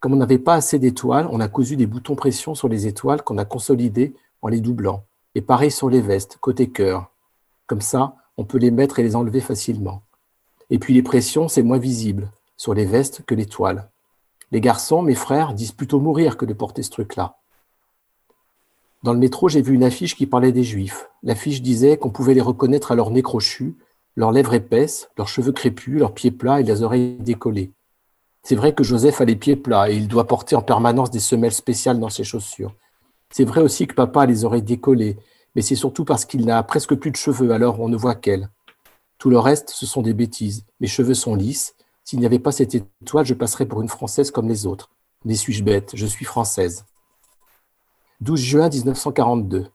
[0.00, 3.20] Comme on n'avait pas assez d'étoiles, on a cousu des boutons pression sur les étoiles
[3.20, 5.04] qu'on a consolidés en les doublant.
[5.34, 7.10] Et pareil sur les vestes, côté cœur.
[7.66, 10.00] Comme ça, on peut les mettre et les enlever facilement.
[10.70, 13.90] Et puis les pressions, c'est moins visible sur les vestes que les toiles.
[14.52, 17.36] Les garçons, mes frères, disent plutôt mourir que de porter ce truc-là.
[19.02, 21.08] Dans le métro, j'ai vu une affiche qui parlait des Juifs.
[21.24, 23.74] L'affiche disait qu'on pouvait les reconnaître à leur nez crochu,
[24.14, 27.72] leurs lèvres épaisses, leurs cheveux crépus, leurs pieds plats et les oreilles décollées.
[28.44, 31.18] C'est vrai que Joseph a les pieds plats et il doit porter en permanence des
[31.18, 32.74] semelles spéciales dans ses chaussures.
[33.30, 35.16] C'est vrai aussi que papa a les oreilles décollées,
[35.56, 38.50] mais c'est surtout parce qu'il n'a presque plus de cheveux, alors on ne voit qu'elle.
[39.18, 40.64] Tout le reste, ce sont des bêtises.
[40.80, 41.74] Mes cheveux sont lisses.
[42.04, 44.90] S'il n'y avait pas cette étoile, je passerais pour une Française comme les autres.
[45.24, 45.92] Mais suis-je bête?
[45.94, 46.84] Je suis française.
[48.22, 49.66] 12 juin 1942.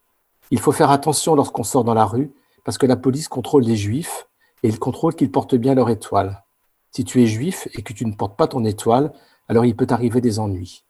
[0.51, 2.31] Il faut faire attention lorsqu'on sort dans la rue,
[2.63, 4.25] parce que la police contrôle les juifs
[4.63, 6.45] et il contrôle qu'ils portent bien leur étoile.
[6.91, 9.11] Si tu es juif et que tu ne portes pas ton étoile,
[9.49, 10.85] alors il peut t'arriver des ennuis.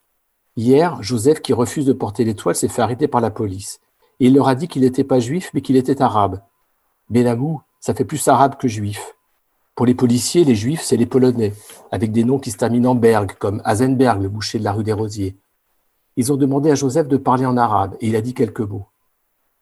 [0.56, 3.80] Hier, Joseph, qui refuse de porter l'étoile, s'est fait arrêter par la police.
[4.20, 6.44] Il leur a dit qu'il n'était pas juif, mais qu'il était arabe.
[7.10, 9.16] Benamou, ça fait plus arabe que juif.
[9.74, 11.56] Pour les policiers, les juifs, c'est les Polonais,
[11.92, 14.84] avec des noms qui se terminent en Berg, comme Hasenberg, le boucher de la rue
[14.84, 15.36] des Rosiers.
[16.18, 18.88] Ils ont demandé à Joseph de parler en arabe et il a dit quelques mots.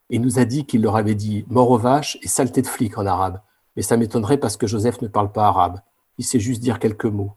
[0.09, 2.97] Il nous a dit qu'il leur avait dit mort aux vaches et saleté de flic
[2.97, 3.41] en arabe.
[3.75, 5.81] Mais ça m'étonnerait parce que Joseph ne parle pas arabe.
[6.17, 7.33] Il sait juste dire quelques mots.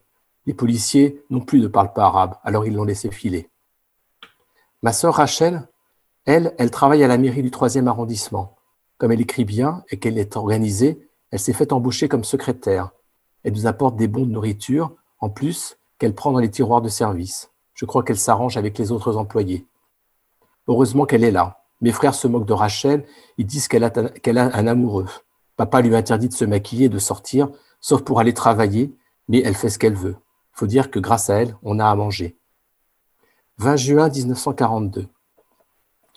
[0.47, 3.51] Les policiers non plus ne parlent pas arabe, alors ils l'ont laissé filer.
[4.82, 5.69] Ma sœur Rachel,
[6.24, 8.57] elle, elle travaille à la mairie du 3e arrondissement.
[8.99, 12.90] Comme elle écrit bien et qu'elle est organisée, elle s'est fait embaucher comme secrétaire.
[13.43, 16.89] Elle nous apporte des bons de nourriture, en plus qu'elle prend dans les tiroirs de
[16.89, 17.51] service.
[17.79, 19.65] Je crois qu'elle s'arrange avec les autres employés.
[20.67, 21.63] Heureusement qu'elle est là.
[21.81, 23.07] Mes frères se moquent de Rachel,
[23.37, 23.93] ils disent qu'elle a,
[24.57, 25.07] un amoureux.
[25.57, 27.49] Papa lui interdit de se maquiller et de sortir,
[27.81, 28.93] sauf pour aller travailler,
[29.29, 30.17] mais elle fait ce qu'elle veut.
[30.51, 32.37] Faut dire que grâce à elle, on a à manger.
[33.59, 35.07] 20 juin 1942.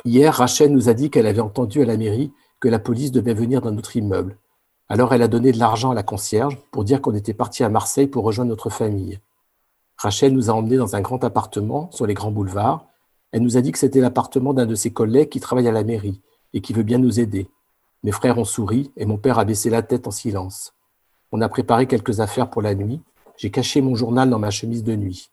[0.04, 3.36] Hier, Rachel nous a dit qu'elle avait entendu à la mairie que la police devait
[3.36, 4.40] venir dans notre immeuble.
[4.90, 7.70] Alors elle a donné de l'argent à la concierge pour dire qu'on était parti à
[7.70, 9.20] Marseille pour rejoindre notre famille.
[10.02, 12.88] Rachel nous a emmenés dans un grand appartement sur les grands boulevards.
[13.32, 15.84] Elle nous a dit que c'était l'appartement d'un de ses collègues qui travaille à la
[15.84, 16.24] mairie
[16.54, 17.48] et qui veut bien nous aider.
[18.02, 20.74] Mes frères ont souri et mon père a baissé la tête en silence.
[21.32, 23.00] On a préparé quelques affaires pour la nuit.
[23.38, 25.30] J'ai caché mon journal dans ma chemise de nuit.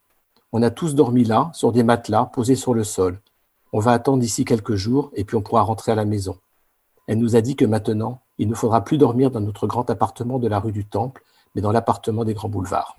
[0.53, 3.23] On a tous dormi là, sur des matelas, posés sur le sol.
[3.73, 6.37] On va attendre ici quelques jours et puis on pourra rentrer à la maison.
[7.07, 10.39] Elle nous a dit que maintenant, il ne faudra plus dormir dans notre grand appartement
[10.39, 11.23] de la rue du Temple,
[11.55, 12.99] mais dans l'appartement des grands boulevards.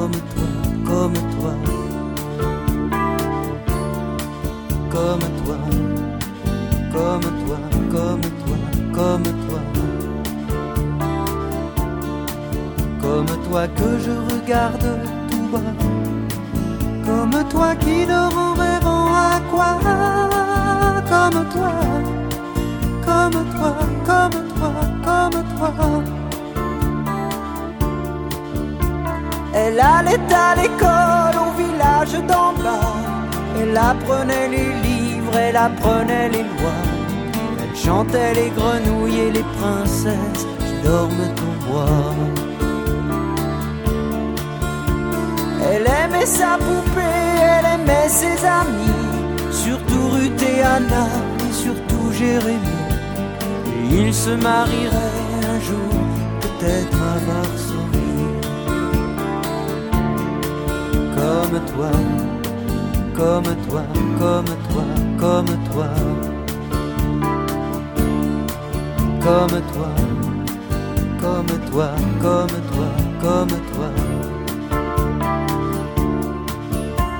[0.00, 0.48] comme toi,
[0.86, 1.54] comme toi.
[4.90, 5.56] Comme toi,
[6.92, 7.58] comme toi,
[7.92, 8.56] comme toi,
[8.94, 9.60] comme toi.
[13.02, 14.88] Comme toi que je regarde
[15.30, 15.72] tout bas.
[17.04, 19.78] Comme toi qui dort en rêvant à quoi
[21.10, 21.72] Comme toi,
[23.04, 24.72] comme toi, comme toi,
[25.04, 26.19] comme toi.
[29.62, 32.96] Elle allait à l'école au village d'en bas.
[33.60, 36.84] Elle apprenait les livres, elle apprenait les lois.
[37.60, 42.14] Elle chantait les grenouilles et les princesses qui dorment au bois.
[45.70, 48.98] Elle aimait sa poupée, elle aimait ses amis,
[49.52, 51.06] surtout Ruth et Anna
[51.46, 52.86] et surtout Jérémie.
[53.92, 55.94] Et ils se marieraient un jour,
[56.40, 57.69] peut-être à Varsovie.
[61.30, 61.90] Comme toi,
[63.14, 63.82] comme toi,
[64.18, 64.86] comme toi,
[65.20, 65.86] comme toi.
[69.22, 69.90] Comme toi,
[71.20, 71.90] comme toi,
[72.20, 72.88] comme toi,
[73.22, 73.90] comme toi.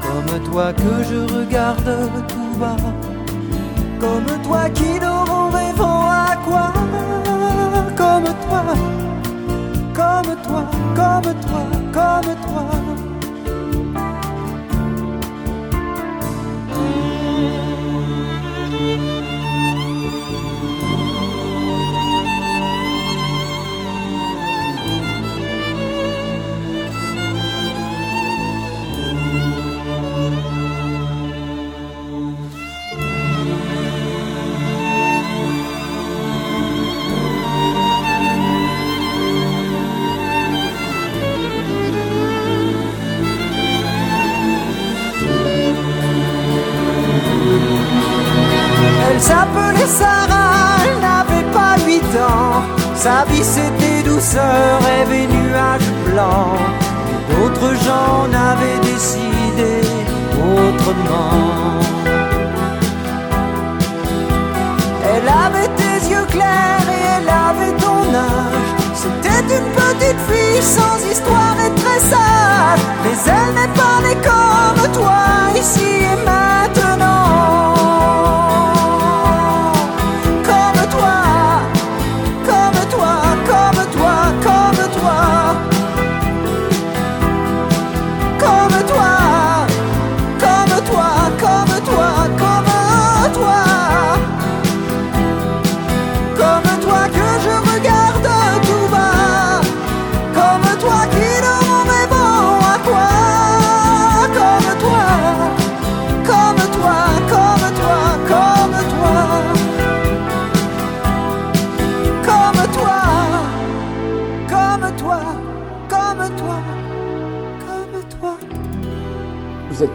[0.03, 2.77] Comme toi que je regarde tout bas.
[4.01, 6.73] Comme toi qui dort en rêvant à quoi?
[7.97, 8.65] Comme toi,
[9.95, 10.65] comme toi,
[10.97, 11.63] comme toi,
[11.93, 12.80] comme toi.
[49.91, 52.63] Sarah, n'avait pas huit ans.
[52.95, 56.61] Sa vie c'était douceur, rêve et nuages blancs.
[57.31, 59.81] D'autres gens n'avaient décidé
[60.39, 61.81] autrement.
[65.13, 68.71] Elle avait tes yeux clairs et elle avait ton âge.
[68.95, 72.83] C'était une petite fille sans histoire et très sage.
[73.03, 76.30] Mais elle n'est pas née comme toi ici et maintenant.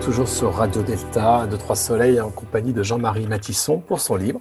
[0.06, 4.40] Toujours sur Radio Delta, de Trois Soleils, en compagnie de Jean-Marie Matisson pour son livre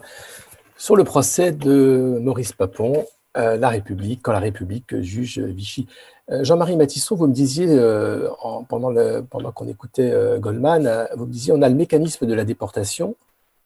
[0.77, 3.07] sur le procès de Maurice Papon,
[3.39, 5.87] euh, La République, quand la République juge Vichy.
[6.31, 8.93] Euh, Jean-Marie Matisson, vous me disiez, euh, en- pendant,
[9.31, 13.15] pendant qu'on écoutait Goldman, vous me disiez, on a le mécanisme de la déportation.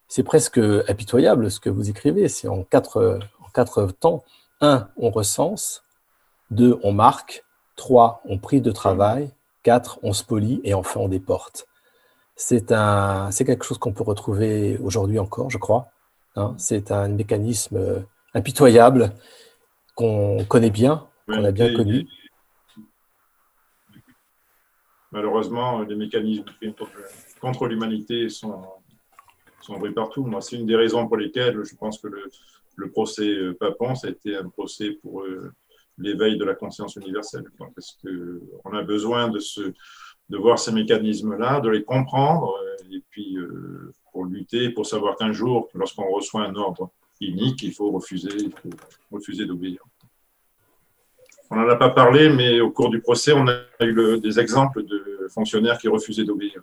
[0.07, 0.59] C'est presque
[0.89, 2.29] impitoyable ce que vous écrivez.
[2.29, 4.23] C'est en quatre, en quatre temps.
[4.61, 5.83] Un, on recense.
[6.51, 7.45] Deux, on marque.
[7.77, 9.31] Trois, on prie de travail.
[9.65, 10.61] Quatre, on spolie.
[10.65, 11.67] Et enfin, on déporte.
[12.41, 15.89] C'est un, c'est quelque chose qu'on peut retrouver aujourd'hui encore, je crois.
[16.37, 17.99] Hein, c'est un mécanisme euh,
[18.33, 19.13] impitoyable
[19.97, 22.07] qu'on connaît bien, qu'on a bien connu.
[25.11, 26.45] Malheureusement, les mécanismes
[27.41, 28.63] contre, l'humanité sont,
[29.61, 30.25] sont partout.
[30.25, 32.31] Moi, c'est une des raisons pour lesquelles je pense que le,
[32.77, 35.53] le procès euh, Papon, ça a été un procès pour euh,
[35.99, 37.47] l'éveil de la conscience universelle.
[37.57, 39.73] quoi, Parce qu'on a besoin de, se,
[40.29, 45.17] de voir ces mécanismes-là, de les comprendre, euh, et puis euh, pour lutter, pour savoir
[45.17, 46.91] qu'un jour, lorsqu'on reçoit un ordre
[47.21, 48.51] inique, il faut refuser,
[49.11, 49.81] refuser d'obéir.
[51.51, 54.85] On n'en a pas parlé, mais au cours du procès, on a eu des exemples
[54.85, 56.63] de fonctionnaires qui refusaient d'obéir.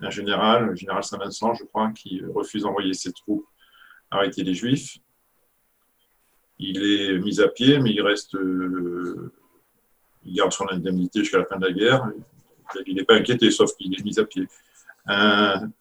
[0.00, 3.44] un général, le général Saint-Vincent, je crois, qui refuse d'envoyer ses troupes
[4.10, 4.98] arrêter les Juifs.
[6.58, 9.32] Il est mis à pied, mais il reste, euh,
[10.24, 12.08] il garde son indemnité jusqu'à la fin de la guerre.
[12.86, 14.46] Il n'est pas inquiété, sauf qu'il est mis à pied.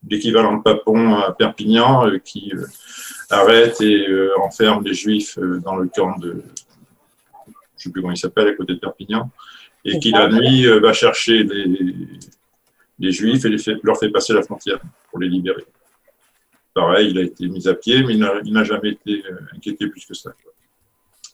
[0.09, 2.65] L'équivalent de Papon à Perpignan euh, qui euh,
[3.29, 4.07] arrête et
[4.41, 6.41] enferme les Juifs dans le camp de, je ne
[7.75, 9.29] sais plus comment il s'appelle, à côté de Perpignan,
[9.83, 14.43] et qui la nuit va chercher les, Juifs et les fait, leur fait passer la
[14.43, 15.65] frontière pour les libérer.
[16.73, 19.23] Pareil, il a été mis à pied, mais il n'a jamais été
[19.53, 20.31] inquiété plus que ça.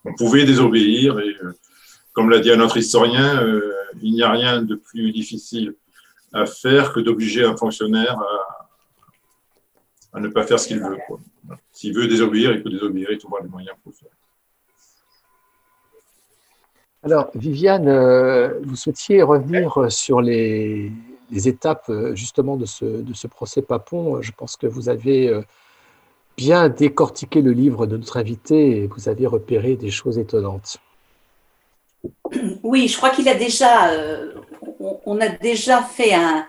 [0.05, 1.53] On pouvait désobéir et, euh,
[2.13, 5.75] comme l'a dit un autre historien, euh, il n'y a rien de plus difficile
[6.31, 8.17] à faire que d'obliger un fonctionnaire
[10.13, 10.97] à, ne pas faire ce qu'il veut.
[11.71, 14.09] S'il veut désobéir, il peut désobéir, il trouvera les moyens pour le faire.
[17.01, 20.91] Alors, Viviane, euh, vous souhaitiez revenir sur les,
[21.31, 24.21] étapes justement de ce, de ce, procès Papon.
[24.21, 25.41] Je pense que vous avez
[26.37, 30.79] bien décortiqué le livre de notre invité et vous avez repéré des choses étonnantes.
[32.63, 34.33] Oui, je crois qu'il a déjà, euh,
[35.05, 36.47] on, a déjà fait un,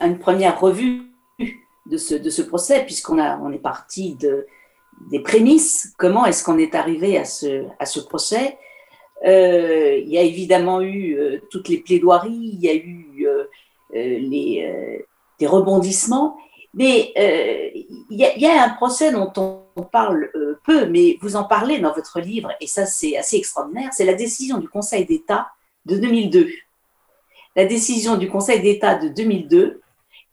[0.00, 1.02] une première revue
[1.86, 4.46] de ce, procès, puisqu'on on est parti de,
[5.10, 5.92] des prémices.
[5.98, 8.58] Comment est-ce qu'on est arrivé à ce, procès?
[9.26, 13.06] Euh, Il y a évidemment eu euh, toutes les plaidoiries, il y a eu
[13.92, 16.36] des rebondissements,
[16.74, 17.12] mais
[18.10, 20.30] il y, a un procès dont on parle
[20.64, 24.14] peu, mais vous en parlez dans votre livre, et ça c'est assez extraordinaire, c'est la
[24.14, 25.48] décision du Conseil d'État
[25.86, 26.48] de 2002.
[27.56, 29.80] La décision du Conseil d'État de 2002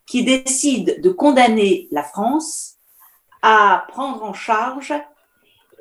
[0.05, 2.77] qui décide de condamner la France
[3.41, 4.93] à prendre en charge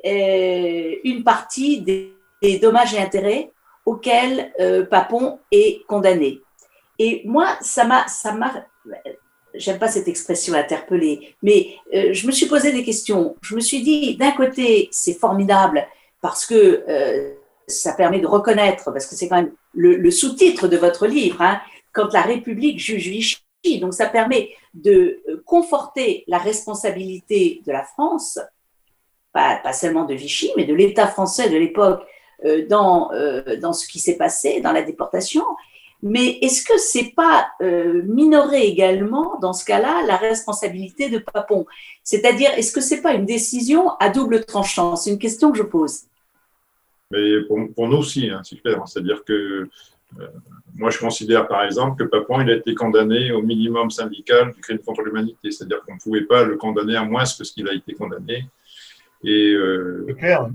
[0.05, 2.13] euh, une partie des,
[2.59, 3.51] dommages et intérêts
[3.85, 6.41] auxquels euh, Papon est condamné.
[6.99, 8.05] Et moi, ça m'a,
[9.57, 13.35] j'aime pas cette expression interpellée, mais euh, je me suis posé des questions.
[13.41, 15.85] Je me suis dit, d'un côté, c'est formidable
[16.21, 17.33] parce que euh,
[17.67, 21.59] ça permet de reconnaître, parce que c'est quand même le, sous-titre de votre livre, hein,
[21.93, 23.39] quand la République juge Vichy.
[23.81, 28.39] Donc ça permet de euh, conforter la responsabilité de la France,
[29.33, 32.01] pas, pas seulement de Vichy, mais de l'État français de l'époque
[32.69, 33.09] dans,
[33.59, 35.43] dans ce qui s'est passé, dans la déportation,
[36.03, 41.65] mais est-ce que c'est pas euh, minorer également, dans ce cas-là, la responsabilité de Papon?
[42.03, 44.95] C'est-à-dire, est-ce que c'est pas une décision à double tranchant?
[44.95, 46.03] C'est une question que je pose.
[47.09, 48.81] Mais pour, nous aussi, hein, c'est clair.
[48.87, 49.69] C'est-à-dire que
[50.19, 50.27] euh,
[50.75, 54.61] moi, je considère par exemple que Papon il a été condamné au minimum syndical du
[54.61, 55.51] crime contre l'humanité.
[55.51, 58.45] C'est-à-dire qu'on ne pouvait pas le condamner à moins que ce qu'il a été condamné.
[59.23, 60.49] Et euh, clair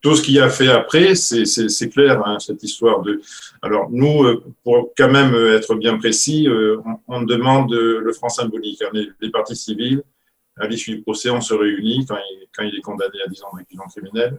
[0.00, 3.20] tout ce qu'il a fait après, c'est clair, hein, cette histoire de.
[3.62, 8.82] Alors, nous, euh, pour quand même être bien précis, euh, on, demande le franc symbolique.
[8.82, 10.02] Hein, les, parties civiles,
[10.56, 12.16] à l'issue du procès, on se réunit quand
[12.62, 14.38] il, est condamné à 10 ans de réclusion criminelle,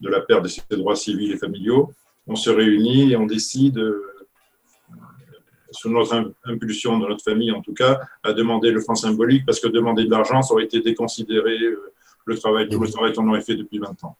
[0.00, 1.92] de la perte de ses droits civils et familiaux.
[2.26, 4.02] On se réunit et on décide, euh,
[5.70, 9.60] sous notre impulsion de notre famille en tout cas, à demander le franc symbolique parce
[9.60, 11.58] que demander de l'argent, ça aurait été déconsidérer
[12.24, 14.16] le travail, tout le travail qu'on aurait fait depuis 20 ans.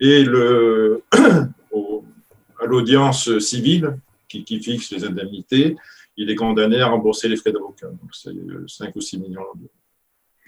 [0.00, 5.76] Et le, à l'audience civile qui, fixe les indemnités,
[6.16, 7.88] il est condamné à rembourser les frais d'avocat.
[7.88, 8.34] Donc c'est
[8.66, 9.44] 5 ou 6 millions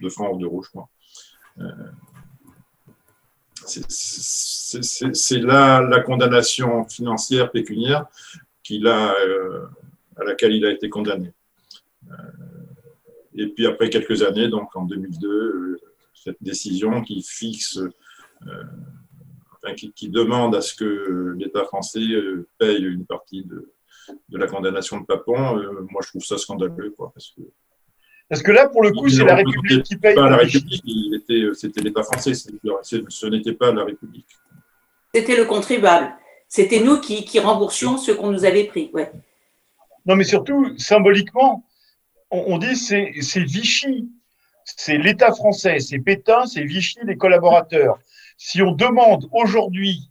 [0.00, 0.88] de, francs ou d'euros, je crois.
[1.58, 1.90] Euh,
[3.88, 8.06] c'est là la condamnation financière pécuniaire
[8.70, 9.66] euh,
[10.16, 11.32] à laquelle il a été condamné.
[12.10, 12.14] Euh,
[13.34, 15.80] et puis après quelques années, donc en 2002,
[16.14, 17.78] cette décision qui fixe
[18.46, 23.72] euh, qui, demande à ce que l'État français euh, paye une partie de,
[24.28, 26.94] de la condamnation de Papon, euh, moi je trouve ça scandaleux.
[26.96, 27.42] Quoi, parce, que,
[28.28, 30.14] parce que là, pour le coup, c'est la République qui paye.
[30.14, 30.84] Pas la République,
[31.54, 34.28] c'était l'État français, ce n'était pas la République.
[35.14, 36.14] C'était le contribuable.
[36.48, 38.90] C'était nous qui, qui remboursions ce qu'on nous avait pris.
[38.92, 39.10] Ouais.
[40.04, 41.64] Non, mais surtout, symboliquement,
[42.30, 44.08] on, on dit c'est Vichy,
[44.64, 47.98] c'est l'État français, c'est Pétain, c'est Vichy, les collaborateurs
[48.36, 50.10] si on demande aujourd'hui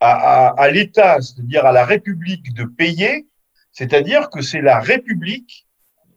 [0.00, 3.28] à, l'État, c'est-à-dire à la République, de payer,
[3.70, 5.66] c'est-à-dire que c'est la République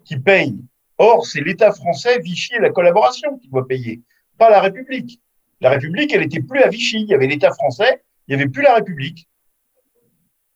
[0.03, 0.57] qui paye.
[0.97, 4.01] Or, c'est l'État français, Vichy et la collaboration qui doit payer,
[4.37, 5.21] pas la République.
[5.61, 7.01] La République, elle était plus à Vichy.
[7.01, 9.29] Il y avait l'État français, il n'y avait plus la République.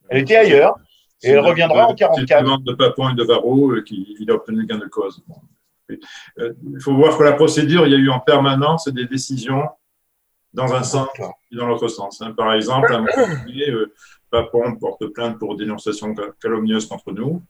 [0.10, 0.76] Elle était ailleurs
[1.22, 2.28] et elle reviendra en 44.
[2.28, 5.24] C'est demande de Papon et de Varro euh, qui a obtenu gain de cause.
[5.91, 9.68] Euh, il faut voir que la procédure, il y a eu en permanence des décisions
[10.54, 11.08] dans un sens
[11.52, 12.22] et dans l'autre sens.
[12.22, 12.32] Hein.
[12.34, 13.94] Par exemple, à un moment donné, euh,
[14.32, 17.42] Papon porte plainte pour dénonciation calomnieuse contre nous.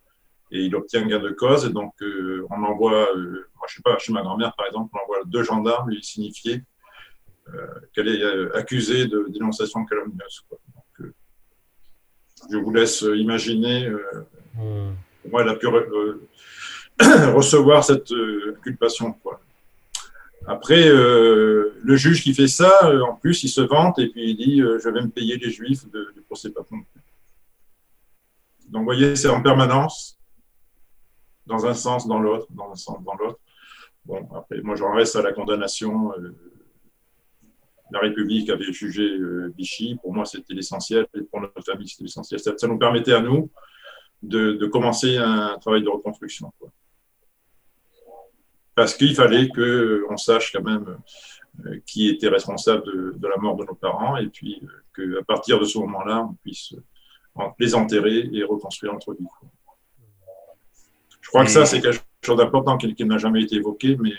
[0.52, 1.66] et il obtient gain de cause.
[1.66, 4.90] Et donc, euh, on envoie, euh, moi, je sais pas, chez ma grand-mère, par exemple,
[4.96, 6.64] on envoie deux gendarmes lui signifier
[7.54, 10.42] euh, qu'elle est euh, accusée de dénonciation calomnieuse.
[10.50, 10.58] Quoi.
[10.76, 11.14] Donc, euh,
[12.52, 13.86] je vous laisse imaginer.
[13.88, 14.92] euh,
[15.30, 16.28] Moi, elle a pu re- euh,
[17.36, 19.14] recevoir cette euh, inculpation.
[19.14, 19.40] Quoi.
[20.50, 24.32] Après, euh, le juge qui fait ça, euh, en plus, il se vante et puis
[24.32, 26.78] il dit euh, Je vais me payer les juifs de- du procès Papon.
[28.70, 30.18] Donc, vous voyez, c'est en permanence,
[31.46, 33.40] dans un sens, dans l'autre, dans un sens, dans l'autre.
[34.06, 36.12] Bon, après, moi, j'en reste à la condamnation.
[37.92, 39.18] la République avait jugé
[39.58, 39.98] Vichy.
[40.02, 41.08] Pour moi, c'était l'essentiel.
[41.16, 42.40] Et pour notre famille, c'était l'essentiel.
[42.40, 43.50] Ça, ça nous permettait à nous
[44.22, 46.52] de, de commencer un travail de reconstruction.
[46.60, 46.70] quoi.
[48.80, 50.86] Parce qu'il fallait qu'on sache quand même
[51.66, 55.24] euh, qui était responsable de, de la mort de nos parents et puis euh, qu'à
[55.26, 56.76] partir de ce moment-là, on puisse
[57.38, 59.28] euh, les enterrer et reconstruire notre vie.
[61.20, 64.14] Je crois que ça, c'est quelque chose d'important qui, qui n'a jamais été évoqué, mais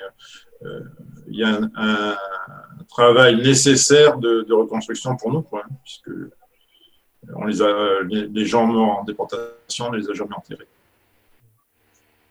[0.66, 0.80] euh,
[1.28, 6.10] il y a un, un travail nécessaire de, de reconstruction pour nous, quoi, hein, puisque
[7.34, 10.68] on les, a, les, les gens morts en déportation, on ne les a jamais enterrés.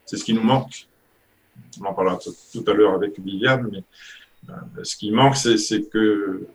[0.05, 0.85] C'est ce qui nous manque.
[1.81, 3.83] On en parlera tout, à l'heure avec Viviane, mais
[4.49, 6.47] euh, ce qui manque, c'est que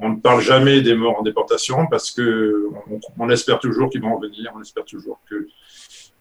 [0.00, 2.70] on ne parle jamais des morts en déportation parce que
[3.18, 5.46] on, espère toujours qu'ils vont revenir, on espère toujours que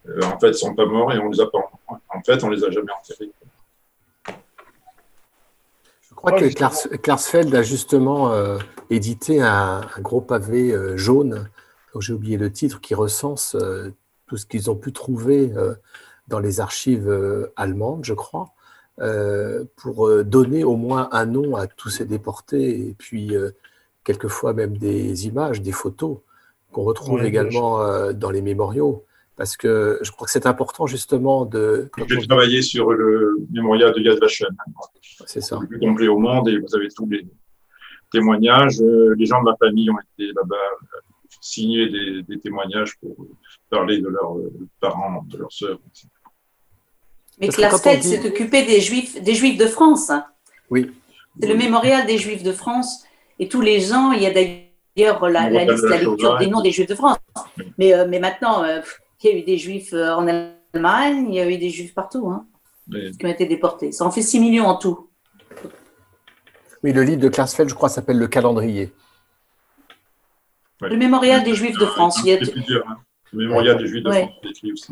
[0.09, 2.49] euh, en fait ils sont pas morts et on les a pas en fait on
[2.49, 3.31] les a jamais enterrés.
[6.01, 8.57] Je crois que Klars- Klarsfeld a justement euh,
[8.89, 11.49] édité un, gros pavé euh, jaune,
[11.93, 13.57] dont j'ai oublié le titre, qui recense
[14.27, 15.51] tout ce qu'ils ont pu trouver
[16.27, 18.49] dans les archives euh, allemandes, je crois,
[18.99, 23.33] euh, pour euh, donner au moins un nom à tous ces déportés et puis
[24.03, 26.17] quelquefois même des images, des photos
[26.71, 29.05] qu'on retrouve également dans les mémoriaux.
[29.35, 31.89] Parce que je crois que c'est important justement de.
[32.07, 34.55] J'ai on- travaillé sur le mémorial de Yad Vashem.
[35.25, 35.57] C'est ça.
[35.59, 37.25] Le plus complet au monde et vous avez tous les
[38.11, 38.79] témoignages.
[38.79, 40.55] Les gens de ma famille ont été là-bas
[41.41, 43.15] signer des, des témoignages pour
[43.69, 44.37] parler de leurs
[44.79, 45.79] parents, de leurs sœurs.
[45.89, 46.07] etc.
[47.39, 50.09] Mais Parce que dit- s'est occupé des Juifs, des Juifs de France.
[50.09, 50.25] hein.
[50.69, 50.91] Oui.
[51.39, 53.03] C'est le mémorial des Juifs de France.
[53.39, 56.71] Et tous les ans, il y a d'ailleurs la, liste, la lecture des noms des
[56.71, 57.17] Juifs de France.
[57.77, 58.81] Mais, euh, mais maintenant, euh,
[59.23, 61.93] il y a eu des Juifs euh, en Allemagne, il y a eu des Juifs
[61.95, 62.45] partout hein,
[62.91, 63.91] qui ont été déportés.
[63.91, 65.09] Ça en fait 6 millions en tout.
[66.83, 68.91] Oui, le livre de Klarsfeld, je crois, s'appelle Le calendrier.
[70.81, 72.19] Le mémorial des Juifs de France.
[72.23, 72.87] Il y a- plusieurs.
[72.87, 72.97] hein.
[73.31, 74.21] Le mémorial des Juifs de Ouais.
[74.43, 74.91] France aussi.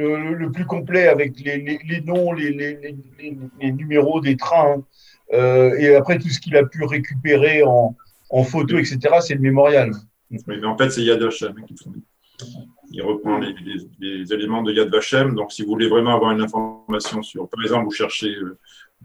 [0.00, 2.92] Le, plus complet avec les, noms, les,
[3.60, 4.82] numéros des trains,
[5.32, 7.96] euh, et après tout ce qu'il a pu récupérer en,
[8.30, 9.92] en photo, etc., c'est le mémorial.
[10.46, 11.74] Mais en fait, c'est Yad Vashem hein, qui.
[12.92, 15.34] Il reprend les, éléments de Yad Vashem.
[15.34, 18.58] Donc, si vous voulez vraiment avoir une information sur, par exemple, vous cherchez euh,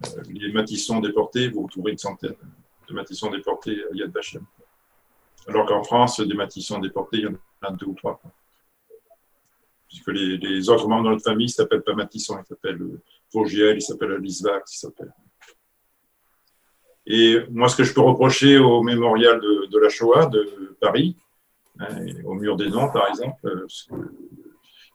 [0.05, 2.33] euh, les matissons déportés, vous trouverez une centaine
[2.87, 4.43] de matissons déportés à Yad Vashem.
[5.47, 8.19] Alors qu'en France, des matissons déportés, il y en a deux ou trois.
[9.95, 13.01] Puisque les, autres membres de notre famille s'appellent pas Matisson, ils s'appellent euh,
[13.33, 15.13] Vaugiel, ils s'appellent Lisvax, ils s'appellent.
[17.07, 21.15] Et moi, ce que je peux reprocher au mémorial de, la Shoah de Paris,
[21.79, 21.87] hein,
[22.25, 23.65] au mur des noms, par exemple, euh,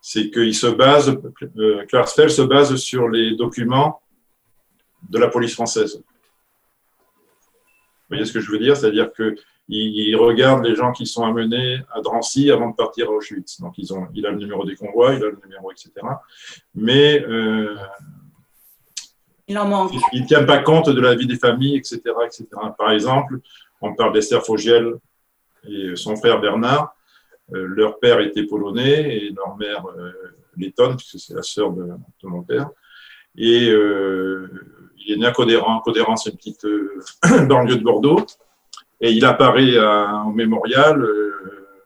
[0.02, 1.16] c'est qu'il se base,
[1.56, 4.02] euh, se base sur les documents
[5.08, 5.96] de la police française.
[5.96, 8.76] Vous voyez ce que je veux dire?
[8.76, 9.36] C'est-à-dire que
[9.70, 13.60] il, regarde les gens qui sont amenés à Drancy avant de partir à Auschwitz.
[13.60, 15.92] Donc, ils ont, il a le numéro des convois, il a le numéro, etc.
[16.74, 17.76] Mais euh,
[19.48, 22.00] il ne tient pas compte de la vie des familles, etc.
[22.24, 22.46] etc.
[22.76, 23.38] Par exemple,
[23.80, 24.94] on parle d'Esther Fogiel
[25.68, 26.94] et son frère Bernard.
[27.52, 30.12] Euh, leur père était polonais et leur mère euh,
[30.56, 32.70] lettonne, puisque c'est la sœur de, de mon père.
[33.36, 34.48] Et euh,
[34.98, 35.80] il est né à Codéran.
[35.80, 37.02] Codéran, c'est une petite euh,
[37.46, 38.24] banlieue de Bordeaux.
[39.00, 41.76] Et il apparaît à- au mémorial, euh,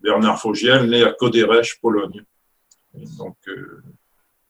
[0.00, 2.24] Bernard Fogiel, né à Codérèche, Pologne.
[3.18, 3.82] Donc, euh,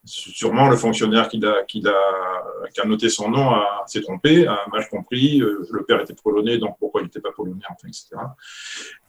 [0.05, 3.51] sûrement le fonctionnaire qui a, noté son nom
[3.87, 5.41] s'est trompé, a mal compris.
[5.43, 8.09] euh, le père était polonais, donc pourquoi il n'était pas polonais, enfin, etc.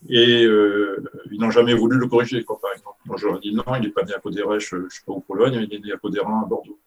[0.09, 2.97] Et euh, ils n'ont jamais voulu le corriger, quoi, par exemple.
[3.05, 5.19] Moi, j'aurais dit non, il n'est pas né à euh, je ne sais pas où,
[5.21, 6.79] Pologne, il est né à Codéran, à Bordeaux.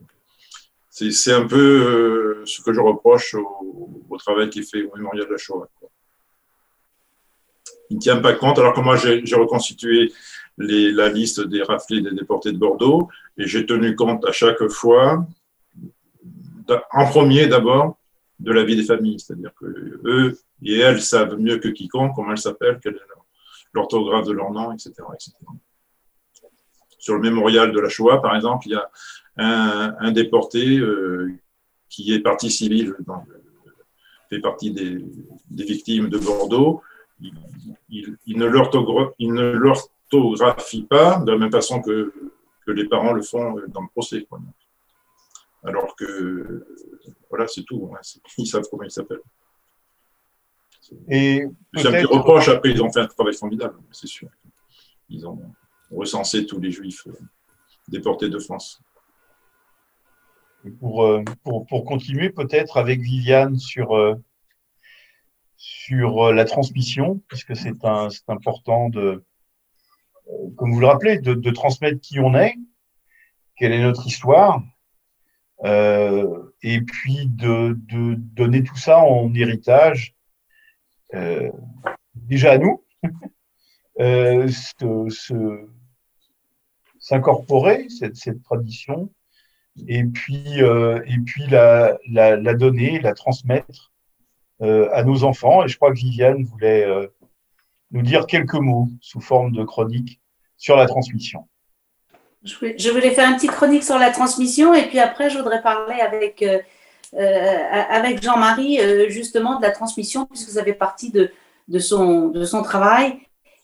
[1.09, 5.27] C'est un peu euh, ce que je reproche au, travail qui est fait au mémorial
[5.27, 5.67] de la Shoah.
[7.89, 10.13] Il ne tient pas compte, alors que moi, j'ai reconstitué
[10.59, 13.09] la liste des raflés des déportés de Bordeaux,
[13.39, 15.27] et j'ai tenu compte à chaque fois,
[16.93, 17.97] en premier d'abord,
[18.39, 19.19] de la vie des familles.
[19.19, 19.67] C'est-à-dire que
[20.05, 23.01] eux et elles savent mieux que quiconque comment elles s'appellent, quelle est
[23.73, 25.33] l'orthographe de leur nom, etc., etc.
[26.99, 28.91] sur le mémorial de la Shoah, par exemple, il y a
[29.37, 31.33] un, un déporté euh,
[31.89, 33.25] qui est parti civil, dans,
[34.31, 35.05] fait partie des,
[35.51, 36.83] des, victimes de Bordeaux.
[37.21, 37.35] Il,
[37.91, 42.15] il, il ne l'orthographie pas de la même façon que,
[42.65, 44.25] que, les parents le font dans le procès.
[44.29, 44.41] Quoi.
[45.65, 46.65] Alors que,
[47.29, 47.91] voilà, c'est tout.
[47.93, 47.99] Hein.
[48.39, 49.21] Ils savent comment il s'appelle.
[51.09, 52.49] Et c'est un petit reproche.
[52.49, 54.29] Après, ils ont fait un travail formidable, c'est sûr.
[55.09, 55.41] Ils ont
[55.91, 57.13] recensé tous les juifs euh,
[57.87, 58.81] déportés de France.
[60.79, 64.15] Pour, euh, pour, pour, continuer peut-être avec Viviane sur, euh,
[65.57, 67.85] sur la transmission, parce que c'est
[68.29, 69.25] important de,
[70.57, 72.57] comme vous le rappelez, de, de, transmettre qui on est,
[73.57, 74.63] quelle est notre histoire,
[75.65, 80.15] euh, et puis de, de, donner tout ça en héritage,
[81.15, 81.51] euh,
[82.15, 82.85] déjà à nous,
[84.01, 84.49] euh,
[86.99, 89.13] s'incorporer cette, cette, tradition,
[89.89, 93.93] et puis, euh, et puis la, la, la, donner, la transmettre
[94.63, 95.65] euh, à nos enfants.
[95.65, 97.07] Et je crois que Viviane voulait euh,
[97.91, 100.21] nous dire quelques mots sous forme de chronique
[100.57, 101.47] sur la transmission.
[102.43, 106.01] Je voulais faire une petite chronique sur la transmission et puis après, je voudrais parler
[106.01, 106.43] avec,
[107.13, 108.79] avec Jean-Marie
[109.11, 111.31] justement de la transmission puisque ça fait partie de,
[111.69, 113.19] de, son, de son travail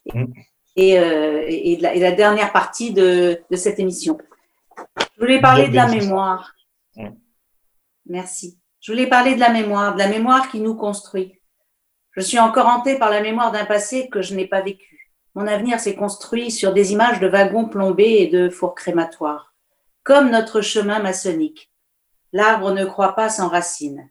[0.05, 0.33] et, mm.
[0.77, 4.19] et, et, de la, et, la, dernière partie de, de cette émission.
[4.99, 6.55] Je voulais parler de la mémoire.
[8.07, 8.59] Merci.
[8.81, 11.41] Je voulais parler de la mémoire, de la mémoire qui nous construit.
[12.13, 15.13] Je suis encore hantée par la mémoire d'un passé que je n'ai pas vécu.
[15.35, 19.55] Mon avenir s'est construit sur des images de wagons plombés et de fours crématoires,
[20.03, 21.71] comme notre chemin maçonnique.
[22.33, 24.09] L'arbre ne croît pas sans racines.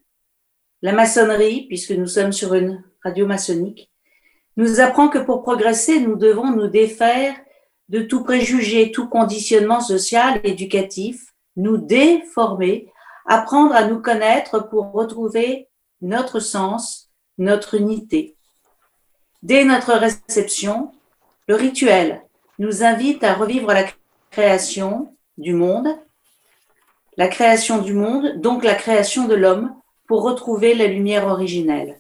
[0.82, 3.92] La maçonnerie, puisque nous sommes sur une radio maçonnique,
[4.58, 7.36] nous apprend que pour progresser, nous devons nous défaire
[7.90, 12.92] de tout préjugé, tout conditionnement social, éducatif, nous déformer,
[13.26, 15.68] apprendre à nous connaître pour retrouver
[16.02, 18.36] notre sens, notre unité.
[19.44, 20.92] Dès notre réception,
[21.48, 22.24] le rituel
[22.60, 23.86] nous invite à revivre la
[24.32, 25.88] création du monde,
[27.18, 29.76] la création du monde, donc la création de l'homme,
[30.08, 32.00] pour retrouver la lumière originelle.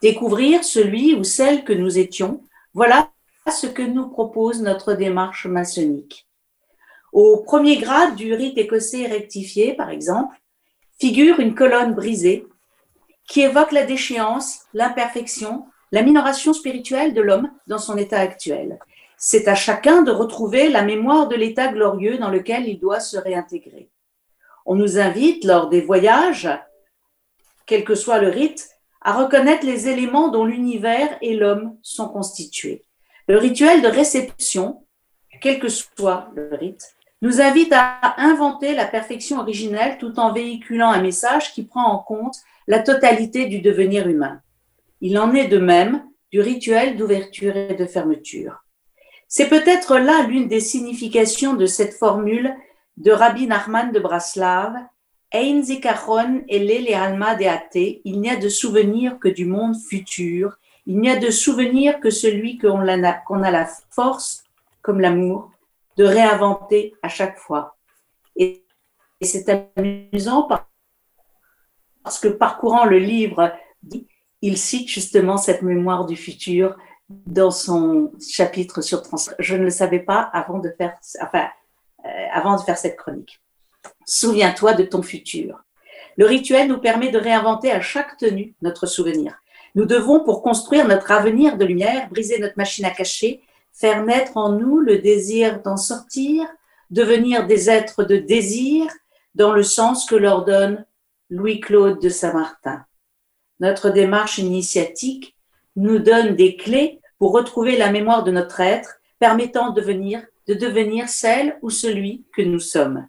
[0.00, 2.42] Découvrir celui ou celle que nous étions,
[2.74, 3.11] voilà
[3.50, 6.28] ce que nous propose notre démarche maçonnique.
[7.12, 10.36] Au premier grade du rite écossais rectifié, par exemple,
[10.98, 12.46] figure une colonne brisée
[13.28, 18.78] qui évoque la déchéance, l'imperfection, la minoration spirituelle de l'homme dans son état actuel.
[19.18, 23.16] C'est à chacun de retrouver la mémoire de l'état glorieux dans lequel il doit se
[23.16, 23.88] réintégrer.
[24.64, 26.48] On nous invite, lors des voyages,
[27.66, 28.70] quel que soit le rite,
[29.00, 32.84] à reconnaître les éléments dont l'univers et l'homme sont constitués.
[33.32, 34.84] Le rituel de réception,
[35.40, 40.90] quel que soit le rite, nous invite à inventer la perfection originelle tout en véhiculant
[40.90, 42.36] un message qui prend en compte
[42.66, 44.42] la totalité du devenir humain.
[45.00, 48.66] Il en est de même du rituel d'ouverture et de fermeture.
[49.28, 52.54] C'est peut-être là l'une des significations de cette formule
[52.98, 54.74] de Rabbi Nachman de Braslav,
[55.32, 60.98] Ein zikaron ele alma deate, il n'y a de souvenir que du monde futur, il
[61.00, 64.44] n'y a de souvenir que celui qu'on a, la force,
[64.82, 65.50] comme l'amour,
[65.96, 67.76] de réinventer à chaque fois.
[68.36, 68.64] Et,
[69.20, 70.48] et c'est amusant
[72.02, 73.52] parce que parcourant le livre,
[74.40, 76.76] il cite justement cette mémoire du futur
[77.08, 79.18] dans son chapitre sur trans.
[79.38, 81.48] Je ne le savais pas avant de faire, enfin,
[82.04, 83.40] euh, avant de faire cette chronique.
[84.06, 85.62] Souviens-toi de ton futur.
[86.16, 89.41] Le rituel nous permet de réinventer à chaque tenue notre souvenir.
[89.74, 93.42] Nous devons, pour construire notre avenir de lumière, briser notre machine à cacher,
[93.72, 96.46] faire naître en nous le désir d'en sortir,
[96.90, 98.86] devenir des êtres de désir,
[99.34, 100.84] dans le sens que leur donne
[101.30, 102.84] Louis-Claude de Saint-Martin.
[103.60, 105.34] Notre démarche initiatique
[105.76, 110.54] nous donne des clés pour retrouver la mémoire de notre être, permettant de devenir, de
[110.54, 113.06] devenir celle ou celui que nous sommes.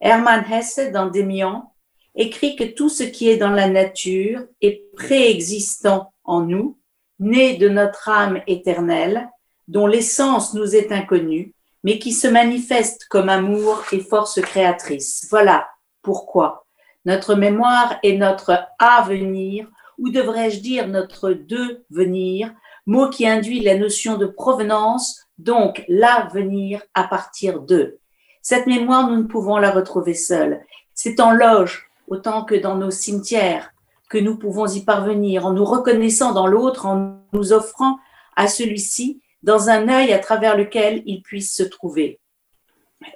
[0.00, 1.72] Hermann Hesse, dans Démian,
[2.16, 6.78] écrit que tout ce qui est dans la nature est préexistant en nous,
[7.18, 9.28] né de notre âme éternelle,
[9.68, 15.26] dont l'essence nous est inconnue, mais qui se manifeste comme amour et force créatrice.
[15.30, 15.68] Voilà
[16.02, 16.66] pourquoi
[17.04, 19.68] notre mémoire est notre avenir
[19.98, 22.52] ou devrais-je dire notre devenir,
[22.86, 27.98] mot qui induit la notion de provenance, donc l'avenir à partir de.
[28.42, 30.64] Cette mémoire, nous ne pouvons la retrouver seule.
[30.94, 33.72] C'est en loge, autant que dans nos cimetières,
[34.08, 37.98] que nous pouvons y parvenir, en nous reconnaissant dans l'autre, en nous offrant
[38.36, 42.20] à celui-ci dans un œil à travers lequel ils puissent se trouver.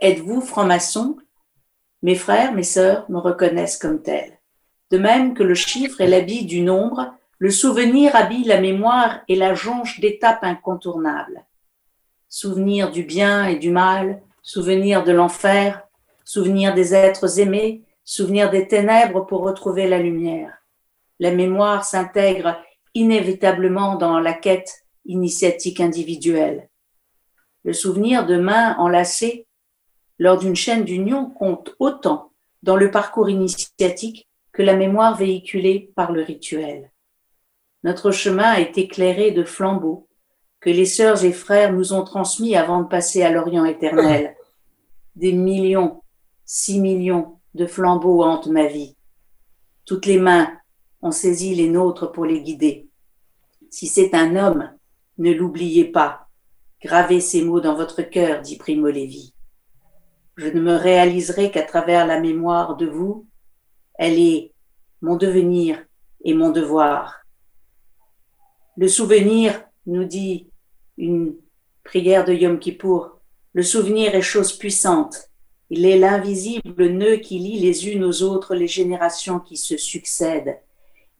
[0.00, 1.16] Êtes-vous franc-maçon?
[2.02, 4.38] Mes frères, mes sœurs me reconnaissent comme tel.
[4.90, 9.36] De même que le chiffre est l'habit du nombre, le souvenir habille la mémoire et
[9.36, 11.44] la jonche d'étapes incontournables.
[12.28, 15.82] Souvenir du bien et du mal, souvenir de l'enfer,
[16.24, 20.52] souvenir des êtres aimés, souvenir des ténèbres pour retrouver la lumière.
[21.20, 22.60] La mémoire s'intègre
[22.92, 26.68] inévitablement dans la quête initiatique individuelle.
[27.62, 29.46] Le souvenir de mains enlacées
[30.18, 32.32] lors d'une chaîne d'union compte autant
[32.64, 36.90] dans le parcours initiatique que la mémoire véhiculée par le rituel.
[37.84, 40.08] Notre chemin est éclairé de flambeaux
[40.58, 44.34] que les sœurs et frères nous ont transmis avant de passer à l'Orient éternel.
[45.14, 46.02] Des millions,
[46.44, 48.96] six millions de flambeaux hantent ma vie.
[49.84, 50.50] Toutes les mains
[51.02, 52.88] ont saisi les nôtres pour les guider.
[53.70, 54.70] Si c'est un homme,
[55.18, 56.28] ne l'oubliez pas.
[56.82, 59.34] Gravez ces mots dans votre cœur, dit Primo Levi.
[60.36, 63.26] Je ne me réaliserai qu'à travers la mémoire de vous.
[63.94, 64.52] Elle est
[65.02, 65.84] mon devenir
[66.24, 67.20] et mon devoir.
[68.76, 70.50] Le souvenir, nous dit
[70.96, 71.34] une
[71.84, 73.20] prière de Yom Kippour,
[73.52, 75.29] le souvenir est chose puissante.
[75.72, 80.58] Il est l'invisible nœud qui lie les unes aux autres les générations qui se succèdent.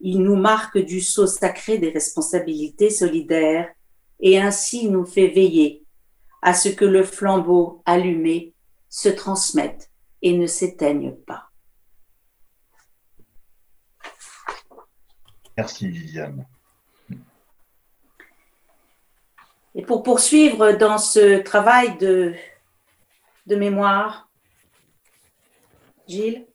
[0.00, 3.72] Il nous marque du sceau sacré des responsabilités solidaires
[4.18, 5.84] et ainsi nous fait veiller
[6.42, 8.52] à ce que le flambeau allumé
[8.88, 9.88] se transmette
[10.20, 11.50] et ne s'éteigne pas.
[15.56, 16.44] Merci Viviane.
[19.76, 22.34] Et pour poursuivre dans ce travail de,
[23.46, 24.29] de mémoire,
[26.10, 26.46] Gilles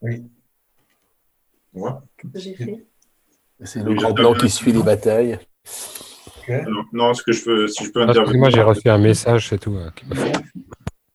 [0.00, 0.22] Oui.
[1.72, 2.02] Moi?
[2.34, 2.86] J'ai fait.
[3.64, 5.38] C'est le grand plan qui suit les batailles.
[6.48, 8.22] Non, non, ce que je peux, si je peux Ah, intervenir.
[8.22, 9.76] Excuse-moi, j'ai reçu un message, c'est tout.
[9.76, 10.32] euh, fait-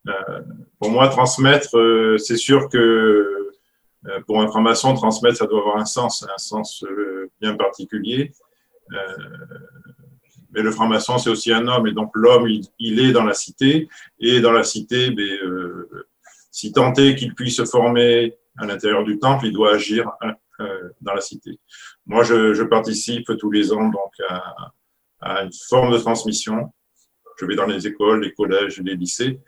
[0.08, 0.42] Euh,
[0.80, 5.78] pour moi, transmettre, euh, c'est sûr que euh, pour un franc-maçon, transmettre, ça doit avoir
[5.78, 8.32] un sens, un sens euh, bien particulier.
[10.48, 12.48] Euh, mais le franc-maçon, c'est aussi un homme, et donc l'homme,
[12.80, 13.88] il, est dans la cité,
[14.20, 16.08] et dans la cité, ben, euh,
[16.52, 20.10] si tant est qu'il puisse se former à l'intérieur du temple, il doit agir
[20.60, 21.60] euh, dans la cité.
[22.06, 24.72] Moi, je, participe tous les ans donc à,
[25.22, 26.72] à une forme de transmission.
[27.40, 29.40] Je vais dans les écoles, les collèges, les lycées,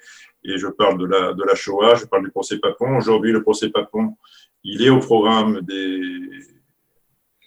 [0.44, 2.98] et je parle de la, de la Shoah, je parle du procès Papon.
[2.98, 4.16] Aujourd'hui, le procès Papon,
[4.64, 6.02] il est au programme des,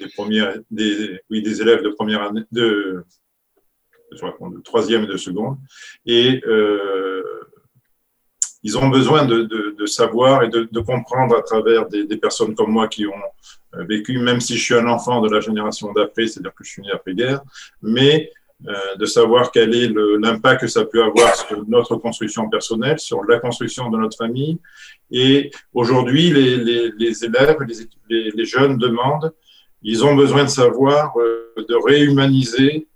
[0.00, 3.04] des premières, des, oui, des élèves de première année, de,
[4.14, 5.56] je raconte, de troisième et de seconde.
[6.06, 6.40] Et
[8.62, 13.06] ils ont besoin de, savoir et de, comprendre à travers des, personnes comme moi qui
[13.06, 13.12] ont
[13.74, 16.70] euh, vécu, même si je suis un enfant de la génération d'après, c'est-à-dire que je
[16.70, 17.40] suis né après-guerre,
[17.80, 18.30] mais
[18.68, 19.88] euh, de savoir quel est
[20.20, 24.58] l'impact que ça peut avoir sur notre construction personnelle, sur la construction de notre famille.
[25.10, 27.56] Et aujourd'hui, les, élèves,
[28.08, 29.32] les, les, jeunes demandent,
[29.82, 32.86] ils ont besoin de savoir, euh, de réhumaniser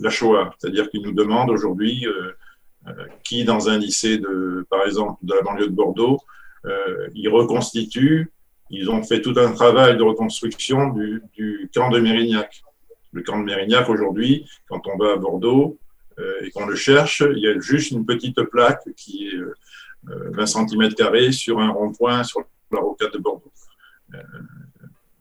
[0.00, 0.54] la Shoah.
[0.58, 2.92] C'est-à-dire qu'ils nous demandent aujourd'hui euh,
[3.24, 6.18] qui, dans un lycée, de, par exemple, de la banlieue de Bordeaux,
[6.64, 8.32] euh, ils reconstituent,
[8.70, 12.62] ils ont fait tout un travail de reconstruction du, camp de Mérignac.
[13.12, 15.78] Le camp de Mérignac, aujourd'hui, quand on va à Bordeaux
[16.18, 19.36] euh, et qu'on le cherche, il y a juste une petite plaque qui est
[20.10, 22.42] euh, 20 cm sur un rond-point sur
[22.72, 23.52] la rocade de Bordeaux,
[24.14, 24.18] euh,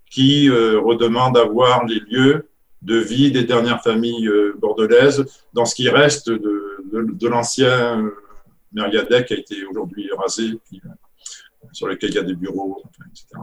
[0.10, 2.48] qui euh, redemande à voir les lieux
[2.82, 8.12] de vie des dernières familles euh, bordelaises dans ce qui reste de, l'ancien euh,
[8.74, 10.82] Mériadec qui a été aujourd'hui rasé, puis,
[11.72, 12.82] sur lequel il y a des bureaux,
[13.12, 13.42] etc.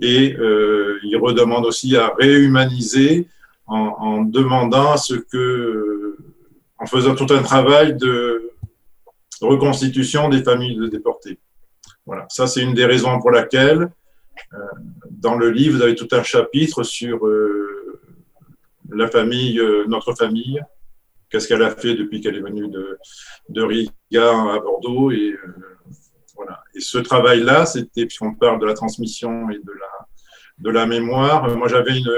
[0.00, 3.28] Et euh, il redemande aussi à réhumaniser
[3.66, 6.16] en, en, demandant ce que,
[6.78, 8.50] en faisant tout un travail de
[9.40, 11.38] reconstitution des familles de déportés.
[12.06, 13.90] Voilà, ça c'est une des raisons pour laquelle,
[14.54, 14.58] euh,
[15.10, 17.81] dans le livre, vous avez tout un chapitre sur euh,
[18.94, 20.60] la famille, euh, notre famille,
[21.30, 22.98] qu'est-ce qu'elle a fait depuis qu'elle est venue de,
[23.48, 25.10] de Riga à Bordeaux.
[25.10, 25.54] Et, euh,
[26.36, 26.62] voilà.
[26.74, 30.06] et ce travail-là, c'était, puisqu'on parle de la transmission et de la,
[30.58, 32.10] de la mémoire, moi j'avais une,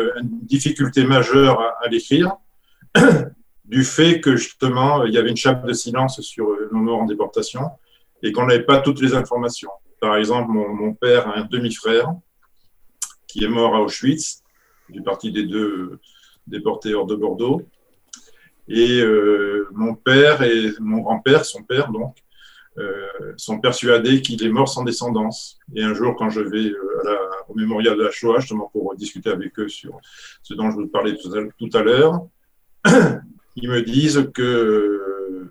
[0.43, 2.33] difficulté majeure à, l'écrire,
[3.65, 7.07] du fait que justement, il y avait une chape de silence sur nos morts en
[7.07, 7.71] déportation
[8.23, 9.71] et qu'on n'avait pas toutes les informations.
[10.01, 12.13] Par exemple, mon père a un demi-frère
[13.27, 14.43] qui est mort à Auschwitz,
[14.89, 15.99] du parti des deux
[16.47, 17.63] déportés hors de Bordeaux.
[18.69, 22.17] Et euh, mon père et mon grand-père, son père donc,
[22.79, 23.07] euh,
[23.37, 25.59] sont persuadés qu'il est mort sans descendance.
[25.75, 27.17] Et un jour, quand je vais euh,
[27.49, 29.99] au mémorial de la Shoah, justement pour discuter avec eux sur
[30.43, 32.27] ce dont je vous parlais tout à l'heure.
[33.57, 35.51] Ils me disent que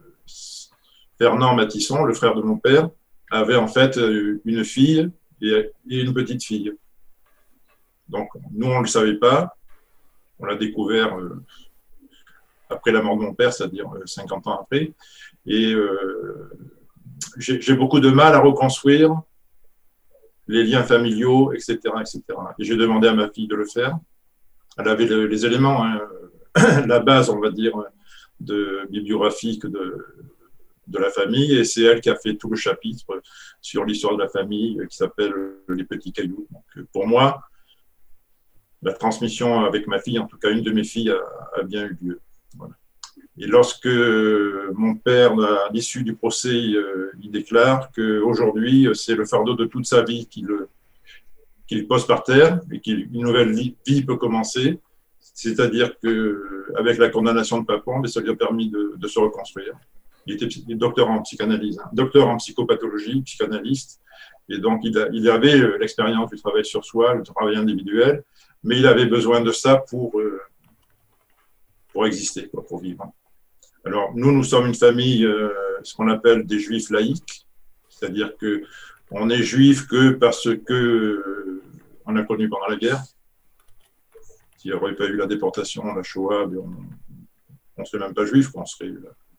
[1.17, 2.89] Fernand Matisson, le frère de mon père,
[3.31, 3.97] avait en fait
[4.43, 5.09] une fille
[5.41, 6.73] et une petite fille.
[8.09, 9.55] Donc, nous, on ne le savait pas.
[10.39, 11.43] On l'a découvert euh,
[12.69, 14.93] après la mort de mon père, c'est-à-dire 50 ans après.
[15.45, 16.49] Et euh,
[17.37, 19.21] j'ai beaucoup de mal à reconstruire
[20.47, 21.77] les liens familiaux, etc.
[22.01, 22.21] etc.
[22.59, 23.97] Et j'ai demandé à ma fille de le faire.
[24.77, 26.01] Elle avait les éléments, hein,
[26.87, 27.73] la base, on va dire,
[28.39, 30.05] de bibliographique de,
[30.87, 33.21] de la famille, et c'est elle qui a fait tout le chapitre
[33.61, 35.33] sur l'histoire de la famille qui s'appelle
[35.69, 36.47] Les Petits Cailloux.
[36.91, 37.41] Pour moi,
[38.83, 41.97] la transmission avec ma fille, en tout cas une de mes filles, a, bien eu
[42.01, 42.19] lieu.
[43.37, 49.55] Et lorsque mon père, à l'issue du procès, euh, il déclare qu'aujourd'hui, c'est le fardeau
[49.55, 54.79] de toute sa vie qu'il pose par terre et qu'une nouvelle vie, peut commencer,
[55.19, 59.73] c'est-à-dire qu'avec la condamnation de Papon, ça lui a permis de, se reconstruire.
[60.27, 63.99] Il était docteur en psychanalyse, hein, docteur en psychopathologie, psychanalyste,
[64.49, 64.97] et donc il,
[65.29, 68.23] avait euh, l'expérience du travail sur soi, le travail individuel,
[68.63, 70.41] mais il avait besoin de ça pour, euh,
[71.91, 73.11] pour exister, pour vivre.
[73.85, 75.49] Alors, nous, nous sommes une famille, euh,
[75.83, 77.45] ce qu'on appelle des juifs laïcs,
[77.89, 78.63] c'est-à-dire que
[79.11, 81.61] on est juif que parce que euh,
[82.05, 83.03] on a connu pendant la guerre.
[84.57, 86.59] S'il n'y aurait pas eu la déportation, la Shoah, ben,
[87.77, 88.91] on ne serait même pas juif, on serait.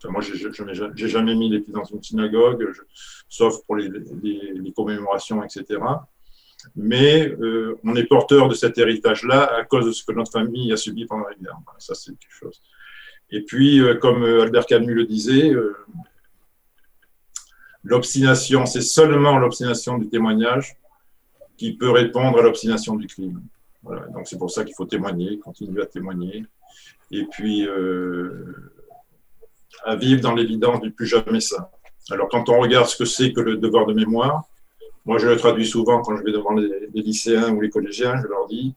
[0.04, 2.70] moi, je n'ai jamais mis les pieds dans une synagogue,
[3.28, 3.90] sauf pour les,
[4.76, 5.80] commémorations, etc
[6.76, 10.72] mais euh, on est porteur de cet héritage-là à cause de ce que notre famille
[10.72, 11.58] a subi pendant la guerre.
[11.78, 12.60] ça, c'est quelque chose.
[13.30, 15.52] Et puis, euh, comme euh, Albert Camus le disait,
[17.82, 20.76] l'obstination, c'est seulement l'obstination du témoignage
[21.56, 23.42] qui peut répondre à l'obstination du crime.
[23.82, 24.06] Voilà.
[24.08, 26.44] Donc, c'est pour ça qu'il faut témoigner, continuer à témoigner,
[27.10, 27.68] et puis
[29.84, 31.70] à vivre dans l'évidence du plus jamais ça.
[32.10, 34.44] Alors, quand on regarde ce que c'est que le devoir de mémoire,
[35.04, 38.26] moi, je le traduis souvent quand je vais devant les, lycéens ou les collégiens, je
[38.26, 38.74] leur dis,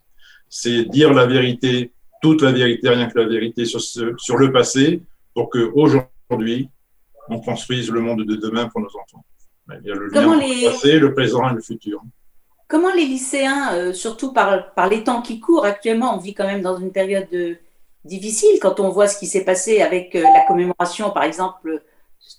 [0.49, 5.01] c'est dire la vérité, toute la vérité, rien que la vérité sur, sur le passé,
[5.33, 6.69] pour qu'aujourd'hui,
[7.29, 9.23] on construise le monde de demain pour nos enfants.
[9.81, 10.65] Il y a le lien les...
[10.65, 12.01] le passé, le présent et le futur.
[12.67, 16.45] Comment les lycéens, euh, surtout par, par les temps qui courent actuellement, on vit quand
[16.45, 17.27] même dans une période
[18.03, 21.81] difficile quand on voit ce qui s'est passé avec euh, la commémoration, par exemple,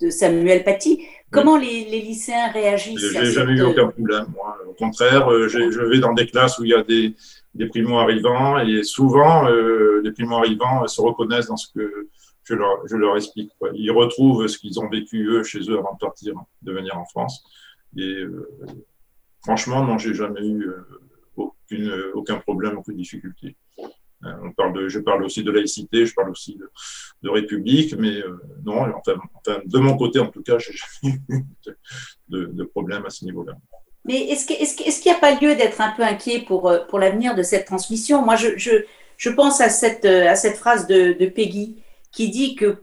[0.00, 1.04] de Samuel Paty.
[1.30, 4.26] Comment les, lycéens réagissent Je n'ai jamais eu aucun problème.
[4.34, 4.56] Moi.
[4.66, 7.14] Au contraire, euh, je vais dans des classes où il y a des,
[7.54, 12.08] des primo-arrivants et souvent, euh, les primo-arrivants se reconnaissent dans ce que
[12.44, 13.50] je leur, je leur explique.
[13.74, 17.04] Ils retrouvent ce qu'ils ont vécu eux chez eux avant de partir, de venir en
[17.04, 17.44] France.
[17.96, 18.48] Et euh,
[19.42, 20.70] franchement, non, j'ai jamais eu
[21.36, 23.56] aucune, aucun problème, aucune difficulté.
[24.24, 26.58] Euh, on parle de, je parle aussi de laïcité, je parle aussi
[27.22, 31.18] de, république, mais euh, non, enfin, de mon côté en tout cas, je n'ai jamais
[31.28, 31.44] eu
[32.28, 33.52] de, de, problème à ce niveau-là.
[34.04, 37.34] Mais est-ce qu'il n'y a pas lieu d'être un peu inquiet pour, euh, pour l'avenir
[37.34, 38.24] de cette transmission?
[38.24, 38.70] Moi, je, je,
[39.16, 42.78] je, pense à cette, à cette phrase de, Peggy qui dit que,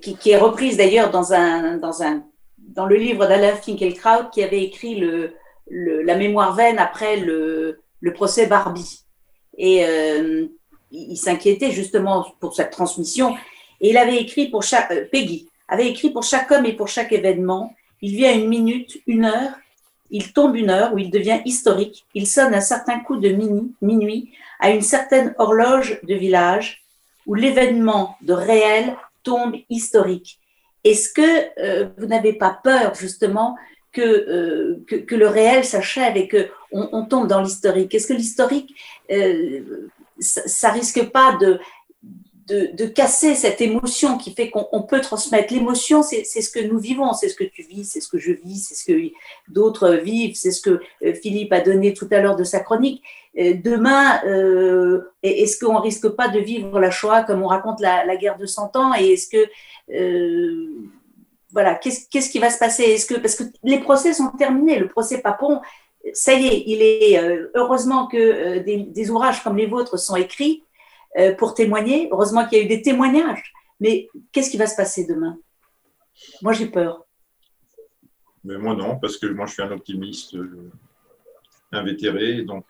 [0.00, 2.24] qui, est reprise d'ailleurs dans, un, dans, un,
[2.58, 5.34] dans le livre d'Alain Finkielkraut qui avait écrit le,
[5.70, 9.04] la mémoire vaine après le, le procès Barbie.
[9.56, 9.84] Et
[10.94, 13.34] il, s'inquiétait justement pour cette transmission.
[13.80, 16.88] Et il avait écrit pour chaque, euh, Peggy avait écrit pour chaque homme et pour
[16.88, 19.52] chaque événement, il vient une minute, une heure,
[20.10, 23.30] il tombe une heure où il devient historique, il sonne un certain coup de
[23.80, 24.30] minuit
[24.60, 26.84] à une certaine horloge de village
[27.26, 30.38] où l'événement de réel tombe historique.
[30.84, 33.56] Est-ce que euh, vous n'avez pas peur justement
[33.90, 37.94] que, euh, que, le réel s'achève et que on, tombe dans l'historique?
[37.94, 38.74] Est-ce que l'historique
[40.18, 41.58] ça, risque pas de,
[42.46, 45.52] de, casser cette émotion qui fait qu'on peut transmettre.
[45.52, 48.32] L'émotion, c'est ce que nous vivons, c'est ce que tu vis, c'est ce que je
[48.32, 49.12] vis, c'est ce que
[49.48, 53.02] d'autres vivent, c'est ce que euh, Philippe a donné tout à l'heure de sa chronique.
[53.38, 58.16] Euh, demain, euh, est-ce qu'on risque pas de vivre la Shoah comme on raconte la,
[58.16, 58.92] guerre de 100 ans?
[58.98, 59.48] Et est-ce que
[61.52, 62.82] voilà, qu'est-ce qui va se passer?
[62.82, 65.60] Est-ce que parce que les procès sont terminés, le procès Papon,
[66.12, 70.16] ça y est, il est euh, heureusement que euh, des, ouvrages comme les vôtres sont
[70.16, 70.62] écrits
[71.18, 72.08] euh, pour témoigner.
[72.12, 73.52] Heureusement qu'il y a eu des témoignages.
[73.80, 75.38] Mais qu'est-ce qui va se passer demain?
[76.42, 77.04] Moi, j'ai peur.
[78.44, 80.36] Mais moi, non, parce que moi, je suis un optimiste
[81.72, 82.42] invétéré.
[82.42, 82.66] Donc,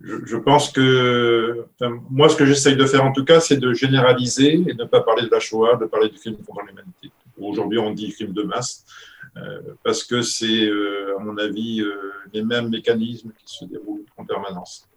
[0.00, 1.66] je, pense que.
[2.10, 4.88] moi, ce que j'essaye de faire, en tout cas, c'est de généraliser et de ne
[4.88, 7.10] pas parler de la Shoah, de parler du crime contre l'humanité.
[7.38, 8.86] Aujourd'hui, on dit crime de masse.
[9.36, 14.06] Euh, parce que c'est, euh, à mon avis, euh, les mêmes mécanismes qui se déroulent
[14.16, 14.88] en permanence.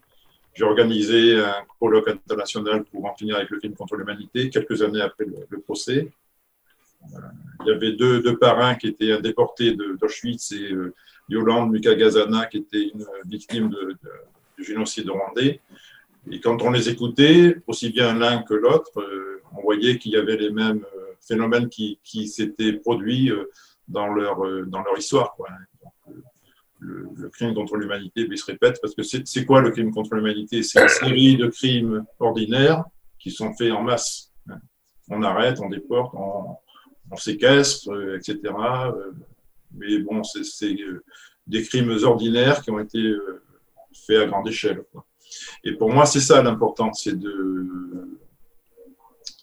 [0.53, 5.01] J'ai organisé un colloque international pour en finir avec le crime contre l'humanité quelques années
[5.01, 6.09] après le, procès.
[7.61, 10.93] Il y avait deux, deux parrains qui étaient un déporté d'Auschwitz et euh,
[11.27, 13.95] Yolande Mukagazana qui était une victime de-
[14.57, 15.61] du génocide rwandais.
[16.31, 18.91] Et quand on les écoutait, aussi bien l'un que l'autre,
[19.55, 20.83] on voyait qu'il y avait les mêmes
[21.21, 23.31] phénomènes qui, qui s'étaient produits
[23.89, 25.33] dans, leur, euh, dans leur histoire.
[25.35, 25.49] Quoi.
[26.79, 30.63] Le, crime contre l'humanité se répète, parce que c'est quoi le crime contre l'humanité?
[30.63, 32.85] C'est une série de crimes ordinaires
[33.19, 34.31] qui sont faits en masse.
[35.09, 36.55] On arrête, on déporte, on,
[37.11, 38.37] on séquestre, euh, etc.
[38.45, 39.11] euh,
[39.73, 40.75] Mais bon, c'est
[41.47, 43.13] des crimes ordinaires qui ont été
[44.05, 44.83] faits à grande échelle.
[45.63, 47.67] Et pour moi, c'est ça l'important, c'est de,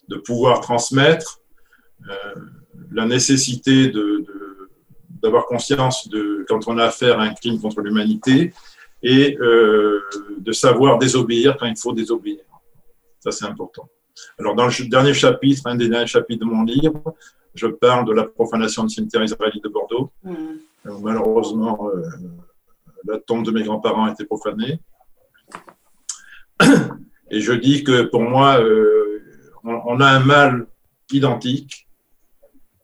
[0.07, 1.41] de pouvoir transmettre
[2.91, 4.25] la nécessité de-
[5.21, 8.53] d'avoir conscience de quand on a affaire à un crime contre l'humanité
[9.03, 10.01] et euh,
[10.37, 12.39] de savoir désobéir quand il faut désobéir.
[13.19, 13.89] Ça, c'est important.
[14.39, 17.15] Alors, dans le dernier chapitre, un des derniers chapitres de mon livre,
[17.53, 20.11] je parle de la profanation du cimetière israélite de Bordeaux.
[20.23, 22.01] où malheureusement, euh,
[23.05, 24.79] la tombe de mes grands-parents a été profanée.
[27.29, 29.21] Et je dis que pour moi, euh,
[29.63, 30.67] on, on a un mal
[31.11, 31.86] identique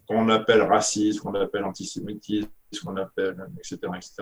[0.08, 2.50] qu'on appelle racisme, qu'on appelle antisémitisme,
[2.84, 4.14] qu'on appelle, etc., etc.,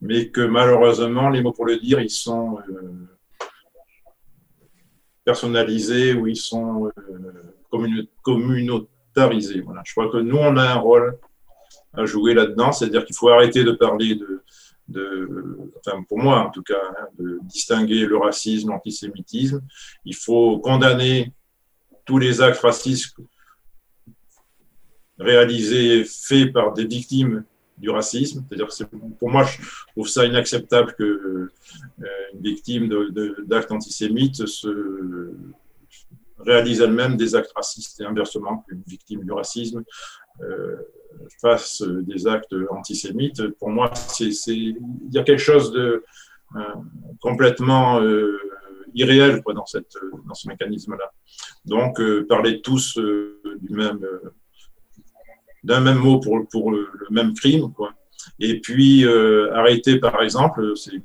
[0.00, 3.08] mais que malheureusement, les mots pour le dire, ils sont euh,
[5.24, 9.60] personnalisés ou ils sont euh, communautarisés.
[9.60, 9.82] Voilà.
[9.84, 11.18] Je crois que nous, on a un rôle
[11.94, 14.42] à jouer là-dedans, c'est-à-dire qu'il faut arrêter de parler de,
[14.88, 19.60] de, enfin pour moi en tout cas, hein, de distinguer le racisme, l'antisémitisme.
[20.04, 21.32] Il faut condamner
[22.04, 23.16] tous les actes racistes
[25.18, 27.44] réalisés, faits par des victimes
[27.76, 28.44] du racisme.
[28.48, 29.58] C'est-à-dire que pour moi, je
[29.92, 31.52] trouve ça inacceptable que euh,
[32.34, 32.88] une victime
[33.46, 35.32] d'actes antisémites se
[36.38, 39.82] réalise elle-même des actes racistes et inversement qu'une victime du racisme
[40.40, 40.76] euh,
[41.40, 43.48] fasse des actes antisémites.
[43.58, 44.76] Pour moi, il
[45.10, 46.04] y a quelque chose de
[46.56, 46.60] euh,
[47.20, 48.38] complètement euh,
[48.94, 51.12] irréel dans, ce mécanisme-là.
[51.66, 54.00] Donc, euh, parler tous du même,
[55.68, 57.72] d'un même mot pour, le, même crime.
[57.72, 57.92] Quoi.
[58.40, 61.02] Et puis, euh, arrêter, par exemple, c'est une-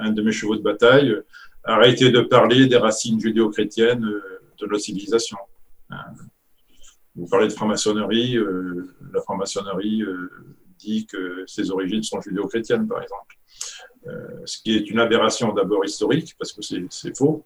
[0.00, 1.22] un de mes chevaux de bataille, euh,
[1.64, 4.22] arrêter de parler des racines judéo-chrétiennes euh,
[4.58, 5.38] de notre civilisation.
[5.90, 6.04] Hein.
[7.14, 10.30] Vous parlez de franc-maçonnerie, euh, la franc-maçonnerie euh,
[10.78, 13.34] dit que ses origines sont judéo-chrétiennes, par exemple.
[14.06, 17.44] Euh, ce qui est une aberration d'abord historique, parce que c'est faux.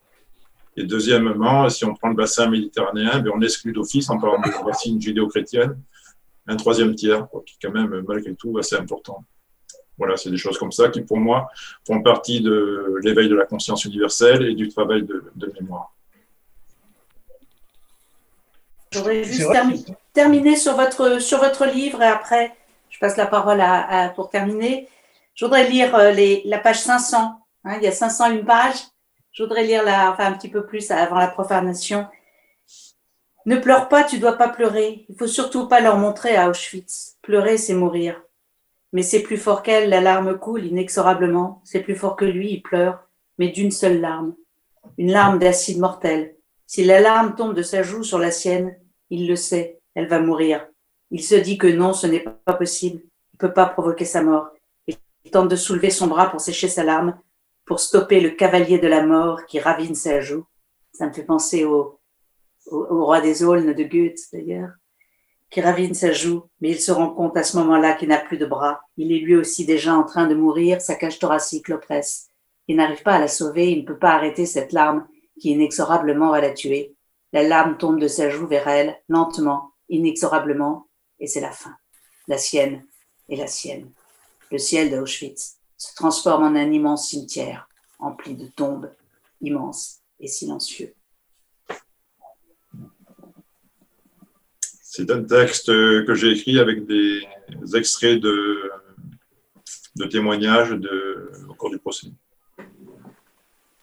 [0.76, 4.50] Et deuxièmement, si on prend le bassin méditerranéen, ben, on exclut d'office, en parlant de
[4.64, 5.80] racines judéo-chrétiennes,
[6.46, 9.24] un troisième tiers, quoi, qui est quand même, malgré tout, assez important.
[9.96, 11.48] Voilà, c'est des choses comme ça qui, pour moi,
[11.86, 15.92] font partie de l'éveil de la conscience universelle et du travail de, de mémoire.
[18.90, 22.54] Je voudrais juste termi- terminer sur votre, sur votre livre et après,
[22.90, 24.88] je passe la parole à, à- pour terminer.
[25.34, 27.40] Je voudrais lire euh, les, la page 500.
[27.64, 28.78] hein, il y a 501 pages.
[29.34, 32.06] Je voudrais lire la, enfin, un petit peu plus avant la profanation.
[33.46, 35.04] Ne pleure pas, tu dois pas pleurer.
[35.08, 37.16] Il faut surtout pas leur montrer à Auschwitz.
[37.20, 38.22] Pleurer, c'est mourir.
[38.92, 41.60] Mais c'est plus fort qu'elle, la larme coule inexorablement.
[41.64, 43.08] C'est plus fort que lui, il pleure,
[43.38, 44.36] mais d'une seule larme.
[44.98, 46.36] Une larme d'acide mortel.
[46.68, 48.78] Si la larme tombe de sa joue sur la sienne,
[49.10, 50.64] il le sait, elle va mourir.
[51.10, 53.02] Il se dit que non, ce n'est pas possible.
[53.32, 54.50] Il peut pas provoquer sa mort.
[54.86, 54.96] Il
[55.32, 57.18] tente de soulever son bras pour sécher sa larme,
[57.64, 60.44] pour stopper le cavalier de la mort qui ravine sa joue.
[60.92, 62.00] Ça me fait penser au,
[62.70, 64.70] roi des aulnes de Goethe, d'ailleurs,
[65.50, 68.38] qui ravine sa joue, mais il se rend compte à ce moment-là qu'il n'a plus
[68.38, 68.80] de bras.
[68.96, 72.28] Il est lui aussi déjà en train de mourir, sa cage thoracique l'oppresse.
[72.68, 75.06] Il n'arrive pas à la sauver, il ne peut pas arrêter cette larme
[75.40, 76.94] qui inexorablement va la tuer.
[77.32, 80.86] La larme tombe de sa joue vers elle, lentement, inexorablement,
[81.18, 81.74] et c'est la fin.
[82.28, 82.84] La sienne
[83.28, 83.90] et la sienne.
[84.50, 88.90] Le ciel d'Auschwitz se transforme en un immense cimetière, empli de tombes
[89.40, 90.94] immenses et silencieux.
[94.82, 97.26] C'est un texte que j'ai écrit avec des
[97.74, 98.70] extraits de,
[99.96, 102.08] de témoignages de, au cours du procès.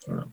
[0.07, 0.25] Voilà.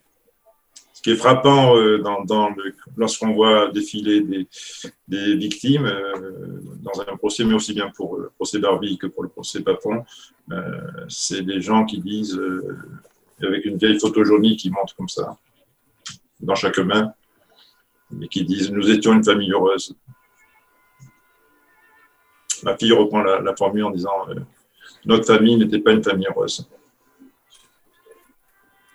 [1.09, 2.51] Est frappant euh, dans, dans
[2.99, 8.59] lorsqu'on voit défiler des, victimes euh, dans un procès, mais aussi bien pour le procès
[8.59, 10.05] Barbie que pour le procès Papon,
[10.53, 12.39] euh, c'est des gens qui disent,
[13.43, 15.39] avec une vieille photo jaunie qui montre comme ça,
[16.41, 17.15] dans chaque main,
[18.21, 19.97] et qui disent Nous étions une famille heureuse.
[22.65, 24.27] ma fille reprend la, formule en disant
[25.07, 26.69] Notre famille n'était pas une famille heureuse.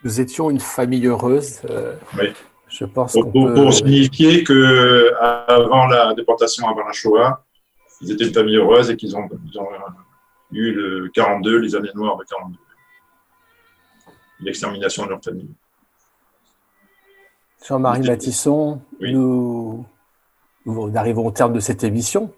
[0.03, 1.61] Nous étions une famille heureuse.
[1.69, 2.34] euh, Oui.
[2.67, 7.43] Je pense Pour, pour- peut- pour signifier que avant la déportation, avant la Shoah,
[8.01, 9.30] ils étaient une famille heureuse et qu'ils ont,
[10.51, 12.57] eu le 42, les années noires de 42.
[14.39, 15.49] L'extermination de leur famille.
[17.65, 19.85] Jean-Marie Matisson, nous,
[20.65, 22.34] nous arrivons au terme de cette émission.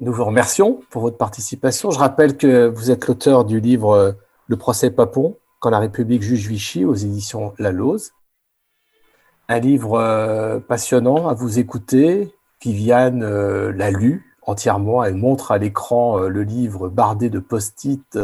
[0.00, 1.90] Nous vous remercions pour votre participation.
[1.90, 4.12] Je rappelle que vous êtes l'auteur du livre euh,
[4.48, 8.10] Le procès Papon, quand la République juge Vichy aux éditions La Lose.
[9.48, 12.34] Un livre euh, passionnant à vous écouter.
[12.60, 15.04] Viviane euh, l'a lu entièrement.
[15.04, 18.18] Elle montre à l'écran euh, le livre bardé de post-it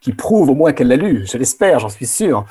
[0.00, 1.24] qui prouve au moins qu'elle l'a lu.
[1.24, 2.44] Je l'espère, j'en suis sûr.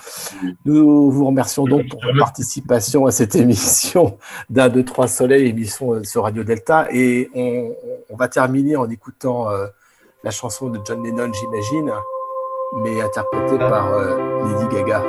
[0.63, 4.17] Nous vous remercions donc pour votre participation à cette émission
[4.49, 6.87] d'un, deux, trois soleils, émission sur Radio Delta.
[6.93, 9.49] Et on, va terminer en écoutant
[10.23, 11.91] la chanson de John Lennon, j'imagine,
[12.71, 15.03] mais interprétée par euh, Lady Gaga.